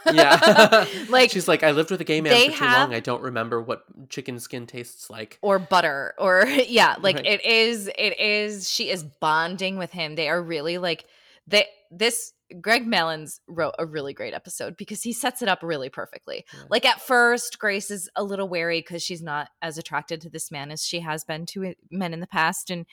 Yeah. 0.07 0.87
Like, 1.09 1.31
she's 1.31 1.47
like 1.47 1.63
i 1.63 1.71
lived 1.73 1.91
with 1.91 2.01
a 2.01 2.05
gay 2.05 2.21
man 2.21 2.33
for 2.33 2.47
too 2.59 2.65
have- 2.65 2.79
long 2.91 2.95
i 2.95 3.01
don't 3.01 3.23
remember 3.23 3.61
what 3.63 3.85
chicken 4.09 4.39
skin 4.41 4.67
tastes 4.67 5.09
like. 5.11 5.39
Or 5.43 5.59
butter 5.59 6.15
or 6.19 6.47
yeah 6.69 6.97
like 7.01 7.17
Right. 7.17 7.27
it 7.27 7.45
is 7.45 7.89
it 7.97 8.19
is 8.19 8.69
she 8.71 8.91
is 8.91 9.05
bonding 9.05 9.77
with 9.79 9.93
him. 9.93 10.15
They 10.17 10.29
are 10.29 10.43
really 10.43 10.79
like 10.79 11.05
they 11.47 11.67
this 11.91 12.33
Greg 12.61 12.87
Malins 12.87 13.41
wrote 13.49 13.75
a 13.79 13.87
really 13.87 14.13
great 14.13 14.35
episode 14.35 14.77
because 14.77 15.03
he 15.03 15.13
sets 15.13 15.41
it 15.41 15.49
up 15.49 15.61
really 15.63 15.89
perfectly. 15.89 16.45
Yeah. 16.53 16.61
like 16.69 16.85
at 16.85 17.01
first 17.01 17.59
grace 17.59 17.91
is 17.91 18.09
a 18.17 18.25
little 18.25 18.49
wary 18.49 18.81
because 18.81 19.03
she's 19.03 19.23
not 19.23 19.49
as 19.63 19.79
attracted 19.79 20.21
to 20.23 20.31
this 20.31 20.51
man 20.51 20.71
as 20.71 20.85
she 20.85 21.01
has 21.01 21.25
been 21.25 21.47
to 21.47 21.75
men 21.91 22.13
in 22.13 22.21
the 22.21 22.27
past 22.27 22.71
and 22.71 22.87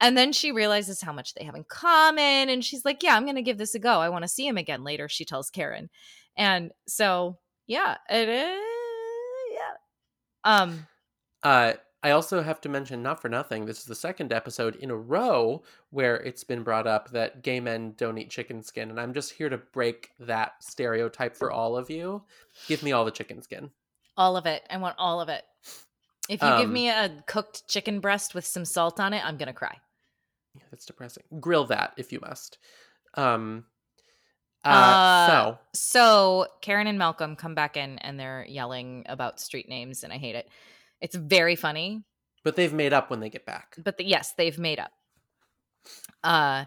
and 0.00 0.16
then 0.16 0.32
she 0.32 0.52
realizes 0.52 1.00
how 1.00 1.12
much 1.12 1.34
they 1.34 1.44
have 1.44 1.54
in 1.54 1.64
common 1.64 2.48
and 2.48 2.64
she's 2.64 2.84
like 2.84 3.02
yeah 3.02 3.16
i'm 3.16 3.26
gonna 3.26 3.42
give 3.42 3.58
this 3.58 3.74
a 3.74 3.78
go 3.78 4.00
i 4.00 4.08
want 4.08 4.22
to 4.22 4.28
see 4.28 4.46
him 4.46 4.56
again 4.56 4.84
later 4.84 5.08
she 5.08 5.24
tells 5.24 5.50
karen 5.50 5.88
and 6.36 6.70
so 6.86 7.36
yeah 7.66 7.96
it 8.10 8.28
is 8.28 8.60
yeah 9.52 9.74
um 10.44 10.86
Uh, 11.42 11.72
I 12.00 12.12
also 12.12 12.42
have 12.42 12.60
to 12.60 12.68
mention, 12.68 13.02
not 13.02 13.20
for 13.20 13.28
nothing, 13.28 13.66
this 13.66 13.80
is 13.80 13.84
the 13.84 13.94
second 13.94 14.32
episode 14.32 14.76
in 14.76 14.90
a 14.92 14.96
row 14.96 15.64
where 15.90 16.14
it's 16.18 16.44
been 16.44 16.62
brought 16.62 16.86
up 16.86 17.10
that 17.10 17.42
gay 17.42 17.58
men 17.58 17.94
don't 17.96 18.18
eat 18.18 18.30
chicken 18.30 18.62
skin, 18.62 18.90
and 18.90 19.00
I'm 19.00 19.12
just 19.12 19.32
here 19.32 19.48
to 19.48 19.58
break 19.58 20.10
that 20.20 20.52
stereotype 20.62 21.34
for 21.34 21.50
all 21.50 21.76
of 21.76 21.90
you. 21.90 22.22
Give 22.68 22.84
me 22.84 22.92
all 22.92 23.04
the 23.04 23.10
chicken 23.10 23.42
skin. 23.42 23.70
All 24.16 24.36
of 24.36 24.46
it. 24.46 24.62
I 24.70 24.76
want 24.76 24.94
all 24.96 25.20
of 25.20 25.28
it. 25.28 25.42
If 26.28 26.40
you 26.40 26.48
give 26.50 26.66
Um, 26.68 26.72
me 26.72 26.88
a 26.88 27.10
cooked 27.26 27.66
chicken 27.66 27.98
breast 27.98 28.32
with 28.32 28.46
some 28.46 28.64
salt 28.64 29.00
on 29.00 29.12
it, 29.12 29.24
I'm 29.24 29.36
gonna 29.36 29.52
cry. 29.52 29.76
Yeah, 30.58 30.64
that's 30.70 30.84
depressing. 30.86 31.24
Grill 31.40 31.64
that 31.66 31.94
if 31.96 32.12
you 32.12 32.20
must. 32.20 32.58
Um. 33.14 33.64
Uh, 34.64 34.68
Uh, 34.68 35.26
so 35.28 35.58
So 35.72 36.46
Karen 36.62 36.86
and 36.88 36.98
Malcolm 36.98 37.36
come 37.36 37.54
back 37.54 37.76
in 37.76 37.98
and 38.00 38.18
they're 38.18 38.44
yelling 38.48 39.04
about 39.08 39.40
street 39.40 39.68
names, 39.68 40.02
and 40.04 40.12
I 40.12 40.18
hate 40.18 40.34
it. 40.34 40.48
It's 41.00 41.14
very 41.14 41.54
funny, 41.56 42.02
but 42.44 42.56
they've 42.56 42.72
made 42.72 42.92
up 42.92 43.08
when 43.10 43.20
they 43.20 43.30
get 43.30 43.46
back. 43.46 43.76
but 43.78 43.96
the, 43.98 44.04
yes, 44.04 44.32
they've 44.36 44.58
made 44.58 44.80
up. 44.80 44.90
Uh, 46.24 46.64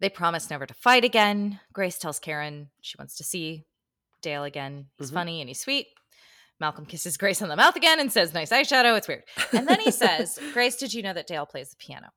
they 0.00 0.08
promise 0.10 0.50
never 0.50 0.66
to 0.66 0.74
fight 0.74 1.04
again. 1.04 1.58
Grace 1.72 1.98
tells 1.98 2.18
Karen 2.18 2.68
she 2.80 2.96
wants 2.98 3.16
to 3.16 3.24
see 3.24 3.64
Dale 4.20 4.44
again. 4.44 4.86
He's 4.98 5.10
Mhm. 5.10 5.14
funny 5.14 5.40
and 5.40 5.48
he's 5.48 5.60
sweet. 5.60 5.86
Malcolm 6.60 6.86
kisses 6.86 7.16
Grace 7.16 7.40
on 7.42 7.48
the 7.48 7.56
mouth 7.56 7.74
again 7.76 7.98
and 7.98 8.12
says, 8.12 8.34
"Nice 8.34 8.50
eyeshadow." 8.50 8.96
It's 8.96 9.08
weird. 9.08 9.24
And 9.52 9.66
then 9.66 9.80
he 9.80 9.90
says, 10.02 10.38
"Grace, 10.52 10.76
did 10.76 10.92
you 10.94 11.02
know 11.02 11.12
that 11.14 11.26
Dale 11.26 11.46
plays 11.46 11.70
the 11.70 11.76
piano?" 11.76 12.12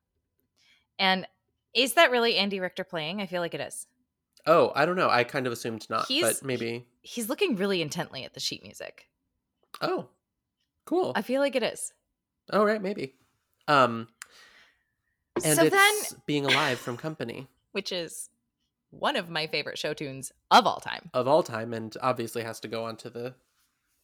And 0.99 1.27
is 1.73 1.93
that 1.93 2.11
really 2.11 2.37
Andy 2.37 2.59
Richter 2.59 2.83
playing? 2.83 3.21
I 3.21 3.25
feel 3.25 3.41
like 3.41 3.53
it 3.53 3.61
is. 3.61 3.87
Oh, 4.45 4.71
I 4.75 4.85
don't 4.85 4.95
know. 4.95 5.09
I 5.09 5.23
kind 5.23 5.47
of 5.47 5.53
assumed 5.53 5.87
not, 5.89 6.07
He's- 6.07 6.39
but 6.39 6.45
maybe. 6.45 6.85
He's 7.01 7.29
looking 7.29 7.55
really 7.55 7.81
intently 7.81 8.23
at 8.23 8.33
the 8.33 8.39
sheet 8.39 8.63
music. 8.63 9.07
Oh, 9.81 10.07
cool. 10.85 11.11
I 11.15 11.21
feel 11.21 11.41
like 11.41 11.55
it 11.55 11.63
is. 11.63 11.91
All 12.51 12.65
right, 12.65 12.81
maybe. 12.81 13.15
Um, 13.67 14.07
and 15.43 15.55
so 15.55 15.63
it's 15.65 15.75
then, 15.75 16.21
being 16.25 16.45
alive 16.45 16.79
from 16.79 16.97
Company 16.97 17.47
which 17.71 17.91
is 17.91 18.29
one 18.91 19.15
of 19.17 19.29
my 19.29 19.47
favorite 19.47 19.77
show 19.77 19.93
tunes 19.93 20.31
of 20.51 20.65
all 20.65 20.79
time. 20.79 21.09
of 21.13 21.27
all 21.27 21.43
time, 21.43 21.73
and 21.73 21.95
obviously 22.01 22.43
has 22.43 22.59
to 22.61 22.67
go 22.69 22.85
onto 22.85 23.09
the 23.09 23.33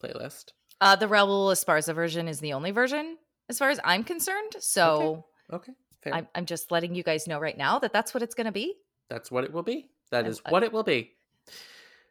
playlist. 0.02 0.50
Uh, 0.80 0.94
the 0.96 1.06
Raul 1.06 1.50
Esparza 1.52 1.94
version 1.94 2.28
is 2.28 2.40
the 2.40 2.52
only 2.52 2.70
version, 2.72 3.16
as 3.48 3.58
far 3.58 3.70
as 3.70 3.80
I'm 3.84 4.04
concerned. 4.04 4.56
So 4.58 5.24
Okay, 5.50 5.72
fair. 6.02 6.14
I'm, 6.14 6.28
I'm 6.34 6.46
just 6.46 6.70
letting 6.70 6.94
you 6.94 7.02
guys 7.02 7.26
know 7.26 7.38
right 7.38 7.56
now 7.56 7.78
that 7.78 7.92
that's 7.92 8.12
what 8.14 8.22
it's 8.22 8.34
going 8.34 8.46
to 8.46 8.52
be. 8.52 8.74
That's 9.08 9.30
what 9.30 9.44
it 9.44 9.52
will 9.52 9.62
be. 9.62 9.88
That 10.10 10.24
I- 10.24 10.28
is 10.28 10.40
I- 10.44 10.50
what 10.50 10.62
it 10.62 10.72
will 10.72 10.82
be. 10.82 11.12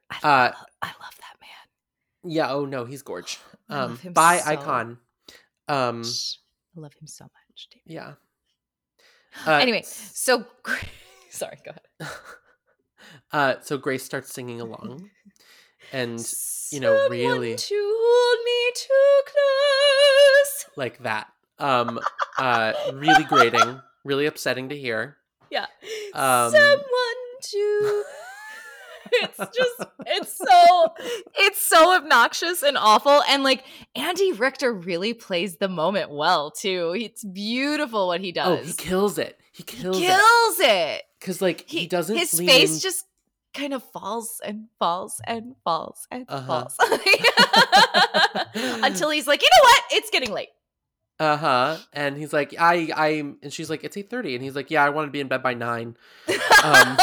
I, 0.10 0.18
Uh, 0.24 0.28
love, 0.46 0.56
I 0.82 0.88
love 0.88 1.16
that 1.20 1.36
man. 1.42 2.32
Yeah. 2.34 2.52
Oh 2.52 2.66
no, 2.66 2.86
he's 2.86 3.02
gorge. 3.02 3.40
Um, 3.70 3.98
by 4.12 4.40
so 4.40 4.52
Icon. 4.52 4.98
Um, 5.70 6.04
I 6.04 6.80
love 6.82 6.94
him 6.96 7.08
so 7.08 7.24
much. 7.24 7.70
Dude. 7.72 7.82
yeah. 7.86 8.14
Uh, 9.48 9.52
anyway, 9.54 9.82
so 9.86 10.46
sorry, 11.30 11.58
go 11.64 11.72
ahead. 12.02 12.12
uh, 13.32 13.56
so 13.62 13.78
Grace 13.78 14.04
starts 14.04 14.34
singing 14.34 14.60
along, 14.60 15.10
and 15.94 16.20
you 16.72 16.82
know, 16.82 16.94
Someone 16.98 17.12
really- 17.12 17.56
to 17.56 17.96
hold 17.98 18.44
me 18.44 18.72
too 18.76 19.22
close. 19.26 20.66
like 20.76 21.04
that. 21.04 21.32
Um, 21.62 22.00
uh, 22.38 22.74
really 22.94 23.24
grating, 23.26 23.82
really 24.04 24.26
upsetting 24.26 24.70
to 24.70 24.78
hear. 24.78 25.18
Yeah. 25.50 25.66
Um, 26.14 26.52
Someone 26.52 26.82
to. 27.42 28.04
it's 29.14 29.38
just 29.38 29.90
it's 30.06 30.38
so 30.38 30.88
it's 31.36 31.62
so 31.62 31.96
obnoxious 31.98 32.64
and 32.64 32.78
awful 32.78 33.22
and 33.28 33.44
like 33.44 33.66
Andy 33.94 34.32
Richter 34.32 34.72
really 34.74 35.14
plays 35.14 35.58
the 35.58 35.68
moment 35.68 36.12
well 36.12 36.50
too. 36.52 36.96
It's 36.98 37.24
beautiful 37.24 38.08
what 38.08 38.22
he 38.22 38.32
does 38.32 38.60
Oh, 38.60 38.64
he 38.64 38.72
kills 38.74 39.18
it. 39.18 39.38
He 39.52 39.64
kills, 39.64 39.98
it 39.98 40.06
kills 40.06 40.60
it. 40.62 41.04
because 41.20 41.42
like 41.42 41.66
he, 41.68 41.88
doesn't. 41.88 42.16
his 42.16 42.40
lean 42.40 42.48
face 42.48 42.82
just 42.82 43.04
kind 43.54 43.74
of 43.74 43.84
falls 43.92 44.40
and 44.46 44.68
falls 44.80 45.20
and 45.28 45.56
falls 45.66 46.08
and 46.10 46.26
Uh-huh. 46.30 46.68
falls 46.70 46.78
until 48.84 49.10
he's 49.10 49.28
like, 49.28 49.42
you 49.42 49.50
know 49.52 49.64
what? 49.64 49.84
It's 49.92 50.10
getting 50.10 50.32
late. 50.32 50.50
Uh 51.22 51.38
huh. 51.38 51.78
And 51.94 52.18
he's 52.18 52.34
like, 52.34 52.56
I, 52.60 52.92
I'm, 52.96 53.38
and 53.44 53.54
she's 53.54 53.70
like, 53.70 53.84
it's 53.84 53.96
eight 53.96 54.10
thirty, 54.10 54.34
and 54.34 54.44
he's 54.44 54.56
like, 54.56 54.72
yeah, 54.72 54.84
I 54.84 54.90
want 54.90 55.08
to 55.08 55.12
be 55.12 55.20
in 55.20 55.28
bed 55.28 55.44
by 55.44 55.54
nine. 55.54 55.96
Um, 56.64 56.98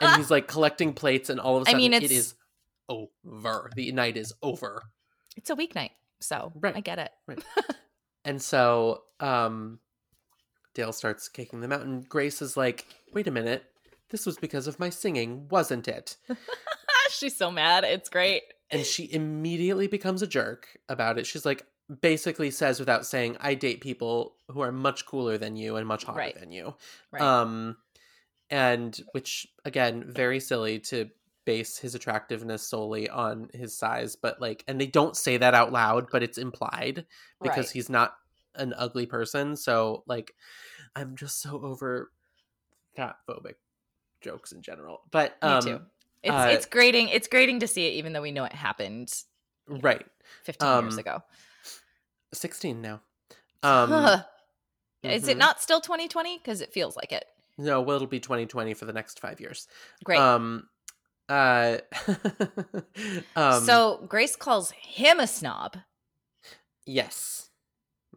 And 0.00 0.16
he's 0.16 0.30
like 0.30 0.46
collecting 0.48 0.92
plates, 0.92 1.28
and 1.30 1.40
all 1.40 1.56
of 1.56 1.62
a 1.62 1.68
I 1.68 1.72
sudden, 1.72 1.76
I 1.76 1.78
mean, 1.82 1.92
it 1.94 2.02
it's- 2.04 2.34
over. 2.88 3.70
The 3.74 3.90
night 3.92 4.16
is 4.16 4.32
over. 4.42 4.82
it's 5.36 5.50
a 5.50 5.56
weeknight, 5.56 5.90
so 6.20 6.52
Right. 6.54 6.76
I 6.76 6.80
get 6.80 6.98
it. 6.98 7.10
And 8.24 8.40
so, 8.40 9.02
um, 9.20 9.80
Dale 10.74 10.92
starts 10.92 11.28
kicking 11.28 11.60
them 11.60 11.72
out, 11.72 11.82
and 11.82 12.08
Grace 12.08 12.40
is 12.42 12.56
like, 12.56 12.86
wait 13.12 13.26
a 13.26 13.30
minute, 13.30 13.64
this 14.10 14.24
was 14.26 14.36
because 14.36 14.66
of 14.66 14.78
my 14.78 14.88
singing, 14.90 15.48
wasn't 15.48 15.88
it? 15.88 16.16
She's 17.10 17.36
so 17.36 17.50
mad. 17.50 17.84
It's 17.84 18.08
great. 18.08 18.42
And 18.70 18.84
she 18.84 19.12
immediately 19.12 19.86
becomes 19.88 20.22
a 20.22 20.26
jerk 20.26 20.68
about 20.88 21.18
it. 21.18 21.26
She's 21.26 21.44
like, 21.44 21.64
basically 22.00 22.50
says 22.50 22.80
without 22.80 23.06
saying, 23.06 23.36
I 23.40 23.54
date 23.54 23.80
people 23.80 24.36
who 24.48 24.60
are 24.60 24.72
much 24.72 25.06
cooler 25.06 25.38
than 25.38 25.56
you 25.56 25.76
and 25.76 25.86
much 25.86 26.04
hotter 26.04 26.18
Right. 26.18 26.38
than 26.38 26.50
you. 26.52 26.74
Right. 27.12 27.22
Um, 27.22 27.76
and 28.50 28.98
which 29.12 29.46
again, 29.64 30.04
very 30.06 30.40
silly 30.40 30.78
to 30.80 31.10
base 31.44 31.76
his 31.76 31.94
attractiveness 31.94 32.66
solely 32.66 33.08
on 33.08 33.48
his 33.52 33.76
size, 33.76 34.16
but 34.16 34.40
like, 34.40 34.64
and 34.66 34.80
they 34.80 34.86
don't 34.86 35.16
say 35.16 35.36
that 35.36 35.54
out 35.54 35.72
loud, 35.72 36.08
but 36.10 36.22
it's 36.22 36.38
implied 36.38 37.04
because 37.42 37.66
Right. 37.66 37.72
he's 37.72 37.90
not 37.90 38.16
an 38.54 38.72
ugly 38.78 39.06
person. 39.06 39.56
So 39.56 40.04
like, 40.06 40.34
I'm 40.96 41.16
just 41.16 41.42
so 41.42 41.60
over 41.62 42.12
fat 42.96 43.16
phobic 43.28 43.54
jokes 44.20 44.52
in 44.52 44.62
general. 44.62 45.02
But 45.10 45.36
Me 45.42 45.50
um, 45.50 45.60
too. 45.60 45.80
It's 46.22 46.34
uh, 46.34 46.48
it's 46.50 46.66
grating. 46.66 47.08
It's 47.08 47.28
grating 47.28 47.60
to 47.60 47.66
see 47.66 47.86
it, 47.86 47.92
even 47.94 48.14
though 48.14 48.22
we 48.22 48.32
know 48.32 48.44
it 48.44 48.52
happened 48.52 49.12
right, 49.68 50.06
15 50.44 50.68
years 50.82 50.94
Um, 50.94 50.98
ago. 50.98 51.22
Sixteen 52.34 52.80
now. 52.82 53.00
Um, 53.62 54.22
Is 55.02 55.28
it 55.28 55.36
mhm. 55.36 55.40
not 55.40 55.62
still 55.62 55.80
2020? 55.80 56.38
Because 56.38 56.60
it 56.60 56.72
feels 56.72 56.96
like 56.96 57.12
it. 57.12 57.24
No, 57.56 57.80
well, 57.80 57.96
it'll 57.96 58.08
be 58.08 58.20
2020 58.20 58.74
for 58.74 58.84
the 58.84 58.92
next 58.92 59.20
five 59.20 59.40
years. 59.40 59.68
Great. 60.04 60.18
Um, 60.18 60.68
uh, 61.28 61.78
um, 63.36 63.64
so 63.64 64.04
Grace 64.08 64.36
calls 64.36 64.72
him 64.72 65.20
a 65.20 65.26
snob, 65.26 65.76
yes. 66.84 67.48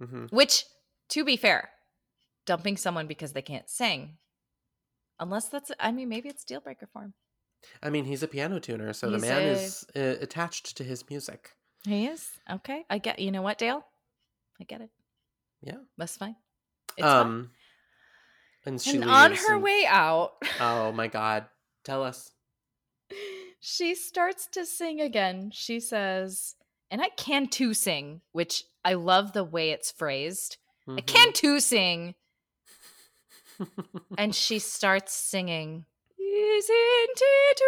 Mm-hmm. 0.02 0.26
which, 0.26 0.66
to 1.10 1.24
be 1.24 1.38
fair, 1.38 1.70
dumping 2.46 2.78
someone 2.78 3.08
because 3.08 3.34
they 3.34 3.42
can't 3.42 3.70
sing, 3.70 4.18
unless 5.20 5.48
that's, 5.48 5.72
I 5.80 5.92
mean, 5.92 6.10
maybe 6.10 6.30
it's 6.30 6.44
deal 6.44 6.60
breaker 6.60 6.88
for 6.92 7.04
him. 7.04 7.14
I 7.82 7.90
mean, 7.90 8.06
he's 8.06 8.22
a 8.24 8.28
piano 8.28 8.60
tuner, 8.60 8.94
so 8.94 9.10
He's 9.10 9.22
the 9.22 9.28
man 9.28 9.42
a- 9.42 9.52
is 9.52 9.86
uh, 9.96 10.16
attached 10.22 10.78
to 10.78 10.84
his 10.84 11.10
music. 11.10 11.52
He 11.86 12.06
is 12.06 12.30
okay. 12.52 12.86
I 12.90 12.98
get. 12.98 13.20
You 13.20 13.32
know 13.32 13.42
what, 13.42 13.58
Dale? 13.58 13.86
I 14.60 14.64
get 14.64 14.82
it. 14.82 14.90
Yeah. 15.62 15.78
That's 15.98 16.18
fine. 16.18 16.36
It's 16.98 17.06
fine. 17.06 17.22
um, 17.22 17.52
and 18.66 18.82
she 18.82 18.96
And 18.98 19.06
on 19.10 19.34
her 19.36 19.54
and- 19.56 19.64
way 19.64 19.86
out, 19.88 20.34
Oh 20.60 20.92
my 20.92 21.08
God! 21.20 21.46
Tell 21.84 22.04
us. 22.04 22.32
she 23.60 23.96
starts 23.96 24.48
to 24.54 24.66
sing 24.66 25.00
again. 25.02 25.52
She 25.54 25.80
says, 25.80 26.56
and 26.92 27.02
I 27.02 27.10
can 27.10 27.48
too 27.48 27.74
sing, 27.74 28.22
which 28.34 28.64
I 28.84 28.94
love 28.94 29.34
the 29.34 29.44
way 29.44 29.72
it's 29.72 29.92
phrased. 29.92 30.58
I 30.88 30.92
Mhm. 31.02 31.06
can 31.06 31.34
too 31.34 31.60
sing. 31.60 32.16
And 34.18 34.36
she 34.36 34.60
starts 34.60 35.14
singing, 35.14 35.86
Isn't 36.28 37.22
it 37.22 37.62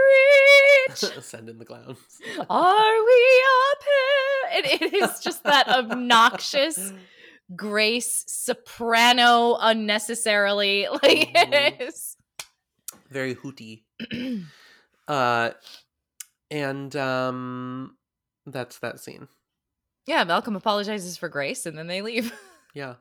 rich? 0.89 0.97
Send 1.23 1.49
in 1.49 1.57
the 1.57 1.65
clowns. 1.65 1.97
Are 2.49 3.05
we 3.05 3.43
up 3.71 3.83
here? 3.83 4.49
And 4.53 4.65
it 4.81 4.93
is 4.93 5.19
just 5.21 5.43
that 5.43 5.67
obnoxious 5.69 6.91
grace 7.55 8.25
soprano 8.27 9.57
unnecessarily. 9.59 10.87
Like 10.91 11.33
Mhm. 11.33 11.53
it 11.53 11.81
is. 11.81 12.17
Very 13.09 13.33
hooty. 13.35 13.85
Uh, 15.07 15.53
and 16.51 16.95
um, 16.95 17.97
that's 18.45 18.77
that 18.77 18.99
scene. 18.99 19.27
yeah, 20.05 20.23
Malcolm 20.23 20.55
apologizes 20.55 21.17
for 21.17 21.29
Grace 21.29 21.65
and 21.65 21.75
then 21.75 21.87
they 21.87 22.03
leave. 22.03 22.31
Yeah. 22.75 22.95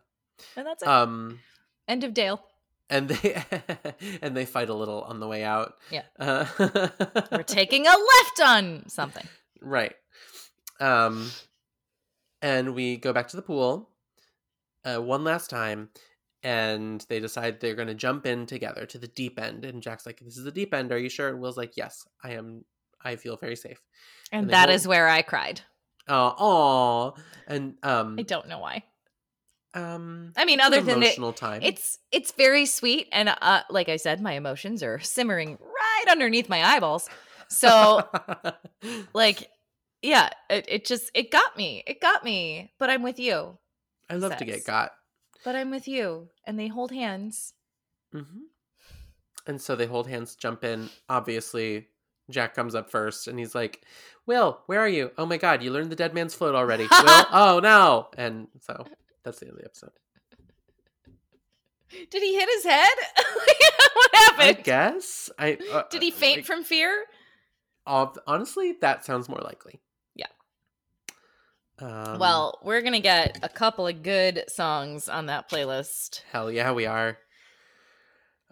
and 0.57 0.67
that's 0.67 0.83
it. 0.83 0.89
Um. 0.89 1.41
End 1.87 2.03
of 2.05 2.15
Dale. 2.15 2.43
And 2.91 3.09
they 3.09 3.43
and 4.23 4.37
they 4.37 4.45
fight 4.47 4.69
a 4.69 4.75
little 4.75 5.03
on 5.03 5.21
the 5.21 5.29
way 5.29 5.45
out. 5.45 5.75
Yeah. 5.91 6.03
Uh, 6.19 6.47
We're 7.33 7.43
taking 7.43 7.87
a 7.87 7.91
left 7.91 8.41
on 8.45 8.89
something. 8.89 9.27
right. 9.61 9.95
Um, 10.81 11.31
and 12.41 12.75
we 12.75 12.97
go 12.97 13.13
back 13.13 13.29
to 13.29 13.37
the 13.37 13.43
pool, 13.43 13.91
uh, 14.85 14.99
one 15.03 15.25
last 15.25 15.51
time, 15.51 15.89
and 16.45 17.05
they 17.09 17.19
decide 17.19 17.59
they're 17.61 17.75
going 17.75 17.89
to 17.89 17.95
jump 17.95 18.27
in 18.27 18.47
together 18.47 18.87
to 18.87 18.99
the 18.99 19.09
deep 19.09 19.41
end. 19.41 19.65
And 19.65 19.83
Jack's 19.83 20.07
like, 20.07 20.21
"This 20.21 20.37
is 20.37 20.45
the 20.45 20.53
deep 20.53 20.73
end. 20.73 20.93
Are 20.93 20.99
you 20.99 21.09
sure?" 21.09 21.29
And 21.29 21.41
Will's 21.41 21.57
like, 21.57 21.77
"Yes, 21.77 22.07
I 22.23 22.33
am. 22.35 22.65
I 23.03 23.17
feel 23.17 23.37
very 23.37 23.57
safe." 23.57 23.83
And, 24.31 24.43
And 24.43 24.51
they 24.51 24.53
that 24.53 24.69
hold- 24.69 24.77
is 24.77 24.87
where 24.87 25.09
I 25.09 25.23
cried. 25.23 25.63
Oh, 26.07 26.35
aw. 26.39 27.13
and 27.49 27.75
um, 27.83 28.17
I 28.19 28.23
don't 28.23 28.47
know 28.49 28.61
why. 28.61 28.85
Um, 29.75 30.33
I 30.37 30.45
mean, 30.45 30.61
other 30.61 30.81
than 30.81 31.03
it, 31.03 31.07
emotional 31.09 31.33
time. 31.33 31.61
it's 31.63 31.99
it's 32.11 32.33
very 32.33 32.67
sweet, 32.67 33.09
and 33.13 33.29
uh, 33.29 33.63
like 33.71 33.89
I 33.89 33.97
said, 33.97 34.21
my 34.21 34.33
emotions 34.33 34.83
are 34.83 34.99
simmering 35.01 35.59
right 35.61 36.11
underneath 36.11 36.49
my 36.49 36.65
eyeballs. 36.65 37.09
So, 37.49 38.09
like, 39.13 39.49
yeah, 40.03 40.31
it, 40.49 40.67
it 40.69 40.87
just 40.87 41.11
it 41.15 41.31
got 41.31 41.57
me. 41.57 41.83
It 41.87 42.01
got 42.01 42.25
me. 42.25 42.73
But 42.79 42.91
I'm 42.91 43.03
with 43.03 43.19
you. 43.19 43.59
I 44.09 44.15
love 44.15 44.37
to 44.39 44.45
get 44.45 44.65
got. 44.65 44.93
But 45.45 45.55
I'm 45.55 45.71
with 45.71 45.87
you, 45.87 46.29
and 46.47 46.59
they 46.59 46.69
hold 46.69 46.91
hands. 46.91 47.53
Mm-hmm. 48.15 48.41
And 49.47 49.61
so 49.61 49.77
they 49.77 49.87
hold 49.87 50.09
hands, 50.09 50.35
jump 50.35 50.65
in. 50.65 50.91
Obviously, 51.09 51.89
Jack 52.31 52.55
comes 52.55 52.75
up 52.75 52.91
first, 52.91 53.29
and 53.29 53.39
he's 53.39 53.55
like, 53.55 53.85
"Will, 54.27 54.61
where 54.67 54.81
are 54.81 54.89
you? 54.89 55.11
Oh 55.19 55.27
my 55.27 55.37
God, 55.37 55.63
you 55.63 55.71
learned 55.71 55.91
the 55.91 55.97
dead 55.97 56.15
man's 56.15 56.35
float 56.35 56.55
already. 56.55 56.85
Will, 56.91 57.25
oh 57.33 57.61
no!" 57.63 58.09
And 58.17 58.49
so 58.63 58.87
that's 59.29 59.41
the 59.41 59.47
end 59.47 59.55
of 59.55 59.59
the 59.59 59.65
episode. 59.67 59.91
Did 62.11 62.23
he 62.23 62.35
hit 62.35 62.49
his 62.49 62.65
head? 62.65 62.89
what 63.95 64.11
happened? 64.15 64.49
I 64.49 64.53
guess 64.53 65.31
I 65.39 65.59
uh, 65.73 65.83
Did 65.91 66.03
he 66.03 66.11
uh, 66.11 66.15
faint 66.15 66.39
like, 66.39 66.47
from 66.47 66.65
fear? 66.65 67.05
honestly, 67.87 68.75
that 68.81 69.05
sounds 69.05 69.29
more 69.29 69.41
likely. 69.41 69.81
Yeah. 70.15 70.27
Um, 71.81 72.19
well, 72.19 72.59
we're 72.63 72.83
gonna 72.83 73.01
get 73.01 73.39
a 73.43 73.49
couple 73.49 73.87
of 73.87 74.03
good 74.03 74.45
songs 74.49 75.09
on 75.09 75.27
that 75.27 75.51
playlist. 75.51 76.23
hell 76.33 76.51
yeah, 76.51 76.73
we 76.73 76.87
are. 76.87 77.19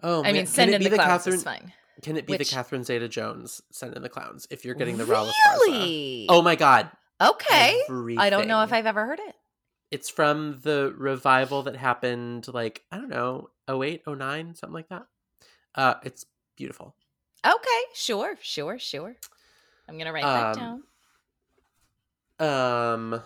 Oh, 0.03 0.19
I 0.19 0.23
man. 0.23 0.33
mean, 0.33 0.45
send 0.45 0.71
it 0.71 0.75
in 0.75 0.83
be 0.83 0.89
the 0.89 0.95
clowns 0.95 1.23
Catherine? 1.23 1.35
is 1.35 1.43
fine. 1.43 1.73
Can 2.03 2.15
it 2.15 2.27
be 2.27 2.33
Which- 2.33 2.49
the 2.49 2.55
Catherine 2.55 2.83
Zeta-Jones 2.83 3.61
"Send 3.71 3.95
in 3.95 4.03
the 4.03 4.09
Clowns"? 4.09 4.47
If 4.51 4.63
you're 4.63 4.75
getting 4.75 4.97
the. 4.97 5.05
Really? 5.05 6.27
Oh 6.29 6.41
my 6.43 6.55
god! 6.55 6.91
okay. 7.19 7.81
I 8.17 8.29
don't 8.29 8.47
know 8.47 8.61
if 8.63 8.71
I've 8.71 8.85
ever 8.85 9.05
heard 9.05 9.19
it. 9.19 9.35
It's 9.91 10.09
from 10.09 10.59
the 10.63 10.93
revival 10.97 11.63
that 11.63 11.75
happened, 11.75 12.47
like 12.49 12.83
I 12.91 12.97
don't 12.97 13.09
know, 13.09 13.49
08, 13.69 14.03
09, 14.05 14.55
something 14.55 14.73
like 14.73 14.89
that. 14.89 15.05
Uh, 15.75 15.95
it's 16.03 16.25
beautiful. 16.57 16.95
Okay, 17.45 17.81
sure, 17.93 18.35
sure, 18.41 18.77
sure. 18.79 19.15
I'm 19.87 19.97
gonna 19.97 20.11
write 20.11 20.23
that 20.23 20.57
Um, 20.57 20.83
down. 22.39 23.13
Um. 23.15 23.21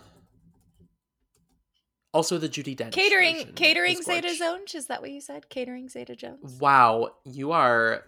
Also, 2.14 2.38
the 2.38 2.50
Judi 2.50 2.76
Dench 2.76 2.92
Catering, 2.92 3.54
catering 3.56 4.02
Zeta. 4.02 4.36
Jones. 4.36 4.76
Is 4.76 4.88
that 4.88 5.02
what 5.02 5.12
you 5.12 5.22
said? 5.22 5.48
Catering 5.50 5.88
Zeta 5.88 6.14
Jones. 6.16 6.60
Wow, 6.60 7.16
you 7.24 7.52
are. 7.54 8.04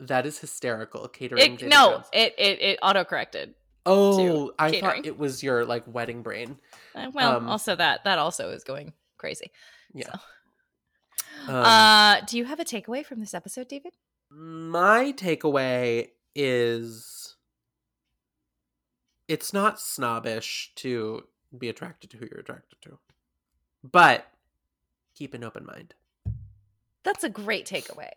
That 0.00 0.26
is 0.26 0.38
hysterical. 0.40 1.06
Catering. 1.08 1.54
It, 1.54 1.60
Zeta 1.60 1.68
no, 1.68 1.90
Jones. 1.92 2.06
it 2.12 2.34
it 2.36 2.60
it 2.60 2.78
auto 2.82 3.04
corrected. 3.04 3.54
Oh, 3.88 4.52
I 4.58 4.70
catering. 4.70 5.02
thought 5.02 5.06
it 5.06 5.18
was 5.18 5.42
your 5.42 5.64
like 5.64 5.84
wedding 5.86 6.22
brain. 6.22 6.58
Uh, 6.94 7.10
well, 7.12 7.36
Um, 7.36 7.48
also 7.48 7.74
that 7.76 8.04
that 8.04 8.18
also 8.18 8.50
is 8.50 8.64
going 8.64 8.92
crazy. 9.16 9.50
Yeah. 9.94 10.10
So. 11.46 11.52
Um, 11.52 11.64
uh, 11.64 12.20
do 12.26 12.36
you 12.36 12.44
have 12.44 12.60
a 12.60 12.64
takeaway 12.64 13.04
from 13.04 13.20
this 13.20 13.32
episode, 13.34 13.68
David? 13.68 13.92
My 14.30 15.12
takeaway 15.16 16.08
is 16.34 17.36
it's 19.28 19.52
not 19.52 19.80
snobbish 19.80 20.72
to 20.76 21.24
be 21.56 21.68
attracted 21.68 22.10
to 22.10 22.16
who 22.18 22.26
you're 22.30 22.40
attracted 22.40 22.80
to, 22.82 22.98
but 23.82 24.26
keep 25.14 25.32
an 25.34 25.42
open 25.44 25.64
mind. 25.64 25.94
That's 27.04 27.24
a 27.24 27.30
great 27.30 27.66
takeaway. 27.66 28.10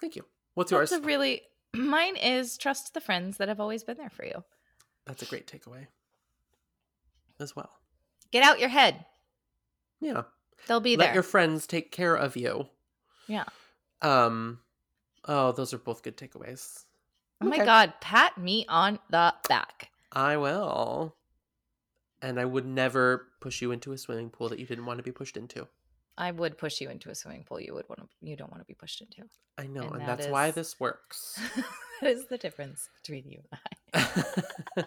Thank 0.00 0.16
you. 0.16 0.24
What's 0.54 0.72
yours? 0.72 0.90
That's 0.90 1.02
a 1.02 1.06
really 1.06 1.42
mine 1.74 2.16
is 2.16 2.56
trust 2.56 2.94
the 2.94 3.00
friends 3.00 3.36
that 3.38 3.48
have 3.48 3.60
always 3.60 3.84
been 3.84 3.96
there 3.96 4.10
for 4.10 4.24
you. 4.24 4.44
That's 5.06 5.22
a 5.22 5.26
great 5.26 5.46
takeaway 5.46 5.86
as 7.40 7.54
well. 7.54 7.70
Get 8.30 8.42
out 8.42 8.60
your 8.60 8.68
head. 8.68 9.04
Yeah. 10.00 10.22
They'll 10.66 10.80
be 10.80 10.96
Let 10.96 11.06
there. 11.06 11.14
your 11.14 11.22
friends 11.22 11.66
take 11.66 11.90
care 11.90 12.14
of 12.14 12.36
you. 12.36 12.68
yeah. 13.26 13.44
Um 14.02 14.60
oh, 15.26 15.52
those 15.52 15.72
are 15.74 15.78
both 15.78 16.02
good 16.02 16.16
takeaways. 16.16 16.84
Oh 17.40 17.46
my 17.46 17.58
god, 17.58 17.94
pat 18.00 18.38
me 18.38 18.64
on 18.68 18.98
the 19.10 19.34
back. 19.48 19.90
I 20.12 20.36
will. 20.36 21.16
And 22.22 22.40
I 22.40 22.44
would 22.44 22.64
never 22.64 23.26
push 23.40 23.60
you 23.60 23.70
into 23.72 23.92
a 23.92 23.98
swimming 23.98 24.30
pool 24.30 24.48
that 24.48 24.58
you 24.58 24.66
didn't 24.66 24.86
want 24.86 24.98
to 24.98 25.02
be 25.02 25.12
pushed 25.12 25.36
into. 25.36 25.66
I 26.16 26.30
would 26.30 26.58
push 26.58 26.80
you 26.80 26.90
into 26.90 27.10
a 27.10 27.14
swimming 27.14 27.44
pool 27.44 27.60
you 27.60 27.74
would 27.74 27.88
want 27.88 28.00
to 28.00 28.08
you 28.20 28.36
don't 28.36 28.50
want 28.50 28.62
to 28.62 28.66
be 28.66 28.74
pushed 28.74 29.00
into. 29.00 29.28
I 29.58 29.66
know, 29.66 29.82
And 29.82 29.92
and, 29.92 30.00
that 30.02 30.18
that's 30.18 30.28
why 30.28 30.50
this 30.50 30.78
works. 30.78 31.38
that 32.00 32.10
is 32.10 32.26
the 32.26 32.38
difference 32.38 32.88
between 33.02 33.28
you 33.28 33.40
and 33.94 34.06
I. 34.76 34.84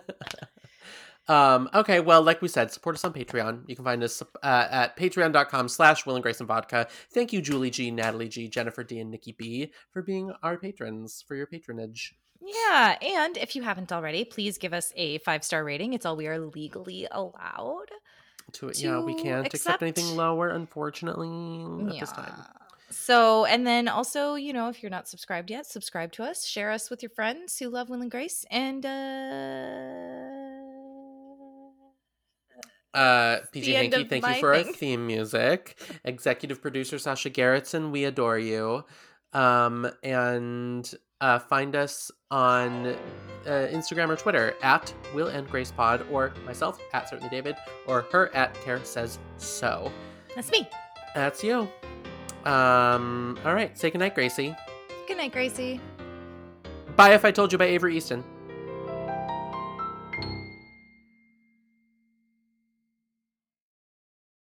um, 1.56 1.70
okay, 1.74 2.00
well, 2.00 2.22
like 2.22 2.42
we 2.42 2.48
said, 2.48 2.72
support 2.72 2.96
us 2.96 3.06
on 3.06 3.14
Patreon. 3.14 3.64
You 3.68 3.76
can 3.76 3.86
find 3.86 4.04
us 4.04 4.22
uh, 4.22 4.68
at 4.70 4.98
patreon.com 4.98 5.70
slash 5.70 6.06
Will 6.06 6.16
and 6.16 6.24
Grace 6.24 6.40
and 6.40 6.48
Vodka. 6.48 6.88
Thank 7.12 7.34
you, 7.34 7.42
Julie 7.42 7.70
G, 7.72 7.92
Natalie 7.92 8.30
G, 8.30 8.48
Jennifer 8.48 8.84
D, 8.84 9.00
and 9.00 9.12
Nikki 9.12 9.34
B 9.38 9.72
for 9.92 10.02
being 10.02 10.32
our 10.44 10.58
patrons, 10.58 11.24
for 11.28 11.36
your 11.36 11.48
patronage. 11.48 12.16
Yeah, 12.42 12.98
and 13.02 13.36
if 13.38 13.56
you 13.56 13.64
haven't 13.64 13.92
already, 13.92 14.24
please 14.24 14.58
give 14.58 14.74
us 14.74 14.94
a 14.96 15.18
five 15.20 15.44
star 15.44 15.64
rating. 15.64 15.94
It's 15.94 16.06
all 16.06 16.16
we 16.16 16.28
are 16.28 16.40
legally 16.40 17.08
allowed. 17.12 17.88
To, 18.54 18.70
it. 18.70 18.80
yeah, 18.82 19.00
we 19.00 19.14
can't 19.16 19.46
accept, 19.46 19.82
anything 19.82 20.16
lower, 20.16 20.50
unfortunately, 20.50 21.92
at 21.94 22.00
this 22.00 22.12
time. 22.12 22.34
So, 22.90 23.46
and 23.46 23.68
then 23.68 23.88
also, 23.88 24.36
you 24.36 24.54
know, 24.54 24.70
if 24.70 24.82
you're 24.82 24.90
not 24.90 25.08
subscribed 25.08 25.52
yet, 25.52 25.66
subscribe 25.66 26.12
to 26.14 26.24
us. 26.24 26.46
Share 26.46 26.72
us 26.72 26.90
with 26.90 27.04
your 27.04 27.10
friends 27.10 27.60
who 27.60 27.70
love 27.70 27.90
Will 27.90 28.02
and 28.02 28.10
Grace. 28.10 28.46
And 28.50 28.86
uh 28.86 30.48
Uh, 32.94 33.40
PG 33.52 33.74
Hanky, 33.74 34.04
thank 34.06 34.26
you 34.26 34.34
for 34.40 34.56
our 34.56 34.64
theme 34.64 35.06
music. 35.06 35.78
Executive 36.04 36.62
producer 36.62 36.98
Sasha 36.98 37.30
Gerritsen, 37.30 37.92
we 37.92 38.06
adore 38.06 38.40
you. 38.40 38.86
Um, 39.34 39.92
and 40.02 40.92
uh, 41.22 41.40
find 41.40 41.76
us 41.76 42.12
on 42.32 42.88
uh, 42.88 42.96
Instagram 43.46 44.10
or 44.10 44.16
Twitter 44.16 44.56
at 44.62 44.94
Will 45.14 45.28
and 45.28 45.50
Grace 45.50 45.72
Pod, 45.72 46.06
or 46.12 46.34
myself 46.46 46.80
at 46.94 47.10
Certainly 47.10 47.30
David, 47.30 47.56
or 47.88 48.02
her 48.12 48.34
at 48.36 48.54
Care 48.62 48.84
Says 48.84 49.20
So. 49.38 49.92
that's 50.36 50.52
me. 50.52 50.68
That's 51.16 51.44
you. 51.44 51.68
Um, 52.46 53.38
all 53.44 53.54
right, 53.54 53.78
say 53.78 53.90
goodnight, 53.90 54.16
Gracie. 54.16 54.56
Good 55.08 55.18
night, 55.18 55.32
Gracie. 55.32 55.80
Bye 56.96 57.14
if 57.14 57.26
I 57.26 57.32
told 57.32 57.52
you 57.52 57.58
by 57.58 57.66
Avery 57.66 57.98
Easton. 57.98 58.24